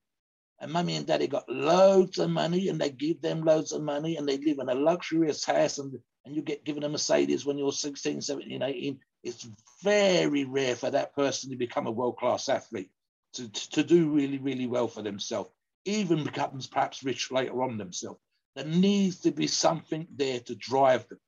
and 0.59 0.71
mummy 0.71 0.95
and 0.95 1.05
daddy 1.05 1.27
got 1.27 1.49
loads 1.49 2.17
of 2.17 2.29
money 2.31 2.69
and 2.69 2.81
they 2.81 2.89
give 2.89 3.21
them 3.21 3.43
loads 3.43 3.71
of 3.71 3.81
money 3.81 4.17
and 4.17 4.27
they 4.27 4.37
live 4.37 4.57
in 4.59 4.69
a 4.69 4.75
luxurious 4.75 5.45
house 5.45 5.77
and, 5.77 5.97
and 6.25 6.35
you 6.35 6.41
get 6.41 6.65
given 6.65 6.83
a 6.83 6.89
Mercedes 6.89 7.45
when 7.45 7.57
you're 7.59 7.71
16, 7.71 8.21
17, 8.21 8.63
18. 8.63 8.99
It's 9.23 9.47
very 9.83 10.45
rare 10.45 10.75
for 10.75 10.89
that 10.89 11.15
person 11.15 11.51
to 11.51 11.55
become 11.55 11.85
a 11.85 11.91
world-class 11.91 12.49
athlete, 12.49 12.89
to, 13.33 13.49
to 13.51 13.83
do 13.83 14.09
really, 14.09 14.39
really 14.39 14.67
well 14.67 14.87
for 14.87 15.03
themselves, 15.03 15.51
even 15.85 16.23
becomes 16.23 16.65
perhaps 16.65 17.03
rich 17.03 17.31
later 17.31 17.61
on 17.61 17.77
themselves. 17.77 18.19
There 18.57 18.65
needs 18.65 19.19
to 19.19 19.31
be 19.31 19.45
something 19.45 20.07
there 20.15 20.39
to 20.39 20.55
drive 20.55 21.07
them. 21.09 21.19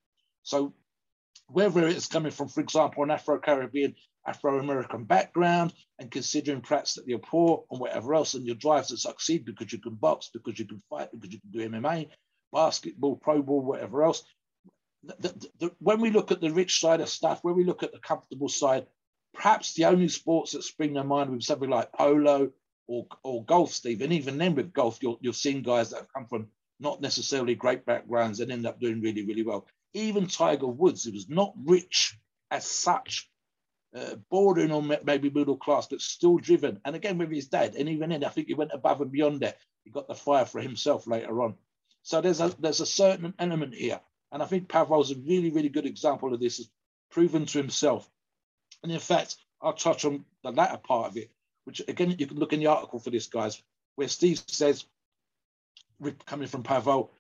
So 0.42 0.74
whether 1.46 1.88
it's 1.88 2.08
coming 2.08 2.32
from, 2.32 2.48
for 2.48 2.60
example, 2.60 3.04
an 3.04 3.12
Afro-Caribbean, 3.12 3.94
Afro-American 4.26 5.04
background, 5.04 5.72
and 6.00 6.10
considering 6.10 6.62
perhaps 6.62 6.96
that 6.96 7.08
you're 7.08 7.20
poor 7.20 7.66
and 7.70 7.80
whatever 7.80 8.16
else, 8.16 8.34
and 8.34 8.48
your 8.48 8.56
drive 8.56 8.88
to 8.88 8.98
succeed 8.98 9.46
because 9.46 9.72
you 9.72 9.78
can 9.78 9.94
box, 9.94 10.32
because 10.34 10.58
you 10.58 10.66
can 10.66 10.82
fight, 10.90 11.10
because 11.12 11.32
you 11.32 11.40
can 11.40 11.52
do 11.52 11.70
MMA, 11.70 12.10
basketball, 12.52 13.16
pro 13.18 13.44
ball, 13.44 13.62
whatever 13.62 14.02
else. 14.02 14.24
The, 15.04 15.16
the, 15.20 15.50
the, 15.60 15.76
when 15.78 16.02
we 16.02 16.10
look 16.10 16.32
at 16.32 16.42
the 16.42 16.50
rich 16.50 16.80
side 16.80 17.00
of 17.00 17.10
stuff, 17.10 17.44
when 17.44 17.56
we 17.56 17.64
look 17.64 17.84
at 17.84 17.92
the 17.92 18.00
comfortable 18.00 18.50
side, 18.50 18.88
perhaps 19.36 19.76
the 19.76 19.86
only 19.86 20.08
sports 20.08 20.54
that 20.54 20.64
spring 20.64 20.96
to 20.96 21.04
mind 21.04 21.30
with 21.30 21.44
something 21.44 21.70
like 21.70 21.94
polo 21.94 22.52
or, 22.88 23.06
or 23.24 23.46
golf, 23.46 23.72
Steve, 23.72 24.02
and 24.02 24.14
even 24.14 24.40
then 24.40 24.56
with 24.56 24.74
golf, 24.74 24.98
you're, 25.04 25.20
you're 25.22 25.32
seeing 25.32 25.62
guys 25.62 25.92
that 25.92 25.98
have 25.98 26.12
come 26.12 26.26
from 26.26 26.48
not 26.80 27.02
necessarily 27.02 27.56
great 27.56 27.86
backgrounds 27.86 28.40
and 28.40 28.52
end 28.52 28.66
up 28.66 28.80
doing 28.80 29.02
really, 29.02 29.26
really 29.26 29.44
well. 29.44 29.68
Even 29.94 30.28
Tiger 30.28 30.68
Woods, 30.68 31.04
who 31.04 31.12
was 31.12 31.30
not 31.30 31.54
rich 31.66 32.18
as 32.52 32.66
such, 32.66 33.30
uh, 33.96 34.16
bordering 34.30 34.72
on 34.72 34.92
maybe 35.04 35.30
middle 35.30 35.58
class, 35.58 35.88
but 35.88 36.02
still 36.02 36.38
driven. 36.38 36.80
And 36.86 36.96
again, 36.96 37.18
with 37.18 37.32
his 37.32 37.48
dad, 37.48 37.76
and 37.76 37.90
even 37.90 38.10
then, 38.12 38.24
I 38.24 38.30
think 38.30 38.48
he 38.48 38.54
went 38.54 38.72
above 38.74 39.02
and 39.02 39.12
beyond 39.12 39.42
that. 39.42 39.58
He 39.84 39.90
got 39.90 40.08
the 40.08 40.16
fire 40.16 40.46
for 40.46 40.62
himself 40.62 41.08
later 41.08 41.42
on. 41.42 41.56
So 42.04 42.22
there's 42.22 42.40
a 42.40 42.54
there's 42.60 42.82
a 42.82 42.86
certain 42.86 43.34
element 43.40 43.74
here, 43.74 44.00
and 44.32 44.44
I 44.44 44.46
think 44.46 44.70
Pavel's 44.70 45.12
a 45.12 45.16
really, 45.16 45.50
really 45.50 45.70
good 45.70 45.86
example 45.86 46.34
of 46.34 46.40
this. 46.40 46.58
Has 46.58 46.70
proven 47.12 47.46
to 47.48 47.58
himself, 47.58 48.10
and 48.84 48.92
in 48.92 49.00
fact, 49.00 49.38
I'll 49.62 49.74
touch 49.74 50.06
on 50.06 50.26
the 50.44 50.52
latter 50.52 50.78
part 50.78 51.12
of 51.12 51.18
it, 51.18 51.32
which 51.66 51.82
again 51.88 52.16
you 52.18 52.28
can 52.28 52.38
look 52.38 52.54
in 52.54 52.60
the 52.60 52.68
article 52.68 53.00
for 53.00 53.10
this, 53.10 53.28
guys, 53.28 53.62
where 53.96 54.08
Steve 54.08 54.42
says 54.48 54.86
coming 56.26 56.48
from 56.48 56.64
Pavel, 56.64 57.12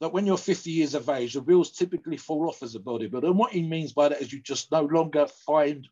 that 0.00 0.12
when 0.12 0.26
you're 0.26 0.36
50 0.36 0.70
years 0.70 0.94
of 0.94 1.08
age, 1.08 1.34
the 1.34 1.40
wheels 1.40 1.72
typically 1.72 2.16
fall 2.16 2.48
off 2.48 2.62
as 2.62 2.74
a 2.74 2.80
bodybuilder. 2.80 3.24
And 3.24 3.38
what 3.38 3.52
he 3.52 3.62
means 3.62 3.92
by 3.92 4.08
that 4.08 4.20
is 4.20 4.32
you 4.32 4.40
just 4.40 4.70
no 4.70 4.82
longer 4.82 5.26
find 5.46 5.88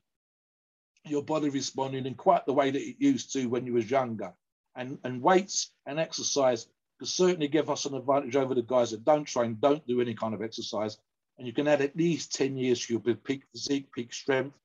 your 1.05 1.23
body 1.23 1.49
responding 1.49 2.07
in 2.07 2.15
quite 2.15 2.47
the 2.47 2.53
way 2.53 2.71
that 2.71 2.81
it 2.81 2.97
used 2.99 3.33
to 3.33 3.47
when 3.47 3.67
you 3.67 3.75
was 3.75 3.91
younger. 3.91 4.33
And, 4.77 4.99
and 5.05 5.23
weights 5.23 5.73
and 5.87 5.99
exercise 5.99 6.67
can 6.99 7.07
certainly 7.07 7.49
give 7.49 7.71
us 7.71 7.87
an 7.87 7.95
advantage 7.95 8.37
over 8.37 8.55
the 8.55 8.63
guys 8.63 8.91
that 8.91 9.05
don't 9.05 9.25
train, 9.25 9.59
don't 9.61 9.87
do 9.87 10.01
any 10.01 10.15
kind 10.15 10.35
of 10.35 10.43
exercise. 10.43 10.99
And 11.39 11.47
you 11.47 11.53
can 11.53 11.69
add 11.69 11.81
at 11.81 11.97
least 11.97 12.35
10 12.35 12.57
years 12.57 12.85
to 12.87 12.95
your 12.95 13.17
peak 13.17 13.43
physique, 13.53 13.93
peak 13.93 14.13
strength, 14.13 14.57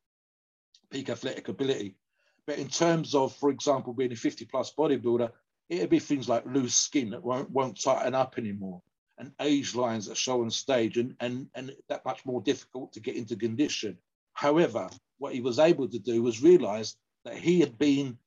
peak 0.91 1.10
athletic 1.10 1.47
ability. 1.47 1.95
But 2.45 2.58
in 2.60 2.67
terms 2.67 3.15
of, 3.15 3.36
for 3.36 3.49
example, 3.49 3.93
being 3.93 4.12
a 4.12 4.15
50 4.15 4.45
plus 4.45 4.73
bodybuilder, 4.77 5.32
it'd 5.69 5.89
be 5.89 5.99
things 5.99 6.27
like 6.27 6.45
loose 6.45 6.75
skin 6.75 7.12
that 7.12 7.23
won't, 7.23 7.49
won't 7.51 7.82
tighten 7.82 8.15
up 8.15 8.38
anymore 8.38 8.82
and 9.19 9.32
age 9.41 9.75
lines 9.75 10.08
that 10.08 10.17
show 10.17 10.41
on 10.41 10.49
stage 10.49 10.97
and, 10.97 11.15
and, 11.19 11.47
and 11.53 11.75
that 11.89 12.05
much 12.05 12.25
more 12.25 12.41
difficult 12.41 12.93
to 12.93 12.99
get 13.01 13.15
into 13.15 13.36
condition. 13.36 13.97
However, 14.34 14.89
what 15.17 15.34
he 15.34 15.41
was 15.41 15.60
able 15.60 15.89
to 15.89 15.99
do 15.99 16.23
was 16.23 16.41
realize 16.41 16.95
that 17.25 17.38
he 17.38 17.60
had 17.60 17.77
been 17.77 18.17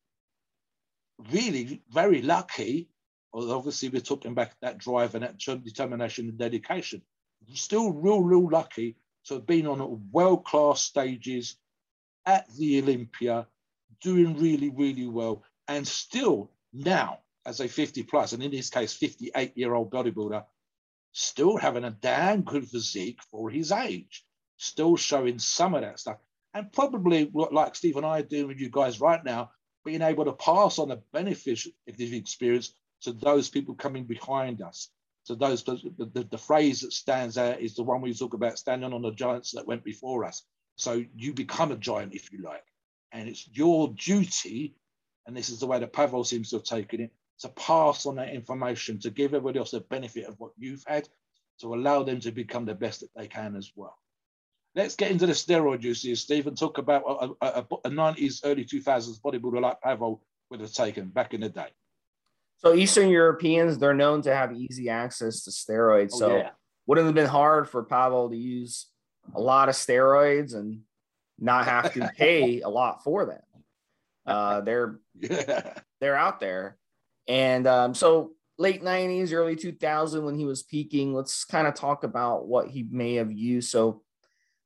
really 1.32 1.82
very 1.90 2.20
lucky. 2.20 2.88
Although 3.32 3.56
obviously 3.56 3.88
we're 3.88 4.02
talking 4.02 4.32
about 4.32 4.50
that 4.60 4.78
drive 4.78 5.14
and 5.14 5.24
that 5.24 5.38
determination 5.38 6.28
and 6.28 6.38
dedication. 6.38 7.00
Still 7.54 7.90
real, 7.90 8.20
real 8.20 8.48
lucky 8.48 8.96
to 9.24 9.34
have 9.34 9.46
been 9.46 9.66
on 9.66 10.08
world-class 10.12 10.82
stages 10.82 11.56
at 12.26 12.46
the 12.56 12.80
Olympia, 12.80 13.46
doing 14.02 14.36
really, 14.36 14.68
really 14.68 15.06
well, 15.06 15.42
and 15.68 15.88
still 15.88 16.50
now 16.72 17.21
as 17.44 17.60
a 17.60 17.68
50 17.68 18.04
plus, 18.04 18.32
and 18.32 18.42
in 18.42 18.52
his 18.52 18.70
case, 18.70 18.92
58 18.92 19.56
year 19.56 19.74
old 19.74 19.90
bodybuilder, 19.90 20.44
still 21.12 21.56
having 21.56 21.84
a 21.84 21.90
damn 21.90 22.42
good 22.42 22.68
physique 22.68 23.20
for 23.30 23.50
his 23.50 23.72
age, 23.72 24.24
still 24.56 24.96
showing 24.96 25.38
some 25.38 25.74
of 25.74 25.82
that 25.82 26.00
stuff. 26.00 26.18
And 26.54 26.72
probably 26.72 27.30
like 27.32 27.74
Steve 27.74 27.96
and 27.96 28.06
I 28.06 28.20
are 28.20 28.22
doing 28.22 28.48
with 28.48 28.60
you 28.60 28.70
guys 28.70 29.00
right 29.00 29.22
now, 29.24 29.50
being 29.84 30.02
able 30.02 30.24
to 30.26 30.32
pass 30.32 30.78
on 30.78 30.88
the 30.88 31.02
benefits 31.12 31.66
of 31.88 31.96
this 31.96 32.12
experience 32.12 32.74
to 33.02 33.12
those 33.12 33.48
people 33.48 33.74
coming 33.74 34.04
behind 34.04 34.62
us. 34.62 34.88
So 35.24 35.34
those 35.34 35.62
the, 35.62 35.78
the, 35.98 36.24
the, 36.24 36.38
phrase 36.38 36.80
that 36.80 36.92
stands 36.92 37.38
out 37.38 37.60
is 37.60 37.74
the 37.74 37.84
one 37.84 38.00
we 38.00 38.12
talk 38.12 38.34
about 38.34 38.58
standing 38.58 38.92
on 38.92 39.02
the 39.02 39.12
giants 39.12 39.52
that 39.52 39.66
went 39.66 39.84
before 39.84 40.24
us. 40.24 40.42
So 40.76 41.04
you 41.14 41.32
become 41.32 41.70
a 41.70 41.76
giant 41.76 42.14
if 42.14 42.32
you 42.32 42.42
like. 42.42 42.64
And 43.12 43.28
it's 43.28 43.48
your 43.52 43.94
duty, 43.96 44.74
and 45.26 45.36
this 45.36 45.48
is 45.48 45.60
the 45.60 45.66
way 45.66 45.78
that 45.78 45.92
Pavel 45.92 46.24
seems 46.24 46.50
to 46.50 46.56
have 46.56 46.64
taken 46.64 47.02
it, 47.02 47.12
to 47.42 47.48
pass 47.50 48.06
on 48.06 48.16
that 48.16 48.34
information, 48.34 48.98
to 49.00 49.10
give 49.10 49.34
everybody 49.34 49.58
else 49.58 49.72
the 49.72 49.80
benefit 49.80 50.26
of 50.26 50.38
what 50.38 50.52
you've 50.56 50.84
had, 50.86 51.08
to 51.60 51.74
allow 51.74 52.02
them 52.02 52.20
to 52.20 52.32
become 52.32 52.64
the 52.64 52.74
best 52.74 53.00
that 53.00 53.10
they 53.14 53.28
can 53.28 53.54
as 53.56 53.72
well. 53.76 53.96
Let's 54.74 54.96
get 54.96 55.10
into 55.10 55.26
the 55.26 55.32
steroid 55.32 55.82
uses, 55.82 56.20
Steve, 56.20 56.46
and 56.46 56.56
talk 56.56 56.78
about 56.78 57.02
a, 57.06 57.46
a, 57.46 57.66
a 57.84 57.90
90s, 57.90 58.40
early 58.44 58.64
2000s 58.64 59.20
bodybuilder 59.20 59.60
like 59.60 59.80
Pavel 59.82 60.22
would 60.50 60.60
have 60.60 60.72
taken 60.72 61.08
back 61.08 61.34
in 61.34 61.42
the 61.42 61.50
day. 61.50 61.68
So 62.56 62.74
Eastern 62.74 63.08
Europeans, 63.08 63.78
they're 63.78 63.92
known 63.92 64.22
to 64.22 64.34
have 64.34 64.54
easy 64.54 64.88
access 64.88 65.42
to 65.44 65.50
steroids. 65.50 66.12
Oh, 66.14 66.18
so 66.18 66.36
yeah. 66.36 66.50
wouldn't 66.86 67.06
have 67.06 67.14
been 67.14 67.26
hard 67.26 67.68
for 67.68 67.82
Pavel 67.82 68.30
to 68.30 68.36
use 68.36 68.86
a 69.34 69.40
lot 69.40 69.68
of 69.68 69.74
steroids 69.74 70.54
and 70.54 70.80
not 71.38 71.64
have 71.64 71.92
to 71.94 72.10
pay 72.16 72.60
a 72.60 72.68
lot 72.68 73.02
for 73.02 73.26
them. 73.26 73.40
Uh, 74.24 74.60
they're 74.60 75.00
yeah. 75.20 75.74
they're 76.00 76.16
out 76.16 76.38
there. 76.38 76.76
And 77.32 77.66
um, 77.66 77.94
so 77.94 78.32
late 78.58 78.82
90s, 78.82 79.32
early 79.32 79.56
2000 79.56 80.22
when 80.22 80.34
he 80.34 80.44
was 80.44 80.62
peaking, 80.62 81.14
let's 81.14 81.46
kind 81.46 81.66
of 81.66 81.72
talk 81.72 82.04
about 82.04 82.46
what 82.46 82.68
he 82.68 82.86
may 82.90 83.14
have 83.14 83.32
used. 83.32 83.70
So 83.70 84.02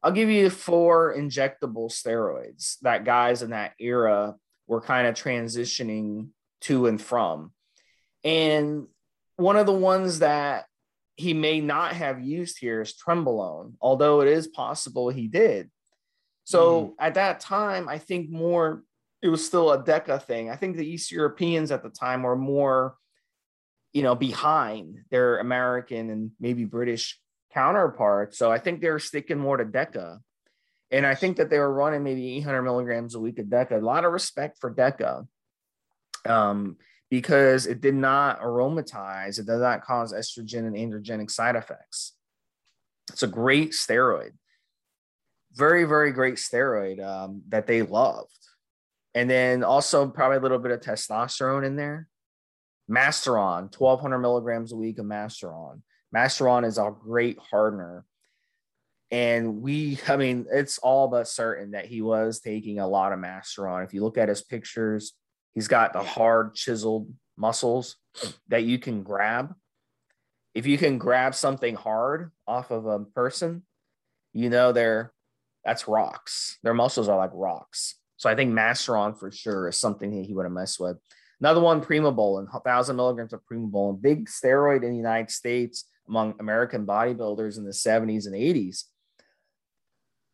I'll 0.03 0.11
give 0.11 0.29
you 0.29 0.51
four 0.51 1.15
injectable 1.17 1.93
steroids 1.93 2.79
that 2.81 3.05
guys 3.05 3.43
in 3.43 3.51
that 3.51 3.75
era 3.79 4.35
were 4.67 4.81
kind 4.81 5.07
of 5.07 5.15
transitioning 5.15 6.31
to 6.63 6.89
and 6.89 7.01
from. 7.01 7.53
And 8.25 8.89
one 9.37 9.57
of 9.57 9.67
the 9.67 9.73
ones 9.73 10.19
that 10.19 10.65
he 11.15 11.35
may 11.35 11.61
not 11.61 11.93
have 11.93 12.21
used 12.21 12.59
here 12.59 12.81
is 12.81 12.95
trenbolone, 12.95 13.75
although 13.81 14.23
it 14.23 14.29
is 14.29 14.49
possible 14.49 15.09
he 15.09 15.29
did. 15.29 15.71
So 16.43 16.83
mm. 16.83 16.93
at 16.99 17.15
that 17.15 17.39
time, 17.39 17.89
I 17.89 17.99
think 17.99 18.29
more 18.29 18.83
it 19.23 19.29
was 19.29 19.45
still 19.45 19.73
a 19.73 19.83
DECA 19.83 20.23
thing. 20.23 20.51
I 20.51 20.57
think 20.57 20.77
the 20.77 20.87
East 20.87 21.11
Europeans 21.11 21.71
at 21.71 21.83
the 21.83 21.91
time 21.91 22.23
were 22.23 22.37
more, 22.37 22.97
you 23.93 24.03
know, 24.03 24.15
behind 24.15 24.99
their 25.11 25.39
American 25.39 26.11
and 26.11 26.31
maybe 26.39 26.65
British 26.65 27.19
counterparts. 27.53 28.39
So 28.39 28.53
I 28.53 28.59
think 28.59 28.81
they 28.81 28.91
were 28.91 28.99
sticking 28.99 29.39
more 29.39 29.57
to 29.57 29.65
DECA. 29.65 30.19
And 30.91 31.07
I 31.07 31.15
think 31.15 31.39
that 31.39 31.51
they 31.51 31.59
were 31.59 31.73
running 31.73 32.05
maybe 32.05 32.37
800 32.37 32.63
milligrams 32.63 33.15
a 33.15 33.21
week 33.21 33.39
of 33.39 33.47
DECA. 33.47 33.81
A 33.81 33.85
lot 33.85 34.05
of 34.05 34.13
respect 34.13 34.59
for 34.61 34.73
DECA 34.73 35.27
um, 36.27 36.77
because 37.11 37.67
it 37.67 37.81
did 37.81 37.95
not 37.95 38.41
aromatize, 38.41 39.39
it 39.39 39.47
does 39.47 39.61
not 39.61 39.83
cause 39.83 40.13
estrogen 40.13 40.67
and 40.67 40.77
androgenic 40.77 41.31
side 41.31 41.57
effects. 41.57 42.13
It's 43.11 43.23
a 43.23 43.29
great 43.29 43.71
steroid. 43.73 44.33
Very, 45.55 45.85
very 45.85 46.13
great 46.13 46.35
steroid 46.35 47.03
um, 47.03 47.43
that 47.49 47.67
they 47.67 47.83
loved. 47.83 48.46
And 49.17 49.31
then 49.31 49.65
also 49.65 50.07
probably 50.09 50.37
a 50.37 50.41
little 50.41 50.59
bit 50.59 50.73
of 50.73 50.81
testosterone 50.81 51.65
in 51.65 51.75
there. 51.75 52.07
Masteron, 52.89 53.75
1200 53.75 54.19
milligrams 54.19 54.73
a 54.73 54.77
week 54.77 54.99
of 54.99 55.07
Masteron. 55.07 55.81
Masteron 56.15 56.67
is 56.67 56.77
a 56.77 56.95
great 57.01 57.39
hardener. 57.39 58.05
And 59.11 59.63
we, 59.63 59.99
I 60.07 60.17
mean, 60.17 60.45
it's 60.53 60.77
all 60.77 61.09
but 61.09 61.29
certain 61.29 61.71
that 61.71 61.87
he 61.87 62.03
was 62.03 62.41
taking 62.41 62.79
a 62.79 62.87
lot 62.87 63.15
of 63.15 63.19
Masteron. 63.19 63.85
If 63.85 63.95
you 63.95 64.05
look 64.05 64.19
at 64.19 64.29
his 64.29 64.43
pictures, 64.43 65.15
he's 65.55 65.67
got 65.67 65.95
the 65.95 66.03
hard, 66.03 66.55
chiseled 66.55 67.11
muscles 67.39 67.97
that 68.49 68.65
you 68.65 68.79
can 68.79 69.03
grab. 69.03 69.55
If 70.55 70.67
you 70.67 70.77
can 70.77 70.99
grab 70.99 71.35
something 71.35 71.75
hard 71.75 72.33
off 72.47 72.71
of 72.71 72.85
a 72.85 72.99
person, 72.99 73.63
you 74.35 74.51
know 74.51 74.73
they're 74.73 75.15
that's 75.65 75.89
rocks. 75.89 76.59
Their 76.63 76.75
muscles 76.75 77.09
are 77.09 77.17
like 77.17 77.31
rocks. 77.33 77.95
So 78.17 78.31
I 78.31 78.35
think 78.35 78.53
Masteron 78.53 79.19
for 79.19 79.31
sure 79.31 79.69
is 79.69 79.79
something 79.79 80.11
that 80.17 80.27
he 80.27 80.35
would 80.35 80.45
have 80.45 80.53
messed 80.53 80.81
with. 80.81 80.97
Another 81.41 81.61
one, 81.61 81.83
Primobolan, 81.83 82.51
1,000 82.51 82.97
milligrams 82.97 83.33
of 83.33 83.41
Primobolan, 83.51 84.01
big 84.01 84.27
steroid 84.27 84.83
in 84.83 84.91
the 84.91 84.97
United 84.97 85.31
States 85.31 85.85
among 86.09 86.35
American 86.41 86.87
bodybuilders 86.87 87.59
in 87.59 87.65
the 87.65 87.73
70s 87.73 88.27
and 88.27 88.35
80s. 88.35 88.85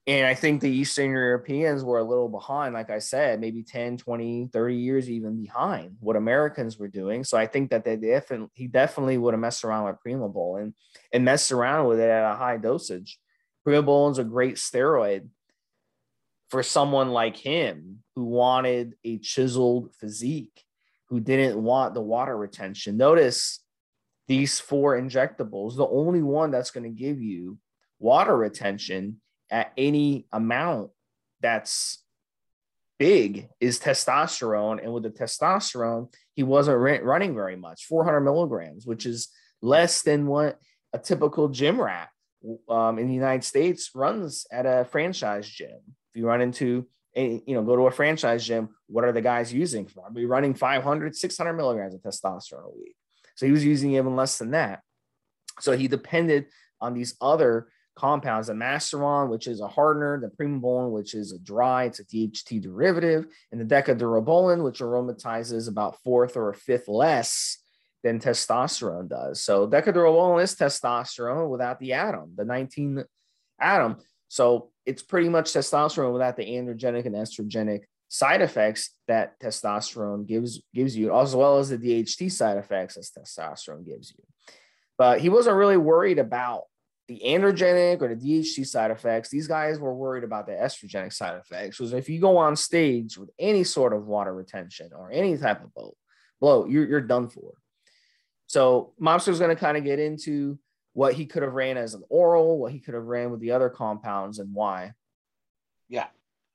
And 0.06 0.26
I 0.26 0.34
think 0.34 0.60
the 0.60 0.70
Eastern 0.70 1.12
Europeans 1.12 1.84
were 1.84 1.98
a 1.98 2.04
little 2.04 2.28
behind, 2.28 2.74
like 2.74 2.90
I 2.90 2.98
said, 2.98 3.40
maybe 3.40 3.62
10, 3.62 3.98
20, 3.98 4.50
30 4.52 4.76
years 4.76 5.08
even 5.08 5.40
behind 5.40 5.96
what 6.00 6.16
Americans 6.16 6.76
were 6.76 6.88
doing. 6.88 7.22
So 7.22 7.38
I 7.38 7.46
think 7.46 7.70
that 7.70 7.84
they 7.84 7.94
definitely, 7.96 8.48
he 8.54 8.66
definitely 8.66 9.16
would 9.16 9.32
have 9.32 9.40
messed 9.40 9.64
around 9.64 9.84
with 9.84 9.96
Primobolan 10.04 10.74
and 11.12 11.24
messed 11.24 11.52
around 11.52 11.86
with 11.86 12.00
it 12.00 12.08
at 12.08 12.32
a 12.32 12.36
high 12.36 12.56
dosage. 12.56 13.20
Primobolan's 13.64 14.18
a 14.18 14.24
great 14.24 14.56
steroid 14.56 15.28
for 16.52 16.62
someone 16.62 17.12
like 17.12 17.34
him 17.34 18.00
who 18.14 18.24
wanted 18.24 18.94
a 19.04 19.16
chiseled 19.16 19.88
physique, 19.98 20.62
who 21.08 21.18
didn't 21.18 21.56
want 21.60 21.94
the 21.94 22.02
water 22.02 22.36
retention. 22.36 22.98
Notice 22.98 23.64
these 24.28 24.60
four 24.60 25.00
injectables, 25.00 25.76
the 25.76 25.86
only 25.86 26.22
one 26.22 26.50
that's 26.50 26.70
going 26.70 26.84
to 26.84 26.90
give 26.90 27.22
you 27.22 27.56
water 27.98 28.36
retention 28.36 29.22
at 29.50 29.72
any 29.78 30.26
amount 30.30 30.90
that's 31.40 32.04
big 32.98 33.48
is 33.58 33.80
testosterone. 33.80 34.78
And 34.82 34.92
with 34.92 35.04
the 35.04 35.10
testosterone, 35.10 36.12
he 36.34 36.42
wasn't 36.42 36.76
running 37.02 37.34
very 37.34 37.56
much 37.56 37.86
400 37.86 38.20
milligrams, 38.20 38.84
which 38.86 39.06
is 39.06 39.28
less 39.62 40.02
than 40.02 40.26
what 40.26 40.58
a 40.92 40.98
typical 40.98 41.48
gym 41.48 41.80
rat 41.80 42.10
um, 42.68 42.98
in 42.98 43.08
the 43.08 43.14
United 43.14 43.42
States 43.42 43.92
runs 43.94 44.44
at 44.52 44.66
a 44.66 44.84
franchise 44.84 45.48
gym. 45.48 45.80
If 46.12 46.20
you 46.20 46.26
run 46.26 46.40
into 46.42 46.86
a, 47.16 47.42
you 47.46 47.54
know, 47.54 47.62
go 47.62 47.76
to 47.76 47.86
a 47.86 47.90
franchise 47.90 48.46
gym, 48.46 48.70
what 48.86 49.04
are 49.04 49.12
the 49.12 49.20
guys 49.20 49.52
using? 49.52 49.86
Probably 49.86 50.26
running 50.26 50.54
500, 50.54 51.16
600 51.16 51.52
milligrams 51.54 51.94
of 51.94 52.02
testosterone 52.02 52.66
a 52.66 52.76
week. 52.76 52.96
So 53.34 53.46
he 53.46 53.52
was 53.52 53.64
using 53.64 53.94
even 53.94 54.16
less 54.16 54.38
than 54.38 54.50
that. 54.52 54.80
So 55.60 55.76
he 55.76 55.88
depended 55.88 56.46
on 56.80 56.94
these 56.94 57.14
other 57.20 57.68
compounds, 57.94 58.48
the 58.48 58.54
Masteron, 58.54 59.28
which 59.28 59.46
is 59.46 59.60
a 59.60 59.68
hardener, 59.68 60.20
the 60.20 60.28
Primobolan, 60.28 60.90
which 60.90 61.14
is 61.14 61.32
a 61.32 61.38
dry, 61.38 61.84
it's 61.84 62.00
a 62.00 62.04
DHT 62.04 62.62
derivative, 62.62 63.26
and 63.50 63.60
the 63.60 63.64
Decadurabolin, 63.64 64.64
which 64.64 64.80
aromatizes 64.80 65.68
about 65.68 65.98
fourth 66.02 66.36
or 66.36 66.50
a 66.50 66.54
fifth 66.54 66.88
less 66.88 67.58
than 68.02 68.18
testosterone 68.18 69.08
does. 69.08 69.42
So 69.42 69.68
Decadurabolin 69.68 70.42
is 70.42 70.54
testosterone 70.54 71.48
without 71.48 71.78
the 71.78 71.92
atom, 71.92 72.32
the 72.36 72.44
19 72.44 73.04
atom. 73.60 73.96
So 74.28 74.71
it's 74.86 75.02
pretty 75.02 75.28
much 75.28 75.52
testosterone 75.52 76.12
without 76.12 76.36
the 76.36 76.44
androgenic 76.44 77.06
and 77.06 77.14
estrogenic 77.14 77.82
side 78.08 78.42
effects 78.42 78.90
that 79.08 79.40
testosterone 79.40 80.26
gives 80.26 80.60
gives 80.74 80.96
you, 80.96 81.16
as 81.16 81.34
well 81.34 81.58
as 81.58 81.70
the 81.70 81.78
DHT 81.78 82.30
side 82.30 82.58
effects 82.58 82.96
as 82.96 83.10
testosterone 83.10 83.86
gives 83.86 84.10
you. 84.10 84.22
But 84.98 85.20
he 85.20 85.28
wasn't 85.28 85.56
really 85.56 85.78
worried 85.78 86.18
about 86.18 86.64
the 87.08 87.22
androgenic 87.24 88.00
or 88.00 88.14
the 88.14 88.16
DHT 88.16 88.66
side 88.66 88.90
effects. 88.90 89.28
These 89.28 89.48
guys 89.48 89.78
were 89.78 89.94
worried 89.94 90.24
about 90.24 90.46
the 90.46 90.52
estrogenic 90.52 91.12
side 91.12 91.38
effects. 91.38 91.80
Was 91.80 91.92
if 91.92 92.08
you 92.08 92.20
go 92.20 92.36
on 92.36 92.56
stage 92.56 93.18
with 93.18 93.30
any 93.38 93.64
sort 93.64 93.92
of 93.92 94.06
water 94.06 94.34
retention 94.34 94.90
or 94.94 95.10
any 95.10 95.36
type 95.36 95.64
of 95.64 95.72
bloat, 95.74 95.96
bloat, 96.40 96.70
you're, 96.70 96.86
you're 96.86 97.00
done 97.00 97.28
for. 97.28 97.52
So 98.46 98.92
Mobster's 99.00 99.38
going 99.38 99.54
to 99.54 99.60
kind 99.60 99.76
of 99.76 99.84
get 99.84 99.98
into 99.98 100.58
what 100.94 101.14
he 101.14 101.26
could 101.26 101.42
have 101.42 101.54
ran 101.54 101.76
as 101.76 101.94
an 101.94 102.02
oral, 102.08 102.58
what 102.58 102.72
he 102.72 102.80
could 102.80 102.94
have 102.94 103.04
ran 103.04 103.30
with 103.30 103.40
the 103.40 103.52
other 103.52 103.70
compounds, 103.70 104.38
and 104.38 104.52
why. 104.54 104.92
Yeah. 105.88 106.06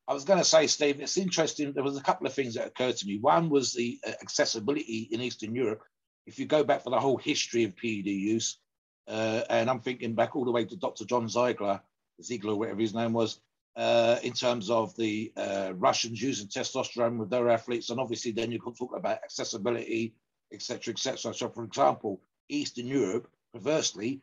I 0.07 0.13
was 0.13 0.23
going 0.23 0.39
to 0.39 0.45
say, 0.45 0.67
Steve, 0.67 1.01
it's 1.01 1.17
interesting. 1.17 1.73
There 1.73 1.83
was 1.83 1.97
a 1.97 2.03
couple 2.03 2.27
of 2.27 2.33
things 2.33 2.53
that 2.53 2.67
occurred 2.67 2.95
to 2.97 3.07
me. 3.07 3.17
One 3.19 3.49
was 3.49 3.73
the 3.73 3.99
uh, 4.07 4.11
accessibility 4.21 5.09
in 5.11 5.21
Eastern 5.21 5.53
Europe. 5.53 5.83
If 6.25 6.39
you 6.39 6.45
go 6.45 6.63
back 6.63 6.83
for 6.83 6.91
the 6.91 6.99
whole 6.99 7.17
history 7.17 7.65
of 7.65 7.75
PED 7.75 8.05
use, 8.05 8.59
uh, 9.07 9.41
and 9.49 9.69
I'm 9.69 9.81
thinking 9.81 10.15
back 10.15 10.35
all 10.35 10.45
the 10.45 10.51
way 10.51 10.65
to 10.65 10.75
Dr. 10.77 11.05
John 11.05 11.27
Ziegler, 11.27 11.81
Ziegler, 12.21 12.55
whatever 12.55 12.79
his 12.79 12.93
name 12.93 13.13
was, 13.13 13.39
uh, 13.75 14.17
in 14.23 14.33
terms 14.33 14.69
of 14.69 14.95
the 14.95 15.31
uh, 15.37 15.73
Russians 15.75 16.21
using 16.21 16.47
testosterone 16.47 17.17
with 17.17 17.29
their 17.29 17.49
athletes. 17.49 17.89
And 17.89 17.99
obviously, 17.99 18.31
then 18.31 18.51
you 18.51 18.59
can 18.59 18.73
talk 18.73 18.95
about 18.95 19.23
accessibility, 19.23 20.15
etc., 20.53 20.93
etc. 20.93 21.33
So, 21.33 21.49
for 21.49 21.63
example, 21.63 22.21
Eastern 22.49 22.87
Europe, 22.87 23.29
perversely, 23.57 24.21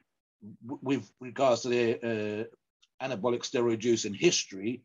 with 0.69 1.11
regards 1.21 1.63
to 1.63 1.69
their 1.69 1.95
uh, 1.97 2.45
anabolic 3.05 3.43
steroid 3.43 3.83
use 3.83 4.05
in 4.05 4.15
history, 4.15 4.83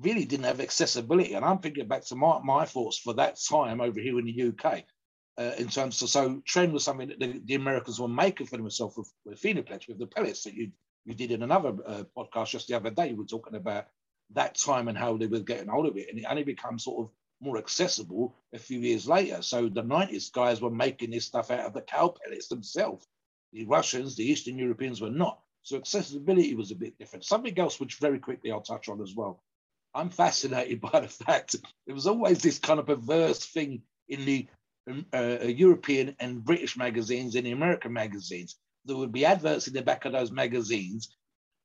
really 0.00 0.24
didn't 0.24 0.46
have 0.46 0.60
accessibility. 0.60 1.34
And 1.34 1.44
I'm 1.44 1.58
thinking 1.58 1.88
back 1.88 2.04
to 2.06 2.16
my, 2.16 2.40
my 2.42 2.64
thoughts 2.64 2.98
for 2.98 3.14
that 3.14 3.38
time 3.48 3.80
over 3.80 4.00
here 4.00 4.18
in 4.18 4.26
the 4.26 4.48
UK 4.48 4.84
uh, 5.38 5.52
in 5.58 5.68
terms 5.68 6.00
of 6.02 6.08
so 6.08 6.42
tren 6.48 6.72
was 6.72 6.84
something 6.84 7.08
that 7.08 7.18
the, 7.18 7.40
the, 7.44 7.54
Americans 7.54 8.00
were 8.00 8.08
making 8.08 8.46
for 8.46 8.56
themselves 8.56 8.96
with, 8.96 9.12
with 9.24 9.40
Finaplix, 9.40 9.88
with 9.88 9.98
the 9.98 10.06
pellets 10.06 10.44
that 10.44 10.54
you 10.54 10.70
you 11.04 11.14
did 11.14 11.32
in 11.32 11.42
another 11.42 11.74
uh, 11.86 12.04
podcast 12.16 12.50
just 12.50 12.68
the 12.68 12.74
other 12.74 12.90
day. 12.90 13.10
You 13.10 13.16
were 13.16 13.24
talking 13.24 13.56
about 13.56 13.86
that 14.32 14.54
time 14.54 14.88
and 14.88 14.96
how 14.96 15.16
they 15.16 15.26
were 15.26 15.40
getting 15.40 15.68
hold 15.68 15.86
of 15.86 15.96
it, 15.96 16.08
and 16.08 16.18
it 16.18 16.24
only 16.28 16.44
became 16.44 16.78
sort 16.78 17.04
of 17.04 17.10
more 17.40 17.58
accessible 17.58 18.34
a 18.54 18.58
few 18.58 18.78
years 18.78 19.06
later. 19.06 19.42
So 19.42 19.68
the 19.68 19.82
90s 19.82 20.32
guys 20.32 20.62
were 20.62 20.70
making 20.70 21.10
this 21.10 21.26
stuff 21.26 21.50
out 21.50 21.66
of 21.66 21.74
the 21.74 21.82
cow 21.82 22.14
pellets 22.24 22.48
themselves. 22.48 23.06
The 23.54 23.64
Russians, 23.66 24.16
the 24.16 24.24
Eastern 24.24 24.58
Europeans 24.58 25.00
were 25.00 25.10
not. 25.10 25.38
So 25.62 25.76
accessibility 25.76 26.56
was 26.56 26.72
a 26.72 26.76
bit 26.76 26.98
different. 26.98 27.24
Something 27.24 27.56
else, 27.56 27.78
which 27.78 27.94
very 28.00 28.18
quickly 28.18 28.50
I'll 28.50 28.60
touch 28.60 28.88
on 28.88 29.00
as 29.00 29.14
well. 29.14 29.42
I'm 29.94 30.10
fascinated 30.10 30.80
by 30.92 31.00
the 31.00 31.08
fact 31.08 31.54
there 31.86 31.94
was 31.94 32.08
always 32.08 32.42
this 32.42 32.58
kind 32.58 32.80
of 32.80 32.86
perverse 32.86 33.46
thing 33.46 33.82
in 34.08 34.24
the 34.24 34.48
um, 34.90 35.06
uh, 35.14 35.38
European 35.44 36.16
and 36.18 36.44
British 36.44 36.76
magazines 36.76 37.36
and 37.36 37.46
the 37.46 37.52
American 37.52 37.92
magazines. 37.92 38.56
There 38.86 38.96
would 38.96 39.12
be 39.12 39.24
adverts 39.24 39.68
in 39.68 39.72
the 39.72 39.82
back 39.82 40.04
of 40.04 40.12
those 40.12 40.32
magazines. 40.32 41.14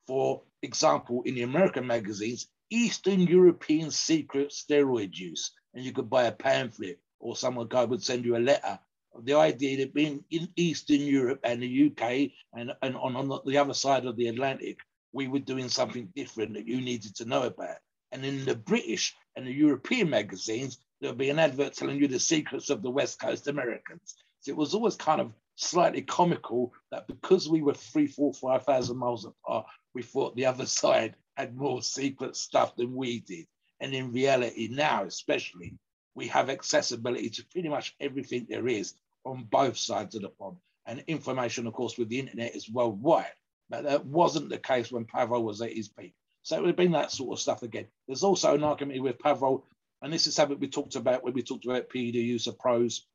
For 0.06 0.44
example, 0.62 1.24
in 1.26 1.34
the 1.34 1.42
American 1.42 1.88
magazines, 1.88 2.48
Eastern 2.70 3.22
European 3.22 3.90
secret 3.90 4.52
steroid 4.52 5.16
use. 5.16 5.52
And 5.74 5.84
you 5.84 5.92
could 5.92 6.10
buy 6.10 6.26
a 6.26 6.32
pamphlet 6.32 7.00
or 7.20 7.36
someone 7.36 7.68
guy 7.68 7.84
would 7.84 8.04
send 8.04 8.26
you 8.26 8.38
a 8.38 8.40
letter. 8.40 8.80
The 9.24 9.34
idea 9.34 9.78
that 9.78 9.94
being 9.94 10.24
in 10.30 10.50
Eastern 10.56 11.02
Europe 11.02 11.40
and 11.44 11.62
the 11.62 11.88
UK 11.88 12.32
and, 12.54 12.72
and 12.82 12.96
on, 12.96 13.16
on 13.16 13.40
the 13.46 13.58
other 13.58 13.74
side 13.74 14.06
of 14.06 14.16
the 14.16 14.28
Atlantic, 14.28 14.80
we 15.12 15.28
were 15.28 15.40
doing 15.40 15.70
something 15.70 16.10
different 16.16 16.54
that 16.54 16.68
you 16.68 16.80
needed 16.82 17.16
to 17.16 17.26
know 17.26 17.44
about. 17.44 17.78
And 18.12 18.24
in 18.26 18.46
the 18.46 18.56
British 18.56 19.16
and 19.36 19.46
the 19.46 19.52
European 19.52 20.10
magazines, 20.10 20.80
there'll 21.00 21.16
be 21.16 21.30
an 21.30 21.40
advert 21.40 21.74
telling 21.74 22.00
you 22.00 22.08
the 22.08 22.20
secrets 22.20 22.70
of 22.70 22.82
the 22.82 22.90
West 22.90 23.20
Coast 23.20 23.48
Americans. 23.48 24.16
So 24.42 24.52
it 24.52 24.58
was 24.58 24.74
always 24.74 24.96
kind 24.96 25.22
of 25.22 25.34
slightly 25.56 26.02
comical 26.02 26.74
that 26.92 27.08
because 27.08 27.50
we 27.50 27.62
were 27.62 27.74
three, 27.74 28.08
four, 28.08 28.34
five 28.34 28.64
thousand 28.64 28.98
miles 28.98 29.26
apart, 29.26 29.66
we 29.94 30.02
thought 30.02 30.36
the 30.36 30.46
other 30.46 30.66
side 30.66 31.16
had 31.36 31.56
more 31.56 31.82
secret 31.82 32.36
stuff 32.36 32.76
than 32.76 32.96
we 32.96 33.20
did. 33.22 33.46
And 33.80 33.94
in 33.94 34.12
reality, 34.12 34.70
now 34.72 35.04
especially, 35.04 35.74
we 36.20 36.28
have 36.28 36.50
accessibility 36.50 37.30
to 37.32 37.46
pretty 37.46 37.70
much 37.70 37.96
everything 38.00 38.46
there 38.48 38.68
is 38.68 38.94
on 39.26 39.48
both 39.50 39.78
sides 39.78 40.16
of 40.16 40.22
the 40.22 40.30
pond. 40.30 40.58
And 40.86 41.04
information, 41.08 41.68
of 41.68 41.74
course, 41.74 41.98
with 41.98 42.10
the 42.10 42.20
internet 42.20 42.56
is 42.56 42.70
worldwide. 42.70 43.34
But 43.70 43.84
that 43.86 44.06
wasn't 44.06 44.50
the 44.50 44.58
case 44.58 44.92
when 44.92 45.06
Pavel 45.06 45.44
was 45.44 45.62
at 45.62 45.74
his 45.74 45.88
peak. 45.88 46.14
So 46.44 46.56
it 46.56 46.62
would 46.62 46.68
have 46.68 46.76
been 46.76 46.94
that 46.94 47.12
sort 47.12 47.34
of 47.34 47.40
stuff 47.40 47.64
again. 47.64 47.88
There's 48.08 48.24
also 48.24 48.56
an 48.56 48.64
argument 48.64 49.02
with 49.02 49.20
Pavel 49.20 49.66
and 50.02 50.14
this 50.14 50.28
is 50.28 50.36
something 50.36 50.60
we 50.60 50.70
talked 50.70 50.96
about 50.96 51.24
when 51.24 51.34
we 51.34 51.44
talked 51.44 51.66
about 51.66 51.90
PED 51.90 52.16
use 52.16 52.48
of 52.48 52.58
pros, 52.58 53.06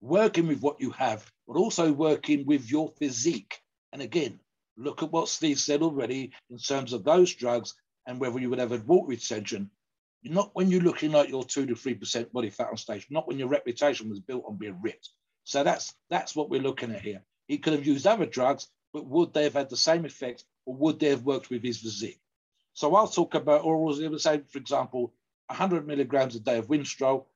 working 0.00 0.48
with 0.48 0.60
what 0.60 0.80
you 0.80 0.90
have, 0.90 1.30
but 1.46 1.56
also 1.56 1.92
working 1.92 2.44
with 2.44 2.70
your 2.70 2.88
physique. 2.98 3.60
And 3.92 4.02
again, 4.02 4.40
look 4.76 5.02
at 5.02 5.12
what 5.12 5.28
Steve 5.28 5.60
said 5.60 5.82
already 5.82 6.32
in 6.50 6.58
terms 6.58 6.92
of 6.92 7.04
those 7.04 7.32
drugs 7.34 7.74
and 8.06 8.20
whether 8.20 8.38
you 8.38 8.50
would 8.50 8.58
have 8.58 8.72
a 8.72 8.78
water 8.78 9.08
retention. 9.08 9.70
Not 10.22 10.50
when 10.54 10.70
you're 10.70 10.80
looking 10.80 11.12
like 11.12 11.28
you're 11.28 11.44
two 11.44 11.66
to 11.66 11.74
three 11.74 11.94
percent 11.94 12.32
body 12.32 12.50
fat 12.50 12.68
on 12.70 12.76
stage, 12.76 13.06
not 13.10 13.28
when 13.28 13.38
your 13.38 13.48
reputation 13.48 14.08
was 14.08 14.20
built 14.20 14.44
on 14.46 14.56
being 14.56 14.80
ripped. 14.82 15.10
So 15.44 15.62
that's 15.62 15.94
that's 16.10 16.34
what 16.34 16.50
we're 16.50 16.62
looking 16.62 16.92
at 16.92 17.02
here. 17.02 17.22
He 17.46 17.58
could 17.58 17.74
have 17.74 17.86
used 17.86 18.06
other 18.06 18.26
drugs, 18.26 18.68
but 18.92 19.06
would 19.06 19.32
they 19.32 19.44
have 19.44 19.54
had 19.54 19.70
the 19.70 19.76
same 19.76 20.04
effect, 20.04 20.44
or 20.64 20.74
would 20.74 20.98
they 20.98 21.10
have 21.10 21.22
worked 21.22 21.50
with 21.50 21.62
his 21.62 21.78
physique? 21.78 22.20
So 22.74 22.94
I'll 22.94 23.08
talk 23.08 23.34
about 23.34 23.62
orals. 23.62 24.20
Say, 24.20 24.42
for 24.48 24.58
example, 24.58 25.14
100 25.46 25.86
milligrams 25.86 26.34
a 26.34 26.40
day 26.40 26.58
of 26.58 26.66
Winstrol. 26.66 27.26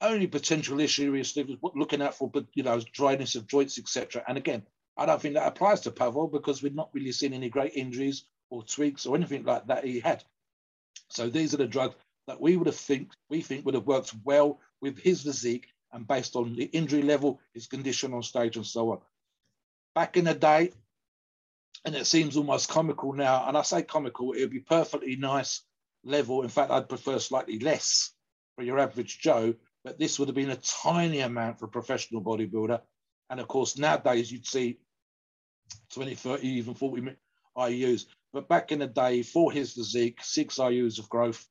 Only 0.00 0.26
potential 0.26 0.80
issue 0.80 1.14
is 1.14 1.36
looking 1.74 2.02
out 2.02 2.14
for, 2.14 2.30
but 2.30 2.46
you 2.54 2.62
know, 2.62 2.80
dryness 2.92 3.34
of 3.34 3.46
joints, 3.46 3.78
etc. 3.78 4.22
And 4.28 4.36
again, 4.36 4.62
I 4.96 5.06
don't 5.06 5.20
think 5.20 5.34
that 5.34 5.46
applies 5.46 5.80
to 5.82 5.90
Pavel 5.90 6.28
because 6.28 6.62
we've 6.62 6.74
not 6.74 6.90
really 6.92 7.12
seen 7.12 7.32
any 7.32 7.48
great 7.48 7.74
injuries 7.74 8.24
or 8.50 8.62
tweaks 8.64 9.06
or 9.06 9.16
anything 9.16 9.44
like 9.44 9.66
that 9.68 9.84
he 9.84 10.00
had. 10.00 10.24
So 11.10 11.28
these 11.28 11.54
are 11.54 11.58
the 11.58 11.66
drugs 11.66 11.94
that 12.26 12.40
we 12.40 12.56
would 12.56 12.66
have 12.66 12.76
think 12.76 13.10
we 13.28 13.40
think 13.40 13.64
would 13.64 13.74
have 13.74 13.86
worked 13.86 14.14
well 14.24 14.60
with 14.80 14.98
his 14.98 15.22
physique 15.22 15.68
and 15.92 16.06
based 16.06 16.36
on 16.36 16.54
the 16.54 16.64
injury 16.64 17.02
level, 17.02 17.40
his 17.54 17.66
condition 17.66 18.12
on 18.12 18.22
stage, 18.22 18.56
and 18.56 18.66
so 18.66 18.92
on. 18.92 18.98
Back 19.94 20.16
in 20.16 20.26
the 20.26 20.34
day, 20.34 20.72
and 21.84 21.94
it 21.94 22.06
seems 22.06 22.36
almost 22.36 22.68
comical 22.68 23.12
now, 23.14 23.48
and 23.48 23.56
I 23.56 23.62
say 23.62 23.82
comical, 23.82 24.32
it 24.32 24.40
would 24.40 24.50
be 24.50 24.60
perfectly 24.60 25.16
nice 25.16 25.62
level. 26.04 26.42
In 26.42 26.48
fact, 26.48 26.70
I'd 26.70 26.88
prefer 26.88 27.18
slightly 27.18 27.58
less 27.58 28.12
for 28.54 28.62
your 28.62 28.78
average 28.78 29.20
Joe, 29.20 29.54
but 29.84 29.98
this 29.98 30.18
would 30.18 30.28
have 30.28 30.34
been 30.34 30.50
a 30.50 30.56
tiny 30.56 31.20
amount 31.20 31.58
for 31.58 31.66
a 31.66 31.68
professional 31.68 32.22
bodybuilder. 32.22 32.80
And 33.30 33.40
of 33.40 33.48
course, 33.48 33.78
nowadays 33.78 34.30
you'd 34.30 34.46
see 34.46 34.78
20, 35.94 36.14
30, 36.14 36.46
even 36.46 36.74
40 36.74 37.16
IUs. 37.58 38.06
But 38.32 38.48
back 38.48 38.72
in 38.72 38.78
the 38.80 38.86
day, 38.86 39.22
for 39.22 39.50
his 39.52 39.72
physique, 39.72 40.18
six 40.22 40.56
IUs 40.56 40.98
of 40.98 41.08
growth, 41.08 41.46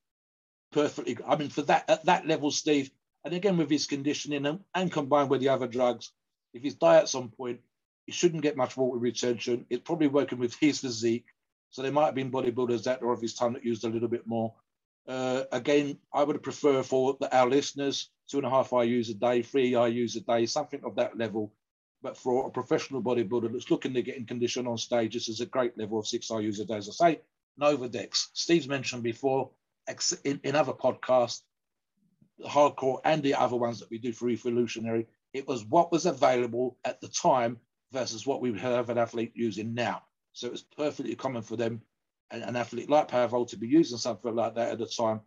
perfectly. 0.72 1.18
I 1.28 1.36
mean, 1.36 1.50
for 1.50 1.64
that 1.64 1.90
at 1.90 2.06
that 2.06 2.28
level, 2.28 2.52
Steve, 2.52 2.92
and 3.24 3.34
again 3.34 3.58
with 3.58 3.70
his 3.70 3.88
conditioning 3.88 4.46
and, 4.46 4.60
and 4.74 4.92
combined 4.92 5.30
with 5.30 5.42
the 5.42 5.50
other 5.50 5.68
drugs, 5.68 6.12
if 6.54 6.64
his 6.64 6.76
diet's 6.76 7.16
on 7.16 7.30
point, 7.30 7.62
he 8.06 8.12
shouldn't 8.12 8.44
get 8.44 8.58
much 8.58 8.78
water 8.78 9.00
retention. 9.00 9.66
It's 9.70 9.84
probably 9.84 10.08
working 10.08 10.40
with 10.40 10.56
his 10.56 10.80
physique 10.80 11.26
so 11.70 11.82
there 11.82 11.92
might 11.92 12.06
have 12.06 12.16
been 12.16 12.32
bodybuilders 12.32 12.84
that 12.84 13.04
or 13.04 13.14
of 13.14 13.22
his 13.22 13.34
time 13.34 13.54
that 13.54 13.66
used 13.66 13.84
a 13.84 13.90
little 13.90 14.08
bit 14.08 14.26
more. 14.26 14.54
Uh, 15.08 15.44
again, 15.52 15.98
I 16.14 16.24
would 16.24 16.42
prefer 16.44 16.84
for 16.84 17.18
the, 17.20 17.36
our 17.36 17.48
listeners 17.48 18.10
two 18.30 18.38
and 18.38 18.46
a 18.46 18.50
half 18.50 18.72
IUs 18.72 19.10
a 19.10 19.14
day, 19.14 19.42
three 19.42 19.72
IUs 19.72 20.16
a 20.18 20.20
day, 20.22 20.46
something 20.46 20.82
of 20.84 20.96
that 20.96 21.18
level. 21.18 21.54
But 22.08 22.16
for 22.16 22.48
a 22.48 22.50
professional 22.50 23.02
bodybuilder 23.02 23.52
that's 23.52 23.70
looking 23.70 23.94
to 23.94 24.02
get 24.02 24.16
in 24.16 24.26
condition 24.26 24.66
on 24.66 24.78
stage, 24.78 25.14
this 25.14 25.28
is 25.28 25.42
a 25.42 25.46
great 25.46 25.78
level 25.78 26.00
of 26.00 26.08
six 26.08 26.30
IUs 26.30 26.62
a 26.62 26.64
day. 26.64 26.78
As 26.78 26.88
I 26.88 26.94
say, 26.94 27.22
Nolvadex. 27.60 28.28
Steve's 28.32 28.70
mentioned 28.70 29.04
before 29.04 29.50
in, 30.24 30.40
in 30.46 30.56
other 30.56 30.72
podcasts, 30.72 31.42
hardcore 32.46 33.02
and 33.04 33.22
the 33.22 33.36
other 33.36 33.58
ones 33.58 33.82
that 33.82 33.90
we 33.90 33.98
do 33.98 34.14
for 34.14 34.30
Evolutionary, 34.30 35.06
it 35.34 35.46
was 35.50 35.66
what 35.66 35.92
was 35.92 36.06
available 36.06 36.78
at 36.86 37.02
the 37.02 37.10
time 37.10 37.58
versus 37.92 38.26
what 38.26 38.40
we 38.40 38.58
have 38.58 38.90
an 38.90 38.98
athlete 38.98 39.34
using 39.36 39.74
now. 39.74 40.02
So 40.32 40.48
it 40.48 40.54
was 40.54 40.62
perfectly 40.62 41.14
common 41.14 41.42
for 41.42 41.58
them, 41.58 41.82
an, 42.32 42.42
an 42.42 42.56
athlete 42.56 42.90
like 42.90 43.10
Pavel, 43.10 43.46
to 43.48 43.58
be 43.58 43.68
using 43.68 43.98
something 43.98 44.34
like 44.34 44.56
that 44.56 44.72
at 44.72 44.80
the 44.80 44.86
time. 44.86 45.20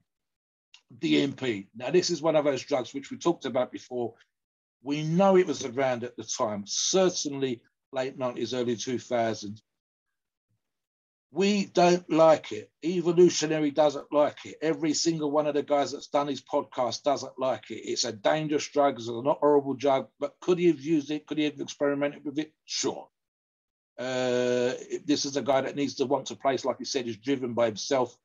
DMP. 0.98 1.66
Now, 1.76 1.90
this 1.90 2.08
is 2.08 2.22
one 2.22 2.36
of 2.36 2.46
those 2.46 2.64
drugs 2.64 2.94
which 2.94 3.10
we 3.10 3.18
talked 3.18 3.44
about 3.44 3.70
before. 3.70 4.14
We 4.82 5.02
know 5.02 5.36
it 5.36 5.46
was 5.46 5.64
around 5.64 6.04
at 6.04 6.16
the 6.16 6.24
time, 6.24 6.64
certainly 6.66 7.60
late 7.92 8.18
90s, 8.18 8.54
early 8.54 8.76
2000s. 8.76 9.60
We 11.32 11.66
don't 11.66 12.10
like 12.10 12.50
it. 12.50 12.72
Evolutionary 12.84 13.70
doesn't 13.70 14.12
like 14.12 14.44
it. 14.44 14.56
Every 14.60 14.94
single 14.94 15.30
one 15.30 15.46
of 15.46 15.54
the 15.54 15.62
guys 15.62 15.92
that's 15.92 16.08
done 16.08 16.26
his 16.26 16.42
podcast 16.42 17.04
doesn't 17.04 17.38
like 17.38 17.70
it. 17.70 17.82
It's 17.84 18.04
a 18.04 18.12
dangerous 18.12 18.66
drug. 18.68 18.98
It's 18.98 19.08
a 19.08 19.22
not 19.22 19.38
horrible 19.38 19.74
drug, 19.74 20.08
but 20.18 20.34
could 20.40 20.58
he 20.58 20.66
have 20.66 20.80
used 20.80 21.10
it? 21.10 21.26
Could 21.26 21.38
he 21.38 21.44
have 21.44 21.60
experimented 21.60 22.24
with 22.24 22.38
it? 22.38 22.52
Sure. 22.64 23.08
Uh, 23.96 24.74
this 25.04 25.24
is 25.24 25.36
a 25.36 25.42
guy 25.42 25.60
that 25.60 25.76
needs 25.76 25.94
to 25.96 26.06
want 26.06 26.26
to 26.26 26.34
place, 26.34 26.64
like 26.64 26.78
he 26.78 26.84
said, 26.84 27.06
is 27.06 27.18
driven 27.18 27.54
by 27.54 27.66
himself. 27.66 28.16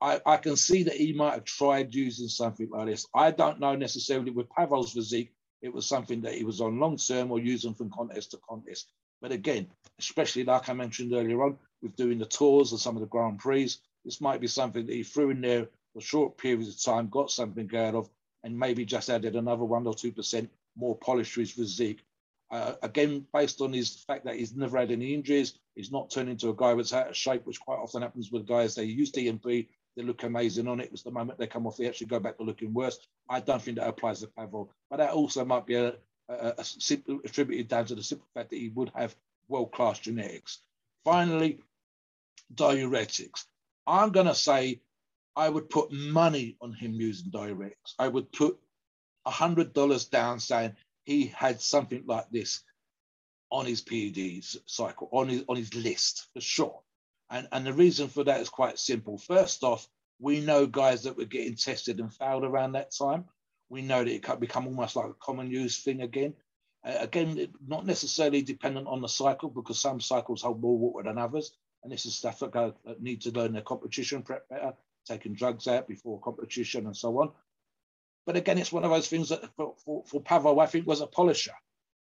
I, 0.00 0.20
I 0.24 0.36
can 0.38 0.56
see 0.56 0.84
that 0.84 0.96
he 0.96 1.12
might 1.12 1.34
have 1.34 1.44
tried 1.44 1.94
using 1.94 2.28
something 2.28 2.70
like 2.70 2.86
this. 2.86 3.06
I 3.14 3.32
don't 3.32 3.60
know 3.60 3.74
necessarily 3.74 4.30
with 4.30 4.48
Pavel's 4.48 4.92
physique, 4.92 5.34
it 5.62 5.72
was 5.72 5.86
something 5.86 6.22
that 6.22 6.34
he 6.34 6.44
was 6.44 6.60
on 6.60 6.78
long 6.78 6.96
term 6.96 7.30
or 7.30 7.38
using 7.38 7.74
from 7.74 7.90
contest 7.90 8.32
to 8.32 8.38
contest. 8.48 8.90
But 9.20 9.32
again, 9.32 9.68
especially 9.98 10.44
like 10.44 10.68
I 10.68 10.72
mentioned 10.72 11.12
earlier 11.12 11.42
on, 11.42 11.58
with 11.82 11.96
doing 11.96 12.18
the 12.18 12.26
tours 12.26 12.72
and 12.72 12.80
some 12.80 12.96
of 12.96 13.00
the 13.00 13.08
Grand 13.08 13.38
Prix, 13.38 13.74
this 14.04 14.20
might 14.20 14.40
be 14.40 14.46
something 14.46 14.86
that 14.86 14.94
he 14.94 15.02
threw 15.02 15.30
in 15.30 15.40
there 15.40 15.68
for 15.92 16.00
short 16.00 16.38
periods 16.38 16.68
of 16.68 16.82
time, 16.82 17.08
got 17.08 17.30
something 17.30 17.68
out 17.76 17.94
of, 17.94 18.08
and 18.44 18.58
maybe 18.58 18.84
just 18.84 19.10
added 19.10 19.36
another 19.36 19.64
one 19.64 19.86
or 19.86 19.94
two 19.94 20.12
percent 20.12 20.50
more 20.76 20.96
polish 20.96 21.34
to 21.34 21.40
his 21.40 21.50
physique. 21.50 22.02
Uh, 22.50 22.74
again, 22.82 23.26
based 23.32 23.60
on 23.60 23.72
his 23.72 24.02
fact 24.04 24.24
that 24.24 24.36
he's 24.36 24.56
never 24.56 24.78
had 24.78 24.90
any 24.90 25.14
injuries, 25.14 25.54
he's 25.74 25.92
not 25.92 26.10
turned 26.10 26.28
into 26.28 26.48
a 26.48 26.56
guy 26.56 26.74
that's 26.74 26.92
out 26.92 27.08
of 27.08 27.16
shape, 27.16 27.46
which 27.46 27.60
quite 27.60 27.78
often 27.78 28.02
happens 28.02 28.32
with 28.32 28.46
guys. 28.46 28.74
They 28.74 28.84
use 28.84 29.12
DNP, 29.12 29.68
they 29.96 30.02
look 30.02 30.22
amazing 30.22 30.68
on 30.68 30.80
it. 30.80 30.90
It's 30.92 31.02
the 31.02 31.10
moment 31.10 31.38
they 31.38 31.46
come 31.46 31.66
off, 31.66 31.76
they 31.76 31.88
actually 31.88 32.08
go 32.08 32.20
back 32.20 32.36
to 32.38 32.44
looking 32.44 32.72
worse. 32.72 32.98
I 33.28 33.40
don't 33.40 33.60
think 33.60 33.78
that 33.78 33.88
applies 33.88 34.20
to 34.20 34.28
Pavel, 34.28 34.70
but 34.88 34.98
that 34.98 35.10
also 35.10 35.44
might 35.44 35.66
be 35.66 35.74
a, 35.74 35.94
a, 36.28 36.54
a 36.58 36.64
simple, 36.64 37.20
attributed 37.24 37.68
down 37.68 37.86
to 37.86 37.94
the 37.94 38.02
simple 38.02 38.28
fact 38.34 38.50
that 38.50 38.56
he 38.58 38.68
would 38.70 38.90
have 38.94 39.14
world 39.48 39.72
class 39.72 39.98
genetics. 39.98 40.60
Finally, 41.04 41.60
diuretics. 42.54 43.44
I'm 43.86 44.10
going 44.10 44.26
to 44.26 44.34
say 44.34 44.80
I 45.36 45.48
would 45.48 45.70
put 45.70 45.92
money 45.92 46.56
on 46.60 46.72
him 46.72 46.92
using 46.92 47.30
diuretics. 47.30 47.94
I 47.98 48.08
would 48.08 48.30
put 48.32 48.58
$100 49.26 50.10
down 50.10 50.40
saying 50.40 50.76
he 51.04 51.26
had 51.26 51.60
something 51.60 52.04
like 52.06 52.30
this 52.30 52.62
on 53.50 53.66
his 53.66 53.80
PED 53.80 54.44
cycle, 54.66 55.08
on 55.12 55.28
his, 55.28 55.44
on 55.48 55.56
his 55.56 55.74
list 55.74 56.28
for 56.32 56.40
sure. 56.40 56.80
And, 57.30 57.46
and 57.52 57.64
the 57.64 57.72
reason 57.72 58.08
for 58.08 58.24
that 58.24 58.40
is 58.40 58.48
quite 58.48 58.78
simple. 58.78 59.16
First 59.16 59.62
off, 59.62 59.88
we 60.18 60.40
know 60.40 60.66
guys 60.66 61.04
that 61.04 61.16
were 61.16 61.24
getting 61.24 61.54
tested 61.54 62.00
and 62.00 62.12
failed 62.12 62.44
around 62.44 62.72
that 62.72 62.92
time. 62.92 63.24
We 63.68 63.82
know 63.82 64.02
that 64.04 64.12
it 64.12 64.22
could 64.24 64.40
become 64.40 64.66
almost 64.66 64.96
like 64.96 65.08
a 65.08 65.14
common 65.14 65.50
use 65.50 65.78
thing 65.78 66.02
again. 66.02 66.34
Uh, 66.84 66.96
again, 66.98 67.48
not 67.66 67.86
necessarily 67.86 68.42
dependent 68.42 68.88
on 68.88 69.00
the 69.00 69.08
cycle 69.08 69.48
because 69.48 69.80
some 69.80 70.00
cycles 70.00 70.42
hold 70.42 70.60
more 70.60 70.76
water 70.76 71.08
than 71.08 71.18
others. 71.18 71.52
And 71.82 71.92
this 71.92 72.04
is 72.04 72.14
stuff 72.14 72.40
that, 72.40 72.50
go, 72.50 72.74
that 72.84 73.00
need 73.00 73.22
to 73.22 73.30
learn 73.30 73.52
their 73.52 73.62
competition 73.62 74.22
prep 74.22 74.48
better, 74.48 74.72
taking 75.06 75.34
drugs 75.34 75.68
out 75.68 75.88
before 75.88 76.20
competition 76.20 76.86
and 76.86 76.96
so 76.96 77.20
on. 77.20 77.30
But 78.26 78.36
again, 78.36 78.58
it's 78.58 78.72
one 78.72 78.84
of 78.84 78.90
those 78.90 79.08
things 79.08 79.30
that 79.30 79.44
for, 79.56 79.74
for, 79.84 80.04
for 80.06 80.60
I 80.60 80.66
think, 80.66 80.86
was 80.86 81.00
a 81.00 81.06
polisher 81.06 81.54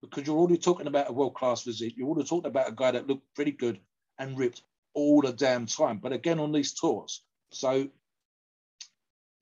because 0.02 0.26
you're 0.26 0.38
already 0.38 0.58
talking 0.58 0.88
about 0.88 1.10
a 1.10 1.14
world 1.14 1.34
class 1.34 1.64
physique. 1.64 1.96
You're 1.98 2.08
already 2.08 2.28
talking 2.28 2.50
about 2.50 2.70
a 2.70 2.74
guy 2.74 2.92
that 2.92 3.08
looked 3.08 3.34
pretty 3.36 3.52
good 3.52 3.80
and 4.20 4.38
ripped 4.38 4.62
all 4.98 5.22
the 5.22 5.32
damn 5.32 5.68
time. 5.68 6.00
But 6.00 6.12
again, 6.12 6.40
on 6.40 6.52
these 6.52 6.74
tours. 6.74 7.22
So 7.52 7.88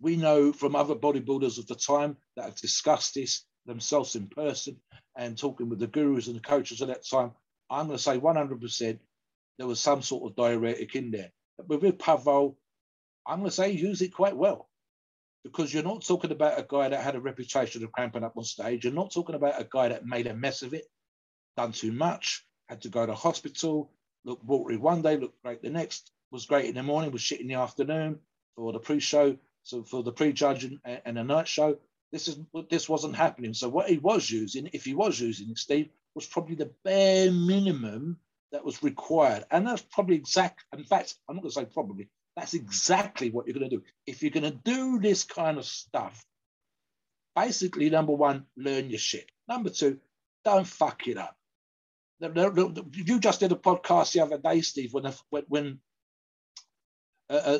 we 0.01 0.17
know 0.17 0.51
from 0.51 0.75
other 0.75 0.95
bodybuilders 0.95 1.57
of 1.57 1.65
the 1.67 1.75
time 1.75 2.17
that 2.35 2.43
have 2.43 2.55
discussed 2.57 3.15
this 3.15 3.45
themselves 3.65 4.17
in 4.17 4.27
person 4.27 4.75
and 5.15 5.37
talking 5.37 5.69
with 5.69 5.79
the 5.79 5.87
gurus 5.87 6.27
and 6.27 6.35
the 6.35 6.41
coaches 6.41 6.81
at 6.81 6.89
that 6.89 7.07
time. 7.09 7.31
I'm 7.69 7.87
going 7.87 7.97
to 7.97 8.03
say 8.03 8.19
100% 8.19 8.99
there 9.57 9.67
was 9.67 9.79
some 9.79 10.01
sort 10.01 10.29
of 10.29 10.35
diuretic 10.35 10.93
in 10.93 11.11
there. 11.11 11.31
But 11.57 11.81
with 11.81 11.99
Pavel, 11.99 12.57
I'm 13.25 13.39
going 13.39 13.49
to 13.49 13.55
say 13.55 13.71
use 13.71 14.01
it 14.01 14.13
quite 14.13 14.35
well 14.35 14.69
because 15.45 15.73
you're 15.73 15.83
not 15.83 16.05
talking 16.05 16.31
about 16.31 16.59
a 16.59 16.65
guy 16.67 16.89
that 16.89 17.01
had 17.01 17.15
a 17.15 17.21
reputation 17.21 17.81
of 17.85 17.93
cramping 17.93 18.25
up 18.25 18.35
on 18.35 18.43
stage. 18.43 18.83
You're 18.83 18.91
not 18.91 19.13
talking 19.13 19.35
about 19.35 19.61
a 19.61 19.67
guy 19.71 19.87
that 19.87 20.05
made 20.05 20.27
a 20.27 20.35
mess 20.35 20.63
of 20.63 20.73
it, 20.73 20.83
done 21.55 21.71
too 21.71 21.93
much, 21.93 22.45
had 22.67 22.81
to 22.81 22.89
go 22.89 23.05
to 23.05 23.15
hospital, 23.15 23.93
looked 24.25 24.43
watery 24.43 24.77
one 24.77 25.01
day, 25.01 25.17
looked 25.17 25.41
great 25.43 25.61
the 25.61 25.69
next, 25.69 26.11
was 26.31 26.45
great 26.45 26.65
in 26.65 26.75
the 26.75 26.83
morning, 26.83 27.11
was 27.11 27.21
shit 27.21 27.39
in 27.39 27.47
the 27.47 27.53
afternoon 27.53 28.19
for 28.55 28.73
the 28.73 28.79
pre-show, 28.79 29.37
so 29.63 29.83
for 29.83 30.03
the 30.03 30.11
pre-judge 30.11 30.65
and, 30.65 30.79
and 31.05 31.17
the 31.17 31.23
night 31.23 31.47
show. 31.47 31.77
This 32.11 32.27
is 32.27 32.39
this 32.69 32.87
wasn't 32.87 33.15
happening. 33.15 33.53
So 33.53 33.67
what 33.67 33.89
he 33.89 33.97
was 33.97 34.29
using, 34.29 34.69
if 34.73 34.85
he 34.85 34.93
was 34.93 35.19
using 35.19 35.49
it, 35.49 35.57
Steve, 35.57 35.89
was 36.13 36.25
probably 36.25 36.55
the 36.55 36.71
bare 36.83 37.31
minimum 37.31 38.17
that 38.51 38.63
was 38.63 38.81
required. 38.81 39.43
And 39.51 39.67
that's 39.67 39.81
probably 39.81 40.15
exact. 40.15 40.63
In 40.75 40.85
fact, 40.85 41.15
I'm 41.27 41.35
not 41.35 41.41
going 41.41 41.51
to 41.51 41.59
say 41.59 41.65
probably, 41.65 42.07
that's 42.37 42.53
exactly 42.53 43.29
what 43.31 43.47
you're 43.47 43.57
going 43.57 43.69
to 43.69 43.77
do. 43.77 43.83
If 44.05 44.21
you're 44.21 44.31
going 44.31 44.49
to 44.49 44.51
do 44.51 44.99
this 44.99 45.23
kind 45.23 45.57
of 45.57 45.65
stuff, 45.65 46.25
basically, 47.35 47.89
number 47.89 48.13
one, 48.13 48.45
learn 48.55 48.89
your 48.89 48.99
shit. 48.99 49.29
Number 49.49 49.69
two, 49.69 49.99
don't 50.45 50.67
fuck 50.67 51.07
it 51.07 51.17
up. 51.17 51.35
You 52.19 53.19
just 53.19 53.39
did 53.39 53.51
a 53.51 53.55
podcast 53.55 54.13
the 54.13 54.21
other 54.21 54.37
day, 54.37 54.61
Steve, 54.61 54.93
when 54.93 55.11
when 55.47 55.79
uh, 57.29 57.33
uh 57.33 57.59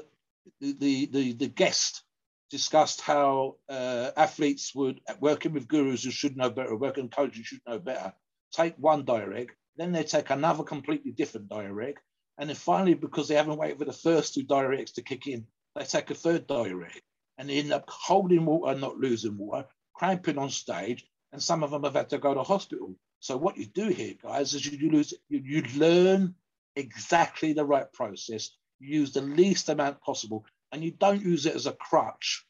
the, 0.62 1.06
the 1.08 1.34
the 1.34 1.48
guest 1.48 2.04
discussed 2.50 3.02
how 3.02 3.56
uh, 3.68 4.12
athletes 4.16 4.74
would 4.76 5.02
working 5.20 5.54
with 5.54 5.68
gurus 5.68 6.04
who 6.04 6.12
should 6.12 6.38
know 6.38 6.50
better, 6.50 6.76
working 6.76 7.10
coaches 7.10 7.38
who 7.38 7.44
should 7.44 7.62
know 7.68 7.80
better, 7.80 8.14
take 8.52 8.76
one 8.78 9.04
diuretic, 9.04 9.58
then 9.76 9.92
they 9.92 10.04
take 10.04 10.30
another 10.30 10.64
completely 10.64 11.12
different 11.12 11.50
diuretic, 11.50 11.98
and 12.38 12.50
then 12.50 12.56
finally, 12.56 12.94
because 12.94 13.28
they 13.28 13.36
haven't 13.36 13.58
waited 13.58 13.80
for 13.80 13.86
the 13.86 13.94
first 13.94 14.34
two 14.34 14.44
diuretics 14.44 14.94
to 14.94 15.02
kick 15.02 15.28
in, 15.28 15.46
they 15.76 15.84
take 15.84 16.12
a 16.12 16.16
third 16.16 16.48
diuretic 16.48 17.04
and 17.38 17.50
they 17.50 17.60
end 17.60 17.74
up 17.74 17.86
holding 17.90 18.46
water, 18.46 18.78
not 18.78 18.98
losing 18.98 19.38
water, 19.38 19.68
cramping 19.94 20.38
on 20.38 20.50
stage, 20.50 21.06
and 21.32 21.42
some 21.42 21.64
of 21.64 21.72
them 21.72 21.84
have 21.84 21.96
had 21.96 22.10
to 22.10 22.18
go 22.18 22.34
to 22.34 22.44
hospital. 22.44 22.96
So 23.26 23.38
what 23.38 23.58
you 23.58 23.66
do 23.66 23.88
here, 23.88 24.14
guys, 24.22 24.54
is 24.54 24.72
you 24.72 24.92
lose, 24.92 25.12
you, 25.30 25.40
you 25.40 25.64
learn 25.80 26.36
exactly 26.76 27.54
the 27.54 27.66
right 27.66 27.92
process, 27.92 28.52
you 28.80 29.00
use 29.00 29.14
the 29.14 29.22
least 29.22 29.68
amount 29.68 30.00
possible, 30.00 30.46
and 30.72 30.84
you 30.84 30.92
don't 30.92 31.24
use 31.24 31.48
it 31.48 31.56
as 31.56 31.66
a 31.66 31.72
crutch 31.72 32.46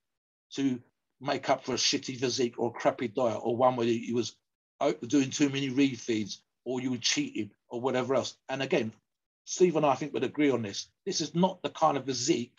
to 0.55 0.81
make 1.21 1.49
up 1.49 1.63
for 1.63 1.75
a 1.75 1.77
shitty 1.77 2.19
physique 2.19 2.55
or 2.57 2.73
crappy 2.73 3.07
diet 3.07 3.39
or 3.41 3.55
one 3.55 3.77
where 3.77 3.87
you 3.87 4.15
was 4.15 4.35
oh, 4.81 4.91
doing 4.91 5.29
too 5.29 5.47
many 5.47 5.69
refeeds 5.69 6.39
or 6.65 6.81
you 6.81 6.91
were 6.91 6.97
cheating 6.97 7.51
or 7.69 7.79
whatever 7.79 8.13
else. 8.13 8.35
And 8.49 8.61
again, 8.61 8.91
Steve 9.45 9.77
and 9.77 9.85
I 9.85 9.95
think 9.95 10.13
would 10.13 10.25
agree 10.25 10.51
on 10.51 10.61
this. 10.61 10.89
This 11.05 11.21
is 11.21 11.33
not 11.33 11.61
the 11.61 11.69
kind 11.69 11.95
of 11.95 12.03
physique 12.03 12.57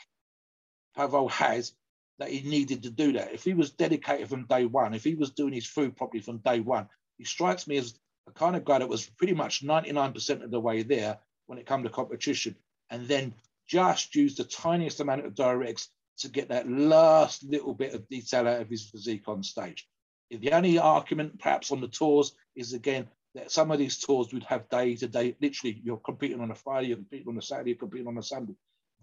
Pavel 0.97 1.29
has 1.29 1.75
that 2.19 2.31
he 2.31 2.49
needed 2.49 2.85
to 2.85 2.91
do 2.91 3.13
that. 3.13 3.35
If 3.35 3.45
he 3.45 3.53
was 3.53 3.73
dedicated 3.73 4.31
from 4.31 4.47
day 4.47 4.65
one, 4.65 4.95
if 4.95 5.05
he 5.05 5.15
was 5.15 5.33
doing 5.33 5.53
his 5.53 5.67
food 5.67 5.99
properly 5.99 6.23
from 6.23 6.39
day 6.39 6.61
one, 6.61 6.89
he 7.19 7.25
strikes 7.25 7.67
me 7.67 7.77
as 7.77 7.99
the 8.27 8.33
kind 8.33 8.57
of 8.57 8.65
guy 8.65 8.79
that 8.79 8.89
was 8.89 9.07
pretty 9.07 9.35
much 9.35 9.65
99% 9.65 10.43
of 10.43 10.51
the 10.51 10.61
way 10.61 10.83
there 10.83 11.19
when 11.47 11.59
it 11.59 11.67
comes 11.67 11.85
to 11.85 11.91
competition, 11.91 12.57
and 12.91 13.07
then 13.07 13.35
just 13.67 14.15
used 14.15 14.39
the 14.39 14.45
tiniest 14.45 15.01
amount 15.01 15.25
of 15.25 15.35
diuretics 15.35 15.89
to 16.19 16.29
get 16.29 16.49
that 16.49 16.69
last 16.69 17.45
little 17.45 17.75
bit 17.75 17.95
of 17.95 18.09
detail 18.09 18.49
out 18.49 18.61
of 18.61 18.69
his 18.69 18.89
physique 18.89 19.29
on 19.29 19.43
stage. 19.43 19.89
The 20.31 20.53
only 20.53 20.79
argument, 20.79 21.39
perhaps 21.39 21.71
on 21.71 21.81
the 21.81 21.89
tours, 21.89 22.35
is 22.57 22.73
again 22.73 23.09
that 23.35 23.53
some 23.53 23.71
of 23.71 23.79
these 23.79 23.99
tours 23.99 24.33
would 24.33 24.45
have 24.45 24.69
day 24.69 24.97
to 24.97 25.07
day, 25.07 25.37
literally, 25.41 25.81
you're 25.85 25.99
competing 25.99 26.41
on 26.41 26.51
a 26.51 26.55
Friday, 26.55 26.89
you're 26.89 26.97
competing 26.97 27.29
on 27.29 27.39
a 27.39 27.43
Saturday, 27.43 27.71
you're 27.71 27.79
competing 27.79 28.09
on 28.09 28.19
a 28.19 28.23
Sunday. 28.23 28.55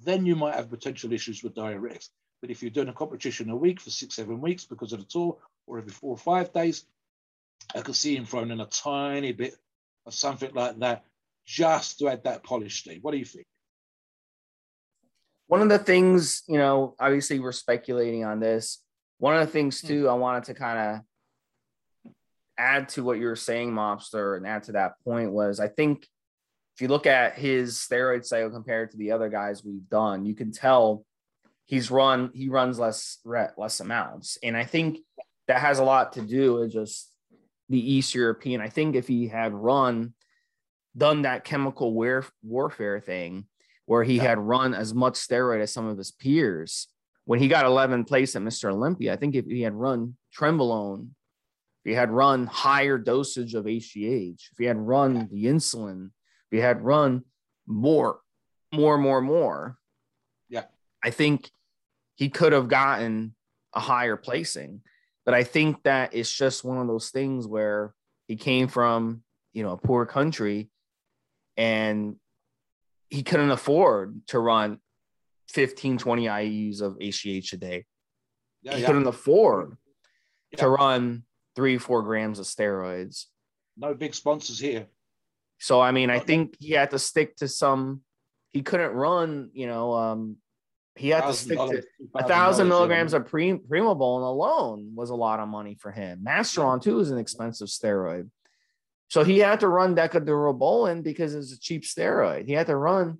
Then 0.03 0.25
you 0.25 0.35
might 0.35 0.55
have 0.55 0.69
potential 0.69 1.13
issues 1.13 1.43
with 1.43 1.53
diuretics. 1.53 2.09
But 2.41 2.49
if 2.49 2.61
you're 2.61 2.71
doing 2.71 2.89
a 2.89 2.93
competition 2.93 3.49
a 3.51 3.55
week 3.55 3.79
for 3.79 3.89
six, 3.89 4.15
seven 4.15 4.41
weeks 4.41 4.65
because 4.65 4.91
of 4.91 4.99
the 4.99 5.05
tour, 5.05 5.37
or 5.67 5.77
every 5.77 5.91
four 5.91 6.11
or 6.11 6.17
five 6.17 6.51
days, 6.51 6.85
I 7.75 7.81
could 7.81 7.95
see 7.95 8.15
him 8.15 8.25
throwing 8.25 8.51
in 8.51 8.59
a 8.59 8.65
tiny 8.65 9.31
bit 9.31 9.55
of 10.05 10.13
something 10.13 10.53
like 10.53 10.79
that 10.79 11.03
just 11.45 11.99
to 11.99 12.09
add 12.09 12.23
that 12.23 12.43
polish, 12.43 12.79
Steve. 12.79 12.99
What 13.01 13.11
do 13.11 13.17
you 13.17 13.25
think? 13.25 13.45
One 15.47 15.61
of 15.61 15.69
the 15.69 15.79
things, 15.79 16.43
you 16.47 16.57
know, 16.57 16.95
obviously 16.99 17.39
we're 17.39 17.51
speculating 17.51 18.23
on 18.23 18.39
this. 18.39 18.81
One 19.17 19.35
of 19.35 19.45
the 19.45 19.51
things 19.51 19.81
hmm. 19.81 19.87
too, 19.87 20.09
I 20.09 20.13
wanted 20.13 20.45
to 20.45 20.53
kind 20.53 20.79
of 20.79 22.13
add 22.57 22.89
to 22.89 23.03
what 23.03 23.19
you 23.19 23.27
were 23.27 23.35
saying, 23.35 23.71
Mobster, 23.71 24.37
and 24.37 24.47
add 24.47 24.63
to 24.63 24.73
that 24.73 24.93
point 25.03 25.31
was 25.31 25.59
I 25.59 25.67
think 25.67 26.07
if 26.75 26.81
you 26.81 26.87
look 26.87 27.05
at 27.05 27.35
his 27.35 27.75
steroid 27.75 28.25
cycle 28.25 28.49
compared 28.49 28.91
to 28.91 28.97
the 28.97 29.11
other 29.11 29.29
guys 29.29 29.63
we've 29.63 29.87
done, 29.89 30.25
you 30.25 30.33
can 30.33 30.51
tell 30.51 31.05
he's 31.65 31.91
run 31.91 32.31
he 32.33 32.49
runs 32.49 32.79
less 32.79 33.19
less 33.25 33.79
amounts, 33.79 34.37
and 34.43 34.57
I 34.57 34.65
think 34.65 34.99
that 35.47 35.61
has 35.61 35.79
a 35.79 35.83
lot 35.83 36.13
to 36.13 36.21
do 36.21 36.55
with 36.55 36.71
just 36.71 37.12
the 37.69 37.93
East 37.93 38.13
European. 38.13 38.61
I 38.61 38.69
think 38.69 38.95
if 38.95 39.07
he 39.07 39.27
had 39.27 39.53
run 39.53 40.13
done 40.95 41.23
that 41.23 41.43
chemical 41.43 41.93
war- 41.93 42.25
warfare 42.43 42.99
thing 42.99 43.45
where 43.85 44.03
he 44.03 44.17
had 44.17 44.37
run 44.37 44.73
as 44.73 44.93
much 44.93 45.15
steroid 45.15 45.61
as 45.61 45.73
some 45.73 45.87
of 45.87 45.97
his 45.97 46.11
peers 46.11 46.87
when 47.25 47.39
he 47.39 47.47
got 47.47 47.65
11th 47.65 48.07
place 48.07 48.35
at 48.35 48.41
Mr. 48.41 48.71
Olympia, 48.71 49.13
I 49.13 49.15
think 49.15 49.35
if 49.35 49.45
he 49.45 49.61
had 49.61 49.73
run 49.73 50.15
Trenbolone, 50.37 51.09
if 51.83 51.89
he 51.89 51.93
had 51.93 52.11
run 52.11 52.47
higher 52.47 52.97
dosage 52.97 53.55
of 53.55 53.65
HGH, 53.65 54.41
if 54.51 54.57
he 54.57 54.65
had 54.65 54.77
run 54.77 55.29
the 55.31 55.45
insulin, 55.45 56.07
if 56.07 56.51
he 56.51 56.59
had 56.59 56.81
run 56.81 57.23
more, 57.65 58.19
more, 58.73 58.97
more, 58.97 59.21
more, 59.21 59.77
yeah, 60.49 60.63
I 61.03 61.09
think 61.09 61.49
he 62.15 62.29
could 62.29 62.53
have 62.53 62.67
gotten 62.67 63.35
a 63.73 63.79
higher 63.79 64.17
placing. 64.17 64.81
But 65.25 65.33
I 65.33 65.43
think 65.43 65.83
that 65.83 66.13
it's 66.13 66.31
just 66.31 66.63
one 66.63 66.77
of 66.77 66.87
those 66.87 67.09
things 67.09 67.47
where 67.47 67.93
he 68.27 68.35
came 68.35 68.67
from, 68.67 69.23
you 69.53 69.63
know, 69.63 69.71
a 69.71 69.77
poor 69.77 70.05
country 70.05 70.69
and 71.55 72.15
he 73.09 73.23
couldn't 73.23 73.51
afford 73.51 74.21
to 74.27 74.39
run 74.39 74.79
15, 75.49 75.97
20 75.97 76.25
IUs 76.25 76.81
of 76.81 76.97
HGH 76.97 77.53
a 77.53 77.57
day. 77.57 77.85
Yeah, 78.63 78.75
he 78.75 78.81
yeah. 78.81 78.87
couldn't 78.87 79.07
afford 79.07 79.77
yeah. 80.51 80.59
to 80.59 80.69
run 80.69 81.23
three, 81.55 81.77
four 81.77 82.01
grams 82.01 82.39
of 82.39 82.45
steroids. 82.45 83.25
No 83.77 83.93
big 83.93 84.13
sponsors 84.13 84.59
here. 84.59 84.87
So 85.59 85.79
I 85.79 85.91
mean, 85.91 86.09
I 86.09 86.19
think 86.19 86.55
he 86.59 86.71
had 86.71 86.91
to 86.91 86.99
stick 86.99 87.37
to 87.37 87.47
some. 87.47 88.01
He 88.51 88.61
couldn't 88.61 88.91
run, 88.91 89.49
you 89.53 89.67
know. 89.67 89.93
Um, 89.93 90.37
he 90.95 91.09
had 91.09 91.25
to 91.25 91.33
stick 91.33 91.57
to 91.57 91.83
a 92.15 92.27
thousand 92.27 92.67
milligrams 92.67 93.13
of 93.13 93.25
pre, 93.25 93.53
Primobolan 93.53 94.23
alone 94.23 94.91
was 94.95 95.09
a 95.09 95.15
lot 95.15 95.39
of 95.39 95.47
money 95.47 95.75
for 95.75 95.91
him. 95.91 96.23
Masteron 96.25 96.81
too 96.81 96.99
is 96.99 97.09
an 97.09 97.17
expensive 97.17 97.67
steroid, 97.67 98.29
so 99.09 99.23
he 99.23 99.39
had 99.39 99.59
to 99.59 99.67
run 99.67 99.95
Decadurabolin 99.95 101.03
because 101.03 101.35
it's 101.35 101.51
a 101.51 101.59
cheap 101.59 101.83
steroid. 101.83 102.45
He 102.45 102.53
had 102.53 102.67
to 102.67 102.75
run 102.75 103.19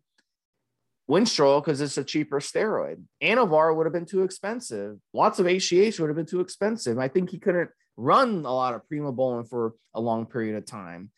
Winstrol 1.09 1.63
because 1.63 1.81
it's 1.81 1.97
a 1.97 2.03
cheaper 2.03 2.39
steroid. 2.39 3.03
Anavar 3.21 3.75
would 3.75 3.85
have 3.85 3.93
been 3.93 4.05
too 4.05 4.23
expensive. 4.23 4.97
Lots 5.13 5.39
of 5.39 5.45
HGH 5.45 5.99
would 5.99 6.09
have 6.09 6.15
been 6.15 6.25
too 6.25 6.39
expensive. 6.39 6.97
I 6.97 7.07
think 7.09 7.29
he 7.29 7.39
couldn't 7.39 7.69
run 7.97 8.45
a 8.45 8.53
lot 8.53 8.73
of 8.73 8.81
Primobolan 8.91 9.47
for 9.47 9.75
a 9.93 10.01
long 10.01 10.25
period 10.25 10.55
of 10.55 10.65
time. 10.65 11.11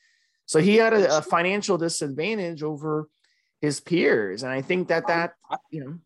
So 0.46 0.60
he 0.60 0.76
had 0.76 0.94
a, 0.94 1.18
a 1.18 1.22
financial 1.22 1.78
disadvantage 1.78 2.62
over 2.62 3.08
his 3.62 3.80
peers. 3.80 4.44
And 4.44 4.52
I 4.52 4.62
think 4.62 4.90
that 4.90 5.08
that, 5.08 5.34
you 5.72 5.84
know. 5.84 5.98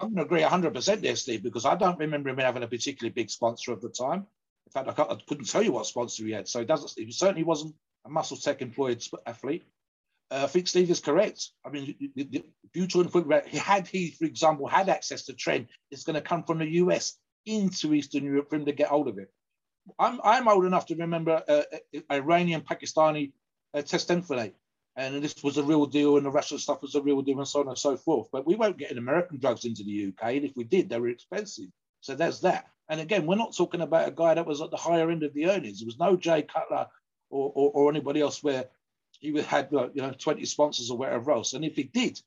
I 0.00 0.04
am 0.04 0.14
going 0.14 0.26
to 0.26 0.34
agree 0.34 0.42
100% 0.42 1.02
there, 1.02 1.16
Steve, 1.16 1.42
because 1.42 1.66
I 1.66 1.74
don't 1.74 1.98
remember 1.98 2.30
him 2.30 2.38
having 2.38 2.62
a 2.62 2.68
particularly 2.68 3.12
big 3.12 3.28
sponsor 3.28 3.72
at 3.72 3.82
the 3.82 3.90
time. 3.90 4.26
In 4.66 4.72
fact, 4.72 4.98
I, 4.98 5.02
I 5.02 5.18
couldn't 5.28 5.48
tell 5.48 5.62
you 5.62 5.72
what 5.72 5.86
sponsor 5.86 6.24
he 6.24 6.32
had. 6.32 6.48
So 6.48 6.60
he 6.60 6.64
doesn't, 6.64 6.92
he 6.96 7.12
certainly 7.12 7.42
wasn't 7.42 7.74
a 8.06 8.08
MuscleTech 8.08 8.62
employed 8.62 9.04
athlete. 9.26 9.64
Uh, 10.30 10.44
I 10.44 10.46
think 10.46 10.68
Steve 10.68 10.90
is 10.90 11.00
correct. 11.00 11.48
I 11.66 11.70
mean, 11.70 11.94
if 12.16 12.44
you 12.74 12.86
talk 12.86 13.12
had 13.52 13.86
he, 13.88 14.12
for 14.12 14.24
example, 14.24 14.68
had 14.68 14.88
access 14.88 15.24
to 15.24 15.34
tren, 15.34 15.66
it's 15.90 16.04
going 16.04 16.14
to 16.14 16.22
come 16.22 16.44
from 16.44 16.58
the 16.58 16.68
US 16.82 17.18
into 17.44 17.92
Eastern 17.92 18.24
Europe 18.24 18.48
for 18.48 18.56
him 18.56 18.64
to 18.64 18.72
get 18.72 18.88
hold 18.88 19.08
of 19.08 19.18
it. 19.18 19.30
I'm, 19.98 20.20
I'm 20.24 20.48
old 20.48 20.64
enough 20.64 20.86
to 20.86 20.94
remember 20.94 21.42
uh, 21.46 21.62
uh 21.72 22.00
Iranian 22.12 22.62
Pakistani 22.62 23.32
uh, 23.74 23.82
test 23.82 24.08
enanthate. 24.08 24.54
And 25.00 25.22
this 25.22 25.42
was 25.42 25.56
a 25.56 25.62
real 25.62 25.86
deal, 25.86 26.18
and 26.18 26.26
the 26.26 26.30
Russian 26.30 26.58
stuff 26.58 26.82
was 26.82 26.94
a 26.94 27.00
real 27.00 27.22
deal, 27.22 27.38
and 27.38 27.48
so 27.48 27.60
on 27.60 27.68
and 27.68 27.78
so 27.78 27.96
forth. 27.96 28.28
But 28.30 28.46
we 28.46 28.54
won't 28.54 28.76
get 28.76 28.94
American 28.98 29.38
drugs 29.38 29.64
into 29.64 29.82
the 29.82 30.08
UK, 30.08 30.34
and 30.34 30.44
if 30.44 30.54
we 30.54 30.64
did, 30.64 30.90
they 30.90 31.00
were 31.00 31.08
expensive. 31.08 31.70
So 32.02 32.14
there's 32.14 32.42
that. 32.42 32.66
And 32.90 33.00
again, 33.00 33.24
we're 33.24 33.36
not 33.36 33.56
talking 33.56 33.80
about 33.80 34.08
a 34.08 34.10
guy 34.10 34.34
that 34.34 34.44
was 34.44 34.60
at 34.60 34.70
the 34.70 34.76
higher 34.76 35.10
end 35.10 35.22
of 35.22 35.32
the 35.32 35.46
earnings. 35.46 35.80
There 35.80 35.86
was 35.86 35.98
no 35.98 36.16
Jay 36.16 36.42
Cutler 36.42 36.86
or, 37.30 37.50
or, 37.54 37.70
or 37.72 37.90
anybody 37.90 38.20
else 38.20 38.42
where 38.42 38.66
he 39.20 39.34
had 39.40 39.72
uh, 39.72 39.88
you 39.94 40.02
know 40.02 40.12
20 40.12 40.44
sponsors 40.44 40.90
or 40.90 40.98
whatever 40.98 41.32
else. 41.32 41.54
And 41.54 41.64
if 41.64 41.76
he 41.76 41.84
did, 41.84 42.20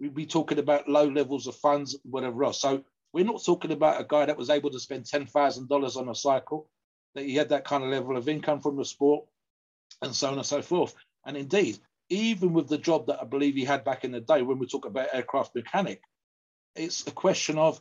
we'd 0.00 0.14
be 0.14 0.24
talking 0.24 0.58
about 0.58 0.88
low 0.88 1.06
levels 1.06 1.46
of 1.46 1.56
funds, 1.56 1.94
whatever 2.04 2.42
else. 2.44 2.58
So 2.58 2.84
we're 3.12 3.26
not 3.26 3.44
talking 3.44 3.72
about 3.72 4.00
a 4.00 4.04
guy 4.04 4.24
that 4.24 4.38
was 4.38 4.48
able 4.48 4.70
to 4.70 4.80
spend 4.80 5.04
ten 5.04 5.26
thousand 5.26 5.68
dollars 5.68 5.96
on 5.96 6.08
a 6.08 6.14
cycle, 6.14 6.70
that 7.14 7.26
he 7.26 7.34
had 7.34 7.50
that 7.50 7.66
kind 7.66 7.84
of 7.84 7.90
level 7.90 8.16
of 8.16 8.30
income 8.30 8.60
from 8.60 8.76
the 8.76 8.84
sport, 8.86 9.26
and 10.00 10.14
so 10.14 10.28
on 10.28 10.38
and 10.38 10.46
so 10.46 10.62
forth. 10.62 10.94
And 11.26 11.36
indeed, 11.36 11.78
even 12.08 12.52
with 12.52 12.68
the 12.68 12.78
job 12.78 13.06
that 13.06 13.20
I 13.20 13.24
believe 13.24 13.54
he 13.54 13.64
had 13.64 13.84
back 13.84 14.04
in 14.04 14.12
the 14.12 14.20
day, 14.20 14.42
when 14.42 14.58
we 14.58 14.66
talk 14.66 14.84
about 14.84 15.08
aircraft 15.12 15.54
mechanic, 15.54 16.02
it's 16.76 17.06
a 17.06 17.10
question 17.10 17.58
of 17.58 17.80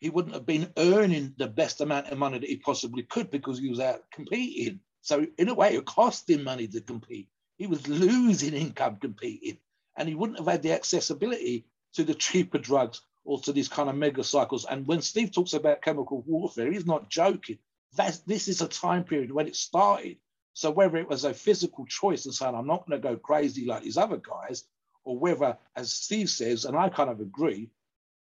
he 0.00 0.10
wouldn't 0.10 0.34
have 0.34 0.46
been 0.46 0.72
earning 0.76 1.34
the 1.38 1.48
best 1.48 1.80
amount 1.80 2.06
of 2.06 2.18
money 2.18 2.38
that 2.38 2.48
he 2.48 2.56
possibly 2.56 3.02
could 3.02 3.30
because 3.30 3.58
he 3.58 3.68
was 3.68 3.80
out 3.80 4.10
competing. 4.12 4.80
So 5.02 5.26
in 5.38 5.48
a 5.48 5.54
way, 5.54 5.74
it 5.74 5.84
cost 5.84 6.30
him 6.30 6.44
money 6.44 6.68
to 6.68 6.80
compete. 6.80 7.28
He 7.56 7.66
was 7.66 7.88
losing 7.88 8.54
income 8.54 8.98
competing, 9.00 9.58
and 9.96 10.08
he 10.08 10.14
wouldn't 10.14 10.38
have 10.38 10.46
had 10.46 10.62
the 10.62 10.72
accessibility 10.72 11.66
to 11.94 12.04
the 12.04 12.14
cheaper 12.14 12.58
drugs 12.58 13.00
or 13.24 13.40
to 13.40 13.52
these 13.52 13.68
kind 13.68 13.90
of 13.90 13.96
mega 13.96 14.22
cycles. 14.22 14.64
And 14.64 14.86
when 14.86 15.02
Steve 15.02 15.32
talks 15.32 15.54
about 15.54 15.82
chemical 15.82 16.22
warfare, 16.26 16.70
he's 16.70 16.86
not 16.86 17.10
joking. 17.10 17.58
That's, 17.96 18.18
this 18.20 18.46
is 18.46 18.62
a 18.62 18.68
time 18.68 19.04
period 19.04 19.32
when 19.32 19.48
it 19.48 19.56
started. 19.56 20.18
So 20.58 20.72
whether 20.72 20.96
it 20.96 21.08
was 21.08 21.22
a 21.22 21.32
physical 21.32 21.86
choice 21.86 22.24
and 22.24 22.34
saying, 22.34 22.52
I'm 22.52 22.66
not 22.66 22.84
going 22.84 23.00
to 23.00 23.08
go 23.08 23.16
crazy 23.16 23.64
like 23.64 23.84
these 23.84 23.96
other 23.96 24.16
guys, 24.16 24.64
or 25.04 25.16
whether, 25.16 25.56
as 25.76 25.92
Steve 25.92 26.28
says, 26.28 26.64
and 26.64 26.76
I 26.76 26.88
kind 26.88 27.08
of 27.08 27.20
agree, 27.20 27.70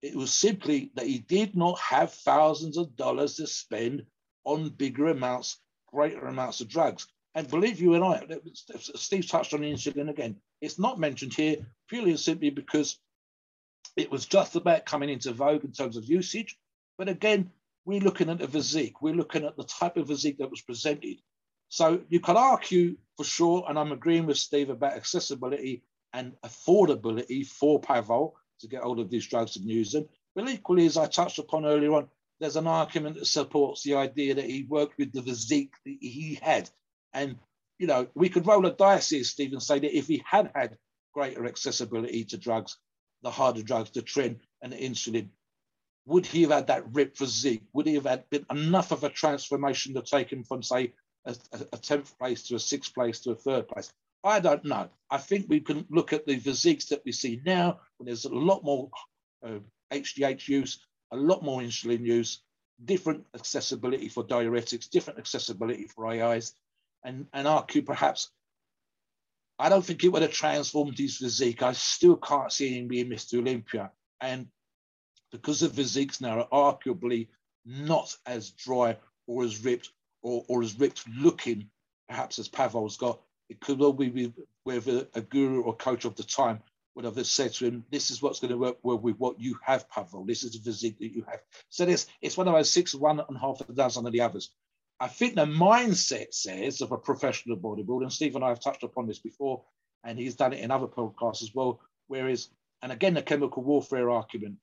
it 0.01 0.15
was 0.15 0.33
simply 0.33 0.89
that 0.95 1.05
he 1.05 1.19
did 1.19 1.55
not 1.55 1.77
have 1.77 2.11
thousands 2.11 2.77
of 2.77 2.95
dollars 2.95 3.35
to 3.35 3.45
spend 3.45 4.07
on 4.43 4.69
bigger 4.69 5.09
amounts, 5.09 5.59
greater 5.85 6.25
amounts 6.25 6.61
of 6.61 6.67
drugs. 6.67 7.05
And 7.35 7.47
believe 7.47 7.79
you 7.79 7.93
and 7.93 8.03
I, 8.03 8.23
Steve 8.79 9.29
touched 9.29 9.53
on 9.53 9.59
insulin 9.59 10.09
again. 10.09 10.37
It's 10.61 10.79
not 10.79 10.97
mentioned 10.99 11.35
here 11.35 11.57
purely 11.87 12.09
and 12.09 12.19
simply 12.19 12.49
because 12.49 12.97
it 13.95 14.09
was 14.09 14.25
just 14.25 14.55
about 14.55 14.87
coming 14.87 15.09
into 15.09 15.31
vogue 15.31 15.63
in 15.63 15.73
terms 15.73 15.95
of 15.95 16.05
usage. 16.05 16.57
But 16.97 17.07
again, 17.07 17.51
we're 17.85 17.99
looking 17.99 18.31
at 18.31 18.39
the 18.39 18.47
physique. 18.47 19.03
We're 19.03 19.13
looking 19.13 19.45
at 19.45 19.57
the 19.57 19.63
type 19.63 19.97
of 19.97 20.07
physique 20.07 20.39
that 20.39 20.49
was 20.49 20.61
presented. 20.61 21.17
So 21.69 22.01
you 22.09 22.19
could 22.19 22.37
argue 22.37 22.95
for 23.17 23.23
sure, 23.23 23.65
and 23.67 23.77
I'm 23.77 23.91
agreeing 23.91 24.25
with 24.25 24.37
Steve 24.37 24.69
about 24.69 24.93
accessibility 24.93 25.83
and 26.13 26.33
affordability 26.45 27.45
for 27.45 27.79
Pavel 27.79 28.35
to 28.59 28.67
get 28.67 28.83
hold 28.83 28.99
of 28.99 29.09
these 29.09 29.27
drugs 29.27 29.57
and 29.57 29.69
use 29.69 29.91
them. 29.91 30.07
But 30.33 30.49
equally, 30.49 30.85
as 30.85 30.97
I 30.97 31.07
touched 31.07 31.39
upon 31.39 31.65
earlier 31.65 31.93
on, 31.93 32.07
there's 32.39 32.55
an 32.55 32.67
argument 32.67 33.15
that 33.15 33.25
supports 33.25 33.83
the 33.83 33.95
idea 33.95 34.35
that 34.35 34.45
he 34.45 34.63
worked 34.63 34.97
with 34.97 35.13
the 35.13 35.21
physique 35.21 35.73
that 35.85 35.97
he 36.01 36.39
had. 36.41 36.69
And, 37.13 37.37
you 37.79 37.87
know, 37.87 38.07
we 38.13 38.29
could 38.29 38.47
roll 38.47 38.65
a 38.65 38.71
dice 38.71 39.09
here, 39.09 39.23
Steve, 39.23 39.53
and 39.53 39.63
say 39.63 39.79
that 39.79 39.97
if 39.97 40.07
he 40.07 40.21
had 40.25 40.51
had 40.53 40.77
greater 41.13 41.45
accessibility 41.45 42.25
to 42.25 42.37
drugs, 42.37 42.77
the 43.23 43.31
harder 43.31 43.63
drugs, 43.63 43.91
the 43.91 44.01
tren 44.01 44.39
and 44.61 44.73
the 44.73 44.77
insulin, 44.77 45.29
would 46.05 46.25
he 46.25 46.41
have 46.43 46.51
had 46.51 46.67
that 46.67 46.93
rip 46.93 47.17
physique? 47.17 47.63
Would 47.73 47.87
he 47.87 47.95
have 47.95 48.05
had 48.05 48.29
been 48.29 48.45
enough 48.51 48.91
of 48.91 49.03
a 49.03 49.09
transformation 49.09 49.95
to 49.95 50.01
take 50.01 50.31
him 50.31 50.43
from, 50.43 50.61
say, 50.61 50.93
a, 51.25 51.35
a 51.73 51.77
10th 51.77 52.17
place 52.17 52.43
to 52.47 52.55
a 52.55 52.59
sixth 52.59 52.93
place 52.93 53.19
to 53.21 53.31
a 53.31 53.35
third 53.35 53.67
place? 53.67 53.91
I 54.23 54.39
don't 54.39 54.65
know. 54.65 54.89
I 55.09 55.17
think 55.17 55.45
we 55.47 55.59
can 55.59 55.85
look 55.89 56.13
at 56.13 56.25
the 56.25 56.37
physiques 56.37 56.85
that 56.85 57.03
we 57.05 57.11
see 57.11 57.41
now 57.45 57.79
when 57.97 58.07
there's 58.07 58.25
a 58.25 58.33
lot 58.33 58.63
more 58.63 58.89
uh, 59.45 59.59
HGH 59.91 60.47
use, 60.47 60.79
a 61.11 61.17
lot 61.17 61.43
more 61.43 61.61
insulin 61.61 62.03
use, 62.03 62.41
different 62.83 63.25
accessibility 63.35 64.09
for 64.09 64.23
diuretics, 64.23 64.89
different 64.89 65.19
accessibility 65.19 65.87
for 65.87 66.07
AIs, 66.07 66.53
and, 67.03 67.27
and 67.33 67.47
argue 67.47 67.83
perhaps 67.83 68.31
I 69.57 69.69
don't 69.69 69.85
think 69.85 70.03
it 70.03 70.09
would 70.09 70.21
have 70.21 70.31
transformed 70.31 70.97
his 70.97 71.17
physique. 71.17 71.63
I 71.63 71.71
still 71.73 72.17
can't 72.17 72.51
see 72.51 72.77
him 72.77 72.87
being 72.87 73.09
Mr. 73.09 73.39
Olympia. 73.39 73.91
And 74.19 74.47
because 75.31 75.61
the 75.61 75.69
physiques 75.69 76.19
now 76.19 76.41
are 76.51 76.73
arguably 76.77 77.29
not 77.65 78.15
as 78.25 78.51
dry 78.51 78.97
or 79.27 79.43
as 79.43 79.63
ripped 79.63 79.89
or, 80.25 80.43
or 80.47 80.63
as 80.63 80.77
ripped 80.79 81.07
looking, 81.07 81.69
perhaps 82.09 82.39
as 82.39 82.47
Pavel's 82.47 82.97
got, 82.97 83.21
it 83.47 83.61
could 83.61 83.77
well 83.77 83.93
be 83.93 84.33
whether 84.63 85.07
a, 85.13 85.21
guru 85.21 85.61
or 85.61 85.75
coach 85.75 86.03
of 86.03 86.15
the 86.15 86.23
time 86.23 86.59
would 86.95 87.05
have 87.05 87.23
said 87.27 87.53
to 87.53 87.65
him, 87.65 87.85
"This 87.91 88.09
is 88.09 88.23
what's 88.23 88.39
going 88.39 88.51
to 88.51 88.57
work 88.57 88.77
well 88.81 88.97
with 88.97 89.17
what 89.17 89.39
you 89.39 89.55
have, 89.61 89.87
Pavel. 89.87 90.25
This 90.25 90.43
is 90.43 90.53
the 90.53 90.59
physique 90.59 90.97
that 90.99 91.13
you 91.13 91.23
have." 91.29 91.41
So 91.69 91.85
this 91.85 92.07
it's 92.21 92.37
one 92.37 92.47
of 92.47 92.55
those 92.55 92.71
six, 92.71 92.95
one 92.95 93.19
and 93.19 93.37
a 93.37 93.39
half 93.39 93.61
a 93.69 93.71
dozen 93.71 94.07
of 94.07 94.13
the 94.13 94.21
others. 94.21 94.49
I 94.99 95.09
think 95.09 95.35
the 95.35 95.45
mindset 95.45 96.33
says 96.33 96.81
of 96.81 96.91
a 96.91 96.97
professional 96.97 97.57
bodybuilder, 97.57 98.03
and 98.03 98.13
Steve 98.13 98.35
and 98.35 98.43
I 98.43 98.49
have 98.49 98.61
touched 98.61 98.83
upon 98.83 99.05
this 99.05 99.19
before, 99.19 99.63
and 100.03 100.17
he's 100.17 100.35
done 100.35 100.53
it 100.53 100.61
in 100.61 100.71
other 100.71 100.87
podcasts 100.87 101.43
as 101.43 101.51
well. 101.53 101.81
Whereas, 102.07 102.49
and 102.81 102.91
again, 102.91 103.13
the 103.13 103.21
chemical 103.21 103.61
warfare 103.61 104.09
argument, 104.09 104.55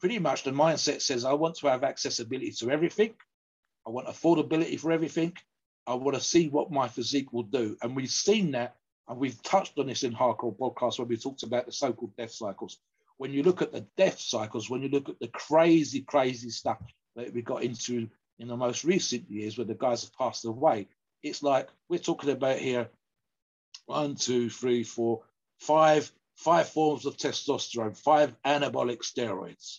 pretty 0.00 0.18
much 0.20 0.44
the 0.44 0.52
mindset 0.52 1.02
says, 1.02 1.24
I 1.26 1.34
want 1.34 1.56
to 1.56 1.66
have 1.66 1.84
accessibility 1.84 2.52
to 2.52 2.70
everything. 2.70 3.14
I 3.86 3.90
want 3.90 4.08
affordability 4.08 4.78
for 4.80 4.90
everything. 4.90 5.36
I 5.86 5.94
want 5.94 6.16
to 6.16 6.22
see 6.22 6.48
what 6.48 6.72
my 6.72 6.88
physique 6.88 7.32
will 7.32 7.44
do. 7.44 7.76
And 7.80 7.94
we've 7.94 8.10
seen 8.10 8.50
that, 8.52 8.76
and 9.08 9.18
we've 9.18 9.40
touched 9.42 9.78
on 9.78 9.86
this 9.86 10.02
in 10.02 10.12
Hardcore 10.12 10.56
Podcast 10.56 10.98
when 10.98 11.08
we 11.08 11.16
talked 11.16 11.44
about 11.44 11.66
the 11.66 11.72
so 11.72 11.92
called 11.92 12.16
death 12.16 12.32
cycles. 12.32 12.78
When 13.18 13.32
you 13.32 13.44
look 13.44 13.62
at 13.62 13.72
the 13.72 13.86
death 13.96 14.18
cycles, 14.18 14.68
when 14.68 14.82
you 14.82 14.88
look 14.88 15.08
at 15.08 15.20
the 15.20 15.28
crazy, 15.28 16.00
crazy 16.02 16.50
stuff 16.50 16.78
that 17.14 17.32
we 17.32 17.42
got 17.42 17.62
into 17.62 18.08
in 18.38 18.48
the 18.48 18.56
most 18.56 18.84
recent 18.84 19.30
years 19.30 19.56
where 19.56 19.64
the 19.64 19.74
guys 19.74 20.02
have 20.02 20.12
passed 20.14 20.44
away, 20.44 20.88
it's 21.22 21.42
like 21.42 21.68
we're 21.88 21.98
talking 21.98 22.30
about 22.30 22.58
here 22.58 22.88
one, 23.86 24.16
two, 24.16 24.50
three, 24.50 24.82
four, 24.82 25.22
five, 25.60 26.10
five 26.34 26.68
forms 26.68 27.06
of 27.06 27.16
testosterone, 27.16 27.96
five 27.96 28.34
anabolic 28.44 28.98
steroids. 28.98 29.78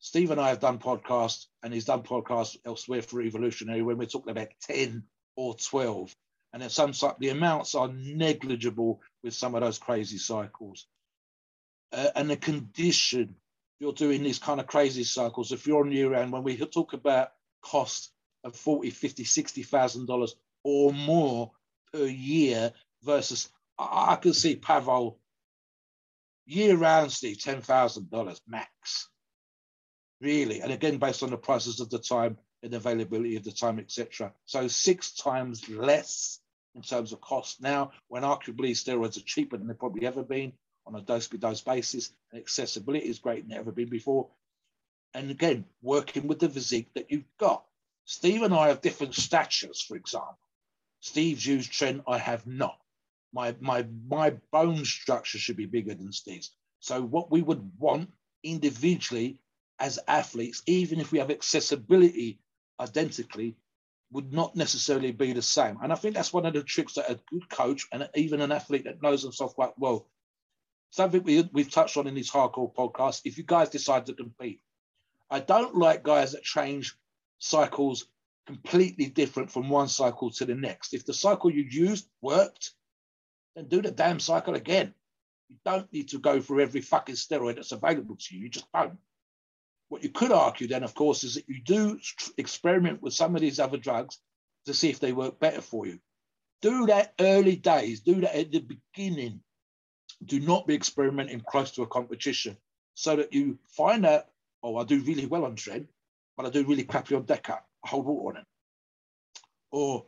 Steve 0.00 0.30
and 0.30 0.40
I 0.40 0.48
have 0.48 0.60
done 0.60 0.78
podcasts, 0.78 1.46
and 1.62 1.74
he's 1.74 1.84
done 1.84 2.02
podcasts 2.02 2.56
elsewhere 2.64 3.02
for 3.02 3.20
Evolutionary 3.20 3.82
when 3.82 3.98
we're 3.98 4.06
talking 4.06 4.30
about 4.30 4.48
10 4.62 5.02
or 5.36 5.54
12. 5.54 6.14
And 6.52 6.62
then 6.62 6.70
some 6.70 6.92
the 7.18 7.28
amounts 7.28 7.74
are 7.74 7.88
negligible 7.88 9.02
with 9.22 9.34
some 9.34 9.54
of 9.54 9.60
those 9.60 9.78
crazy 9.78 10.18
cycles. 10.18 10.86
Uh, 11.92 12.08
and 12.14 12.30
the 12.30 12.36
condition, 12.36 13.34
you're 13.80 13.92
doing 13.92 14.22
these 14.22 14.38
kind 14.38 14.60
of 14.60 14.66
crazy 14.66 15.04
cycles, 15.04 15.52
if 15.52 15.66
you're 15.66 15.80
on 15.84 15.92
year 15.92 16.10
round, 16.10 16.32
when 16.32 16.42
we 16.42 16.56
talk 16.56 16.92
about 16.92 17.32
cost 17.62 18.12
of 18.44 18.54
40, 18.54 18.90
50, 18.90 19.24
60,000 19.24 20.06
dollars 20.06 20.34
or 20.64 20.92
more 20.92 21.52
per 21.92 22.04
year 22.06 22.72
versus 23.02 23.48
I, 23.78 24.12
I 24.12 24.16
can 24.16 24.32
see 24.32 24.56
Pavel 24.56 25.18
year 26.46 26.76
round, 26.76 27.12
Steve, 27.12 27.40
ten 27.40 27.60
thousand 27.60 28.10
dollars 28.10 28.40
max. 28.46 29.08
Really, 30.20 30.60
and 30.60 30.72
again 30.72 30.98
based 30.98 31.22
on 31.22 31.30
the 31.30 31.36
prices 31.36 31.80
of 31.80 31.90
the 31.90 31.98
time 31.98 32.38
and 32.62 32.74
availability 32.74 33.36
of 33.36 33.44
the 33.44 33.52
time, 33.52 33.78
etc. 33.78 34.32
So 34.46 34.66
six 34.66 35.12
times 35.12 35.68
less 35.68 36.40
in 36.74 36.82
terms 36.82 37.12
of 37.12 37.20
cost 37.20 37.60
now, 37.60 37.92
when 38.08 38.22
arguably 38.22 38.70
steroids 38.70 39.16
are 39.16 39.24
cheaper 39.24 39.56
than 39.56 39.66
they've 39.66 39.78
probably 39.78 40.06
ever 40.06 40.22
been 40.22 40.52
on 40.86 40.94
a 40.94 41.00
dose 41.02 41.28
by 41.28 41.36
dose 41.36 41.60
basis, 41.60 42.12
and 42.32 42.40
accessibility 42.40 43.06
is 43.06 43.18
greater 43.18 43.42
than 43.42 43.56
ever 43.56 43.72
been 43.72 43.88
before. 43.88 44.28
And 45.14 45.30
again, 45.30 45.64
working 45.82 46.26
with 46.26 46.38
the 46.38 46.48
physique 46.48 46.90
that 46.94 47.10
you've 47.10 47.36
got. 47.38 47.64
Steve 48.04 48.42
and 48.42 48.54
I 48.54 48.68
have 48.68 48.80
different 48.80 49.14
statures, 49.14 49.82
for 49.82 49.96
example. 49.96 50.38
Steve's 51.00 51.44
used 51.44 51.72
tren, 51.72 52.02
I 52.06 52.18
have 52.18 52.46
not. 52.46 52.78
My, 53.32 53.54
my, 53.60 53.86
my 54.08 54.30
bone 54.50 54.84
structure 54.84 55.38
should 55.38 55.56
be 55.56 55.66
bigger 55.66 55.94
than 55.94 56.12
Steve's. 56.12 56.50
So, 56.80 57.02
what 57.02 57.30
we 57.30 57.42
would 57.42 57.72
want 57.78 58.10
individually 58.42 59.40
as 59.80 59.98
athletes, 60.08 60.62
even 60.66 61.00
if 61.00 61.12
we 61.12 61.18
have 61.18 61.30
accessibility 61.30 62.40
identically, 62.80 63.56
would 64.10 64.32
not 64.32 64.56
necessarily 64.56 65.12
be 65.12 65.32
the 65.32 65.42
same. 65.42 65.78
And 65.82 65.92
I 65.92 65.96
think 65.96 66.14
that's 66.14 66.32
one 66.32 66.46
of 66.46 66.54
the 66.54 66.62
tricks 66.62 66.94
that 66.94 67.10
a 67.10 67.20
good 67.30 67.48
coach 67.50 67.86
and 67.92 68.08
even 68.14 68.40
an 68.40 68.52
athlete 68.52 68.84
that 68.84 69.02
knows 69.02 69.22
himself 69.22 69.54
quite 69.54 69.78
well, 69.78 70.06
something 70.90 71.22
we, 71.22 71.48
we've 71.52 71.70
touched 71.70 71.96
on 71.96 72.06
in 72.06 72.14
this 72.14 72.30
hardcore 72.30 72.74
podcast, 72.74 73.22
if 73.24 73.36
you 73.36 73.44
guys 73.44 73.68
decide 73.68 74.06
to 74.06 74.14
compete, 74.14 74.60
I 75.30 75.40
don't 75.40 75.74
like 75.74 76.02
guys 76.02 76.32
that 76.32 76.42
change 76.42 76.96
cycles 77.38 78.06
completely 78.46 79.06
different 79.06 79.50
from 79.50 79.68
one 79.68 79.88
cycle 79.88 80.30
to 80.30 80.46
the 80.46 80.54
next. 80.54 80.94
If 80.94 81.04
the 81.04 81.12
cycle 81.12 81.52
you 81.52 81.64
used 81.68 82.08
worked, 82.22 82.72
then 83.54 83.68
do 83.68 83.82
the 83.82 83.90
damn 83.90 84.20
cycle 84.20 84.54
again. 84.54 84.94
You 85.50 85.56
don't 85.64 85.92
need 85.92 86.08
to 86.10 86.18
go 86.18 86.40
through 86.40 86.60
every 86.60 86.80
fucking 86.80 87.16
steroid 87.16 87.56
that's 87.56 87.72
available 87.72 88.16
to 88.16 88.34
you. 88.34 88.44
You 88.44 88.48
just 88.48 88.72
don't. 88.72 88.98
What 89.88 90.02
you 90.02 90.10
could 90.10 90.32
argue 90.32 90.68
then, 90.68 90.82
of 90.82 90.94
course, 90.94 91.24
is 91.24 91.34
that 91.34 91.48
you 91.48 91.62
do 91.62 91.98
experiment 92.36 93.02
with 93.02 93.14
some 93.14 93.34
of 93.34 93.40
these 93.40 93.58
other 93.58 93.78
drugs 93.78 94.18
to 94.66 94.74
see 94.74 94.90
if 94.90 95.00
they 95.00 95.12
work 95.12 95.40
better 95.40 95.62
for 95.62 95.86
you. 95.86 95.98
Do 96.60 96.86
that 96.86 97.14
early 97.20 97.56
days, 97.56 98.00
do 98.00 98.20
that 98.20 98.34
at 98.34 98.52
the 98.52 98.60
beginning. 98.60 99.40
Do 100.24 100.40
not 100.40 100.66
be 100.66 100.74
experimenting 100.74 101.40
close 101.40 101.70
to 101.72 101.82
a 101.82 101.86
competition 101.86 102.56
so 102.94 103.16
that 103.16 103.32
you 103.32 103.58
find 103.68 104.04
out, 104.04 104.26
oh, 104.62 104.76
I 104.76 104.84
do 104.84 105.00
really 105.00 105.26
well 105.26 105.44
on 105.44 105.54
Tren, 105.54 105.86
but 106.36 106.44
I 106.46 106.50
do 106.50 106.64
really 106.64 106.84
crappy 106.84 107.14
on 107.14 107.24
Deca. 107.24 107.58
I 107.84 107.88
hold 107.88 108.06
water 108.06 108.36
on 108.36 108.42
it. 108.42 108.46
Or, 109.70 110.06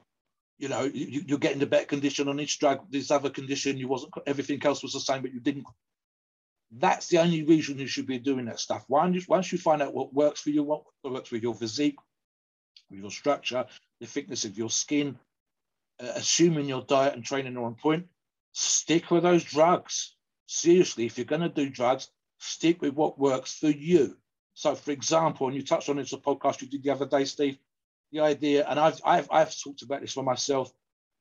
you 0.58 0.68
know, 0.68 0.82
you, 0.82 1.22
you're 1.26 1.38
getting 1.38 1.60
the 1.60 1.66
better 1.66 1.86
condition 1.86 2.28
on 2.28 2.40
each 2.40 2.58
drug, 2.58 2.90
this 2.90 3.10
other 3.10 3.30
condition, 3.30 3.78
you 3.78 3.88
wasn't, 3.88 4.12
everything 4.26 4.60
else 4.64 4.82
was 4.82 4.92
the 4.92 5.00
same, 5.00 5.22
but 5.22 5.32
you 5.32 5.40
didn't 5.40 5.66
that's 6.70 7.08
the 7.08 7.18
only 7.18 7.42
reason 7.42 7.78
you 7.78 7.86
should 7.86 8.06
be 8.06 8.18
doing 8.18 8.44
that 8.46 8.60
stuff. 8.60 8.84
Once, 8.88 9.26
once 9.26 9.50
you 9.50 9.58
find 9.58 9.82
out 9.82 9.94
what 9.94 10.14
works 10.14 10.40
for 10.40 10.50
you, 10.50 10.62
what 10.62 10.82
works 11.02 11.30
with 11.30 11.42
your 11.42 11.54
physique, 11.54 11.96
with 12.90 13.00
your 13.00 13.10
structure, 13.10 13.66
the 14.00 14.06
thickness 14.06 14.44
of 14.44 14.56
your 14.56 14.70
skin, 14.70 15.18
uh, 16.00 16.12
assuming 16.14 16.66
your 16.68 16.82
diet 16.82 17.14
and 17.14 17.24
training 17.24 17.56
are 17.56 17.64
on 17.64 17.74
point, 17.74 18.06
stick 18.52 19.10
with 19.10 19.22
those 19.22 19.44
drugs. 19.44 20.14
Seriously, 20.46 21.06
if 21.06 21.18
you're 21.18 21.24
going 21.24 21.40
to 21.40 21.48
do 21.48 21.68
drugs, 21.68 22.08
stick 22.38 22.80
with 22.80 22.94
what 22.94 23.18
works 23.18 23.58
for 23.58 23.70
you. 23.70 24.16
So, 24.54 24.74
for 24.74 24.90
example, 24.90 25.46
and 25.46 25.56
you 25.56 25.64
touched 25.64 25.88
on 25.88 25.98
it 25.98 26.02
this 26.02 26.12
a 26.12 26.18
podcast 26.18 26.60
you 26.60 26.68
did 26.68 26.82
the 26.82 26.90
other 26.90 27.06
day, 27.06 27.24
Steve, 27.24 27.58
the 28.12 28.20
idea, 28.20 28.66
and 28.68 28.78
I've 28.78 29.00
I've 29.04 29.28
I've 29.30 29.56
talked 29.58 29.82
about 29.82 30.00
this 30.00 30.12
for 30.12 30.24
myself. 30.24 30.72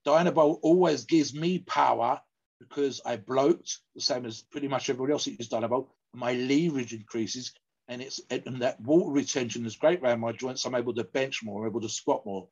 Dianabol 0.06 0.60
always 0.62 1.06
gives 1.06 1.34
me 1.34 1.60
power 1.60 2.22
because 2.60 3.02
I 3.06 3.18
bloat 3.18 3.78
the 3.96 4.02
same 4.02 4.26
as 4.26 4.42
pretty 4.42 4.68
much 4.68 4.90
everybody 4.90 5.14
else 5.14 5.26
has 5.26 5.48
done 5.48 5.64
about. 5.64 5.90
My 6.14 6.34
leverage 6.34 6.94
increases, 6.94 7.54
and 7.88 8.02
it's 8.02 8.20
and 8.30 8.62
that 8.62 8.82
water 8.82 9.12
retention 9.12 9.66
is 9.66 9.76
great 9.76 10.02
around 10.02 10.20
my 10.20 10.32
joints. 10.32 10.66
I'm 10.66 10.76
able 10.76 10.94
to 10.96 11.04
bench 11.04 11.44
more, 11.44 11.64
I'm 11.64 11.70
able 11.70 11.82
to 11.82 11.90
squat 11.90 12.26
more, 12.26 12.48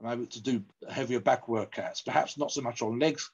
I'm 0.00 0.10
able 0.10 0.26
to 0.26 0.42
do 0.42 0.62
heavier 0.88 1.20
back 1.20 1.46
workouts. 1.46 2.04
Perhaps 2.04 2.38
not 2.38 2.50
so 2.50 2.62
much 2.62 2.82
on 2.82 2.98
legs, 2.98 3.30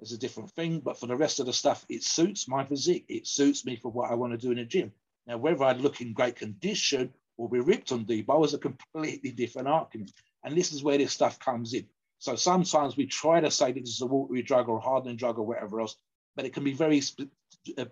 it's 0.00 0.12
a 0.12 0.18
different 0.18 0.50
thing, 0.50 0.80
but 0.80 0.98
for 0.98 1.06
the 1.06 1.16
rest 1.16 1.40
of 1.40 1.46
the 1.46 1.52
stuff, 1.52 1.84
it 1.88 2.02
suits 2.02 2.48
my 2.48 2.64
physique. 2.64 3.06
It 3.08 3.26
suits 3.26 3.64
me 3.64 3.76
for 3.76 3.90
what 3.90 4.10
I 4.10 4.14
want 4.14 4.32
to 4.32 4.38
do 4.38 4.52
in 4.52 4.58
a 4.58 4.64
gym. 4.64 4.92
Now, 5.26 5.38
whether 5.38 5.64
I 5.64 5.72
look 5.72 6.00
in 6.00 6.12
great 6.12 6.36
condition 6.36 7.14
or 7.36 7.48
be 7.48 7.60
ripped 7.60 7.92
on 7.92 8.04
Dbol 8.04 8.44
is 8.44 8.54
a 8.54 8.58
completely 8.58 9.30
different 9.30 9.68
argument. 9.68 10.12
And 10.44 10.56
this 10.56 10.72
is 10.72 10.82
where 10.82 10.98
this 10.98 11.12
stuff 11.12 11.38
comes 11.38 11.72
in. 11.74 11.86
So 12.24 12.36
sometimes 12.36 12.96
we 12.96 13.04
try 13.04 13.40
to 13.40 13.50
say 13.50 13.72
this 13.72 13.90
is 13.90 14.00
a 14.00 14.06
watery 14.06 14.40
drug 14.40 14.70
or 14.70 14.78
a 14.78 14.80
hardening 14.80 15.16
drug 15.16 15.38
or 15.38 15.44
whatever 15.44 15.82
else, 15.82 15.94
but 16.34 16.46
it 16.46 16.54
can 16.54 16.64
be 16.64 16.72
very 16.72 17.02
spe- 17.02 17.28
uh, 17.76 17.84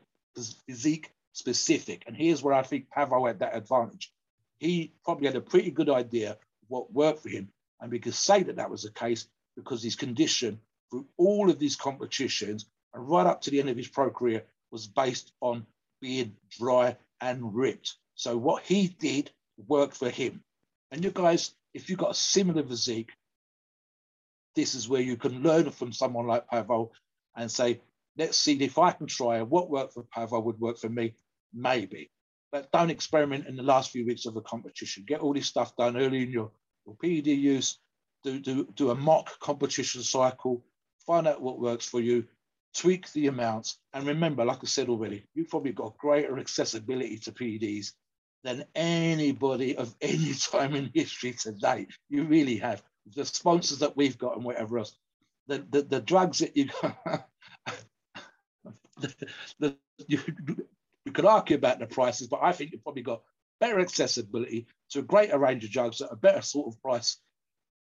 physique 0.67 1.13
specific. 1.35 2.05
And 2.07 2.17
here's 2.17 2.43
where 2.43 2.55
I 2.55 2.63
think 2.63 2.89
Pavel 2.89 3.27
had 3.27 3.41
that 3.41 3.55
advantage. 3.55 4.11
He 4.59 4.95
probably 5.05 5.27
had 5.27 5.37
a 5.37 5.43
pretty 5.43 5.71
good 5.71 5.91
idea 5.91 6.39
what 6.69 6.91
worked 6.91 7.23
for 7.23 7.29
him. 7.29 7.51
And 7.79 7.93
we 7.93 7.99
could 7.99 8.15
say 8.15 8.43
that 8.43 8.57
that 8.57 8.71
was 8.71 8.85
the 8.85 8.91
case 8.91 9.27
because 9.55 9.83
his 9.83 9.97
condition 9.97 10.59
through 10.91 11.05
all 11.19 11.51
of 11.51 11.59
these 11.59 11.77
competitions 11.77 12.65
and 12.95 13.07
right 13.07 13.27
up 13.27 13.43
to 13.43 13.51
the 13.51 13.61
end 13.61 13.69
of 13.69 13.77
his 13.77 13.89
pro 13.89 14.09
career 14.09 14.45
was 14.71 14.87
based 14.87 15.31
on 15.43 15.67
being 16.01 16.35
dry 16.59 16.97
and 17.21 17.55
ripped. 17.55 17.97
So 18.15 18.39
what 18.39 18.63
he 18.63 18.89
did 18.89 19.31
worked 19.69 19.99
for 19.99 20.09
him. 20.09 20.43
And 20.91 21.05
you 21.05 21.11
guys, 21.11 21.53
if 21.75 21.91
you've 21.91 21.99
got 21.99 22.13
a 22.13 22.15
similar 22.15 22.63
physique, 22.63 23.11
this 24.55 24.75
is 24.75 24.89
where 24.89 25.01
you 25.01 25.17
can 25.17 25.43
learn 25.43 25.71
from 25.71 25.93
someone 25.93 26.27
like 26.27 26.49
Pavel 26.49 26.93
and 27.37 27.51
say, 27.51 27.81
let's 28.17 28.37
see 28.37 28.63
if 28.63 28.79
I 28.79 28.93
can 28.93 29.07
try 29.07 29.39
and 29.39 29.51
what 29.51 29.71
worked 29.71 29.95
for 29.95 30.05
Pavel 30.05 30.43
would 30.43 30.61
work 30.61 30.79
for 30.79 30.89
me, 30.89 31.15
maybe. 31.55 32.11
But 32.51 32.71
don't 32.71 32.91
experiment 32.91 33.47
in 33.47 33.57
the 33.57 33.63
last 33.63 33.91
few 33.91 34.05
weeks 34.05 34.27
of 34.27 34.35
the 34.35 34.43
competition. 34.43 35.05
Get 35.07 35.21
all 35.21 35.33
this 35.33 35.47
stuff 35.47 35.75
done 35.77 35.97
early 35.97 36.23
in 36.23 36.31
your, 36.31 36.51
your 36.87 36.97
PED 36.97 37.29
use, 37.29 37.79
do, 38.23 38.39
do, 38.39 38.69
do 38.75 38.91
a 38.91 38.95
mock 38.95 39.39
competition 39.41 40.03
cycle, 40.03 40.63
find 41.07 41.27
out 41.27 41.41
what 41.41 41.61
works 41.61 41.87
for 41.87 42.01
you, 42.01 42.25
tweak 42.77 43.11
the 43.13 43.29
amounts. 43.29 43.79
And 43.95 44.07
remember, 44.07 44.45
like 44.45 44.59
I 44.63 44.67
said 44.67 44.89
already, 44.89 45.25
you've 45.35 45.49
probably 45.49 45.73
got 45.73 45.97
greater 45.97 46.39
accessibility 46.39 47.19
to 47.19 47.33
PEDs 47.33 47.93
than 48.45 48.65
anybody 48.75 49.77
of 49.77 49.95
any 50.03 50.35
time 50.35 50.75
in 50.75 50.91
history 50.95 51.33
today. 51.33 51.87
You 52.11 52.25
really 52.25 52.57
have 52.57 52.83
the 53.15 53.25
sponsors 53.25 53.81
that 53.81 53.97
we've 53.97 54.19
got 54.19 54.37
and 54.37 54.45
whatever 54.45 54.79
else, 54.79 54.97
the, 55.47 55.65
the, 55.71 55.83
the 55.83 56.01
drugs 56.01 56.39
that 56.39 56.57
you, 56.57 56.69
the, 59.01 59.15
the, 59.59 59.77
you, 60.07 60.21
you 61.05 61.13
could 61.13 61.27
argue 61.27 61.57
about 61.57 61.79
the 61.79 61.87
prices, 61.87 62.29
but 62.29 62.41
I 62.43 62.53
think 62.53 62.73
you've 62.73 62.83
probably 62.85 63.03
got 63.03 63.23
better 63.61 63.81
accessibility 63.81 64.67
to 64.91 65.01
a 65.01 65.03
greater 65.03 65.39
range 65.39 65.65
of 65.65 65.71
drugs 65.71 66.01
at 66.01 66.13
a 66.13 66.17
better 66.17 66.43
sort 66.43 66.67
of 66.67 66.81
price 66.83 67.19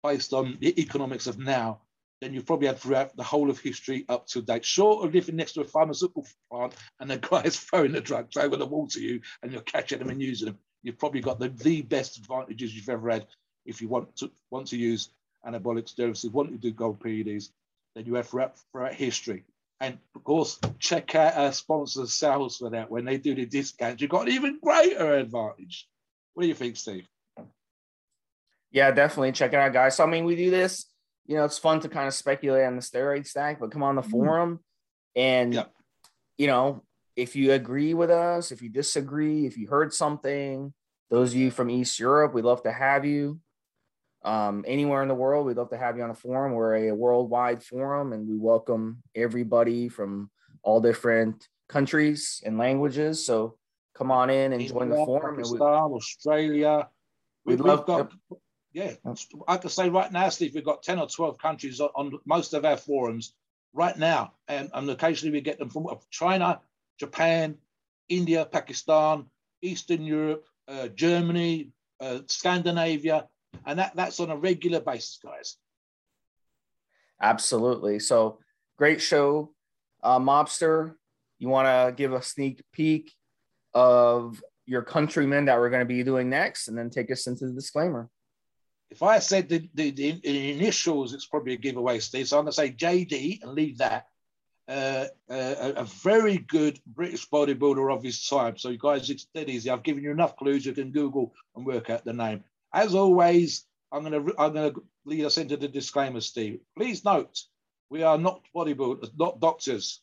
based 0.03 0.33
on 0.33 0.57
the 0.59 0.79
economics 0.79 1.27
of 1.27 1.39
now 1.39 1.81
than 2.21 2.33
you've 2.33 2.45
probably 2.45 2.67
had 2.67 2.79
throughout 2.79 3.15
the 3.15 3.23
whole 3.23 3.49
of 3.49 3.59
history 3.59 4.05
up 4.07 4.27
to 4.27 4.41
date. 4.41 4.63
Short 4.63 5.05
of 5.05 5.13
living 5.13 5.35
next 5.35 5.53
to 5.53 5.61
a 5.61 5.65
pharmaceutical 5.65 6.25
plant 6.51 6.75
and 6.99 7.09
the 7.09 7.17
guy's 7.17 7.59
throwing 7.59 7.91
the 7.91 8.01
drugs 8.01 8.37
over 8.37 8.55
the 8.55 8.65
wall 8.65 8.87
to 8.89 9.01
you 9.01 9.21
and 9.41 9.51
you're 9.51 9.61
catching 9.61 9.99
them 9.99 10.09
and 10.09 10.21
using 10.21 10.47
them, 10.47 10.57
you've 10.83 10.99
probably 10.99 11.21
got 11.21 11.39
the, 11.39 11.49
the 11.49 11.81
best 11.81 12.17
advantages 12.17 12.75
you've 12.75 12.89
ever 12.89 13.09
had 13.09 13.27
if 13.65 13.81
you 13.81 13.87
want 13.87 14.15
to 14.17 14.31
want 14.51 14.67
to 14.67 14.77
use 14.77 15.09
anabolic 15.45 15.93
steroids, 15.93 16.29
want 16.31 16.49
to 16.49 16.57
do 16.57 16.71
gold 16.71 16.99
PEDs, 16.99 17.49
then 17.95 18.05
you 18.05 18.15
have 18.15 18.27
throughout, 18.27 18.57
throughout 18.71 18.93
history. 18.93 19.43
And 19.79 19.97
of 20.15 20.23
course, 20.23 20.59
check 20.79 21.15
out 21.15 21.35
our 21.35 21.51
sponsors' 21.51 22.13
sales 22.13 22.57
for 22.57 22.69
that. 22.71 22.89
When 22.89 23.05
they 23.05 23.17
do 23.17 23.35
the 23.35 23.45
discounts, 23.45 24.01
you've 24.01 24.11
got 24.11 24.27
an 24.27 24.33
even 24.33 24.59
greater 24.61 25.15
advantage. 25.15 25.87
What 26.33 26.43
do 26.43 26.47
you 26.47 26.55
think, 26.55 26.77
Steve? 26.77 27.07
Yeah, 28.71 28.91
definitely 28.91 29.33
check 29.33 29.53
it 29.53 29.59
out, 29.59 29.73
guys. 29.73 29.97
So 29.97 30.03
I 30.03 30.07
mean, 30.07 30.25
we 30.25 30.35
do 30.35 30.49
this. 30.49 30.85
You 31.25 31.37
know, 31.37 31.45
it's 31.45 31.57
fun 31.57 31.79
to 31.81 31.89
kind 31.89 32.07
of 32.07 32.13
speculate 32.13 32.65
on 32.65 32.75
the 32.75 32.81
steroid 32.81 33.25
stack, 33.25 33.59
but 33.59 33.71
come 33.71 33.83
on 33.83 33.95
the 33.95 34.01
mm-hmm. 34.01 34.11
forum 34.11 34.59
and 35.15 35.65
you 36.37 36.47
know, 36.47 36.83
if 37.15 37.35
you 37.35 37.53
agree 37.53 37.93
with 37.93 38.09
us, 38.09 38.51
if 38.51 38.61
you 38.61 38.69
disagree, 38.69 39.45
if 39.45 39.57
you 39.57 39.67
heard 39.67 39.93
something, 39.93 40.73
those 41.09 41.31
of 41.31 41.37
you 41.37 41.51
from 41.51 41.69
East 41.69 41.99
Europe, 41.99 42.33
we'd 42.33 42.43
love 42.43 42.63
to 42.63 42.71
have 42.71 43.05
you 43.05 43.39
um, 44.25 44.65
anywhere 44.67 45.01
in 45.03 45.07
the 45.07 45.15
world. 45.15 45.45
We'd 45.45 45.57
love 45.57 45.69
to 45.69 45.77
have 45.77 45.97
you 45.97 46.03
on 46.03 46.09
a 46.09 46.15
forum. 46.15 46.53
We're 46.53 46.89
a 46.89 46.91
worldwide 46.91 47.63
forum 47.63 48.11
and 48.11 48.27
we 48.27 48.37
welcome 48.37 49.01
everybody 49.15 49.87
from 49.87 50.29
all 50.63 50.81
different 50.81 51.47
countries 51.69 52.41
and 52.45 52.57
languages. 52.57 53.25
So 53.25 53.57
come 53.93 54.11
on 54.11 54.29
in 54.29 54.51
and 54.51 54.67
join 54.67 54.89
the 54.89 54.95
forum. 54.95 55.35
Pakistan, 55.35 55.59
Australia. 55.61 56.89
We'd 57.45 57.61
we, 57.61 57.69
love 57.69 57.85
got, 57.85 58.11
yeah, 58.73 58.93
I 59.47 59.57
can 59.57 59.69
say 59.69 59.89
right 59.89 60.11
now, 60.11 60.29
Steve, 60.29 60.55
we've 60.55 60.65
got 60.65 60.81
10 60.81 60.99
or 60.99 61.07
12 61.07 61.37
countries 61.37 61.79
on, 61.79 61.89
on 61.95 62.19
most 62.25 62.53
of 62.53 62.65
our 62.65 62.77
forums 62.77 63.35
right 63.73 63.95
now. 63.95 64.33
And, 64.47 64.71
and 64.73 64.89
occasionally 64.89 65.33
we 65.33 65.41
get 65.41 65.59
them 65.59 65.69
from 65.69 65.87
China, 66.09 66.61
Japan, 66.99 67.57
India, 68.09 68.45
Pakistan, 68.45 69.27
Eastern 69.61 70.01
Europe, 70.03 70.45
uh, 70.67 70.87
Germany, 70.87 71.69
uh, 71.99 72.19
Scandinavia, 72.27 73.27
and 73.65 73.79
that 73.79 73.95
that's 73.95 74.19
on 74.19 74.29
a 74.29 74.37
regular 74.37 74.79
basis, 74.79 75.19
guys. 75.23 75.57
Absolutely. 77.21 77.99
So 77.99 78.39
great 78.77 79.01
show, 79.01 79.53
uh, 80.03 80.19
Mobster. 80.19 80.95
You 81.39 81.49
want 81.49 81.67
to 81.67 81.93
give 81.95 82.13
a 82.13 82.21
sneak 82.21 82.63
peek 82.71 83.13
of 83.73 84.41
your 84.65 84.81
countrymen 84.81 85.45
that 85.45 85.59
we're 85.59 85.69
going 85.69 85.81
to 85.81 85.85
be 85.85 86.03
doing 86.03 86.29
next, 86.29 86.67
and 86.67 86.77
then 86.77 86.89
take 86.89 87.11
us 87.11 87.27
into 87.27 87.47
the 87.47 87.53
disclaimer. 87.53 88.09
If 88.89 89.03
I 89.03 89.19
said 89.19 89.49
the, 89.49 89.67
the, 89.73 89.91
the 89.91 90.51
initials, 90.51 91.13
it's 91.13 91.25
probably 91.25 91.53
a 91.53 91.57
giveaway, 91.57 91.99
Steve. 91.99 92.27
So 92.27 92.37
I'm 92.37 92.45
going 92.45 92.51
to 92.51 92.55
say 92.55 92.71
JD 92.71 93.43
and 93.43 93.51
leave 93.53 93.79
that. 93.79 94.05
Uh, 94.67 95.05
uh, 95.29 95.73
a, 95.75 95.83
very 95.83 96.37
good 96.37 96.79
British 96.87 97.29
bodybuilder 97.29 97.93
of 97.93 98.01
his 98.01 98.25
time. 98.27 98.57
So 98.57 98.69
you 98.69 98.79
guys, 98.79 99.09
it's 99.11 99.25
dead 99.25 99.47
easy. 99.47 99.69
I've 99.69 99.83
given 99.83 100.03
you 100.03 100.09
enough 100.09 100.35
clues. 100.37 100.65
You 100.65 100.73
can 100.73 100.91
Google 100.91 101.33
and 101.55 101.65
work 101.65 101.91
out 101.91 102.03
the 102.03 102.13
name. 102.13 102.43
As 102.75 102.93
always, 102.93 103.65
I'm 103.89 104.03
going 104.03 104.27
to 104.27 104.35
I'm 104.37 104.53
going 104.53 104.73
to 104.73 104.83
lead 105.05 105.23
us 105.23 105.37
into 105.37 105.55
the 105.55 105.69
disclaimer, 105.69 106.19
Steve. 106.19 106.59
Please 106.77 107.05
note, 107.05 107.39
we 107.89 108.03
are 108.03 108.17
not 108.17 108.41
bodybuilders, 108.53 109.11
not 109.17 109.39
doctors, 109.39 110.01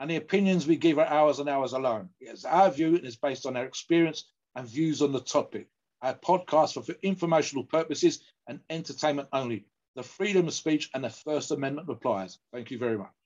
and 0.00 0.10
the 0.10 0.16
opinions 0.16 0.66
we 0.66 0.76
give 0.76 0.98
are 0.98 1.06
ours 1.06 1.38
and 1.38 1.50
ours 1.50 1.74
alone. 1.74 2.08
It's 2.18 2.46
our 2.46 2.70
view 2.70 2.96
and 2.96 3.04
it's 3.04 3.16
based 3.16 3.44
on 3.44 3.58
our 3.58 3.66
experience 3.66 4.24
and 4.54 4.66
views 4.66 5.02
on 5.02 5.12
the 5.12 5.20
topic. 5.20 5.68
Our 6.00 6.14
podcast 6.14 6.78
are 6.78 6.82
for 6.82 6.94
informational 7.02 7.64
purposes 7.64 8.22
and 8.46 8.60
entertainment 8.70 9.28
only. 9.34 9.66
The 9.94 10.02
freedom 10.02 10.48
of 10.48 10.54
speech 10.54 10.88
and 10.94 11.04
the 11.04 11.10
First 11.10 11.50
Amendment 11.50 11.90
applies. 11.90 12.38
Thank 12.54 12.70
you 12.70 12.78
very 12.78 12.96
much. 12.96 13.17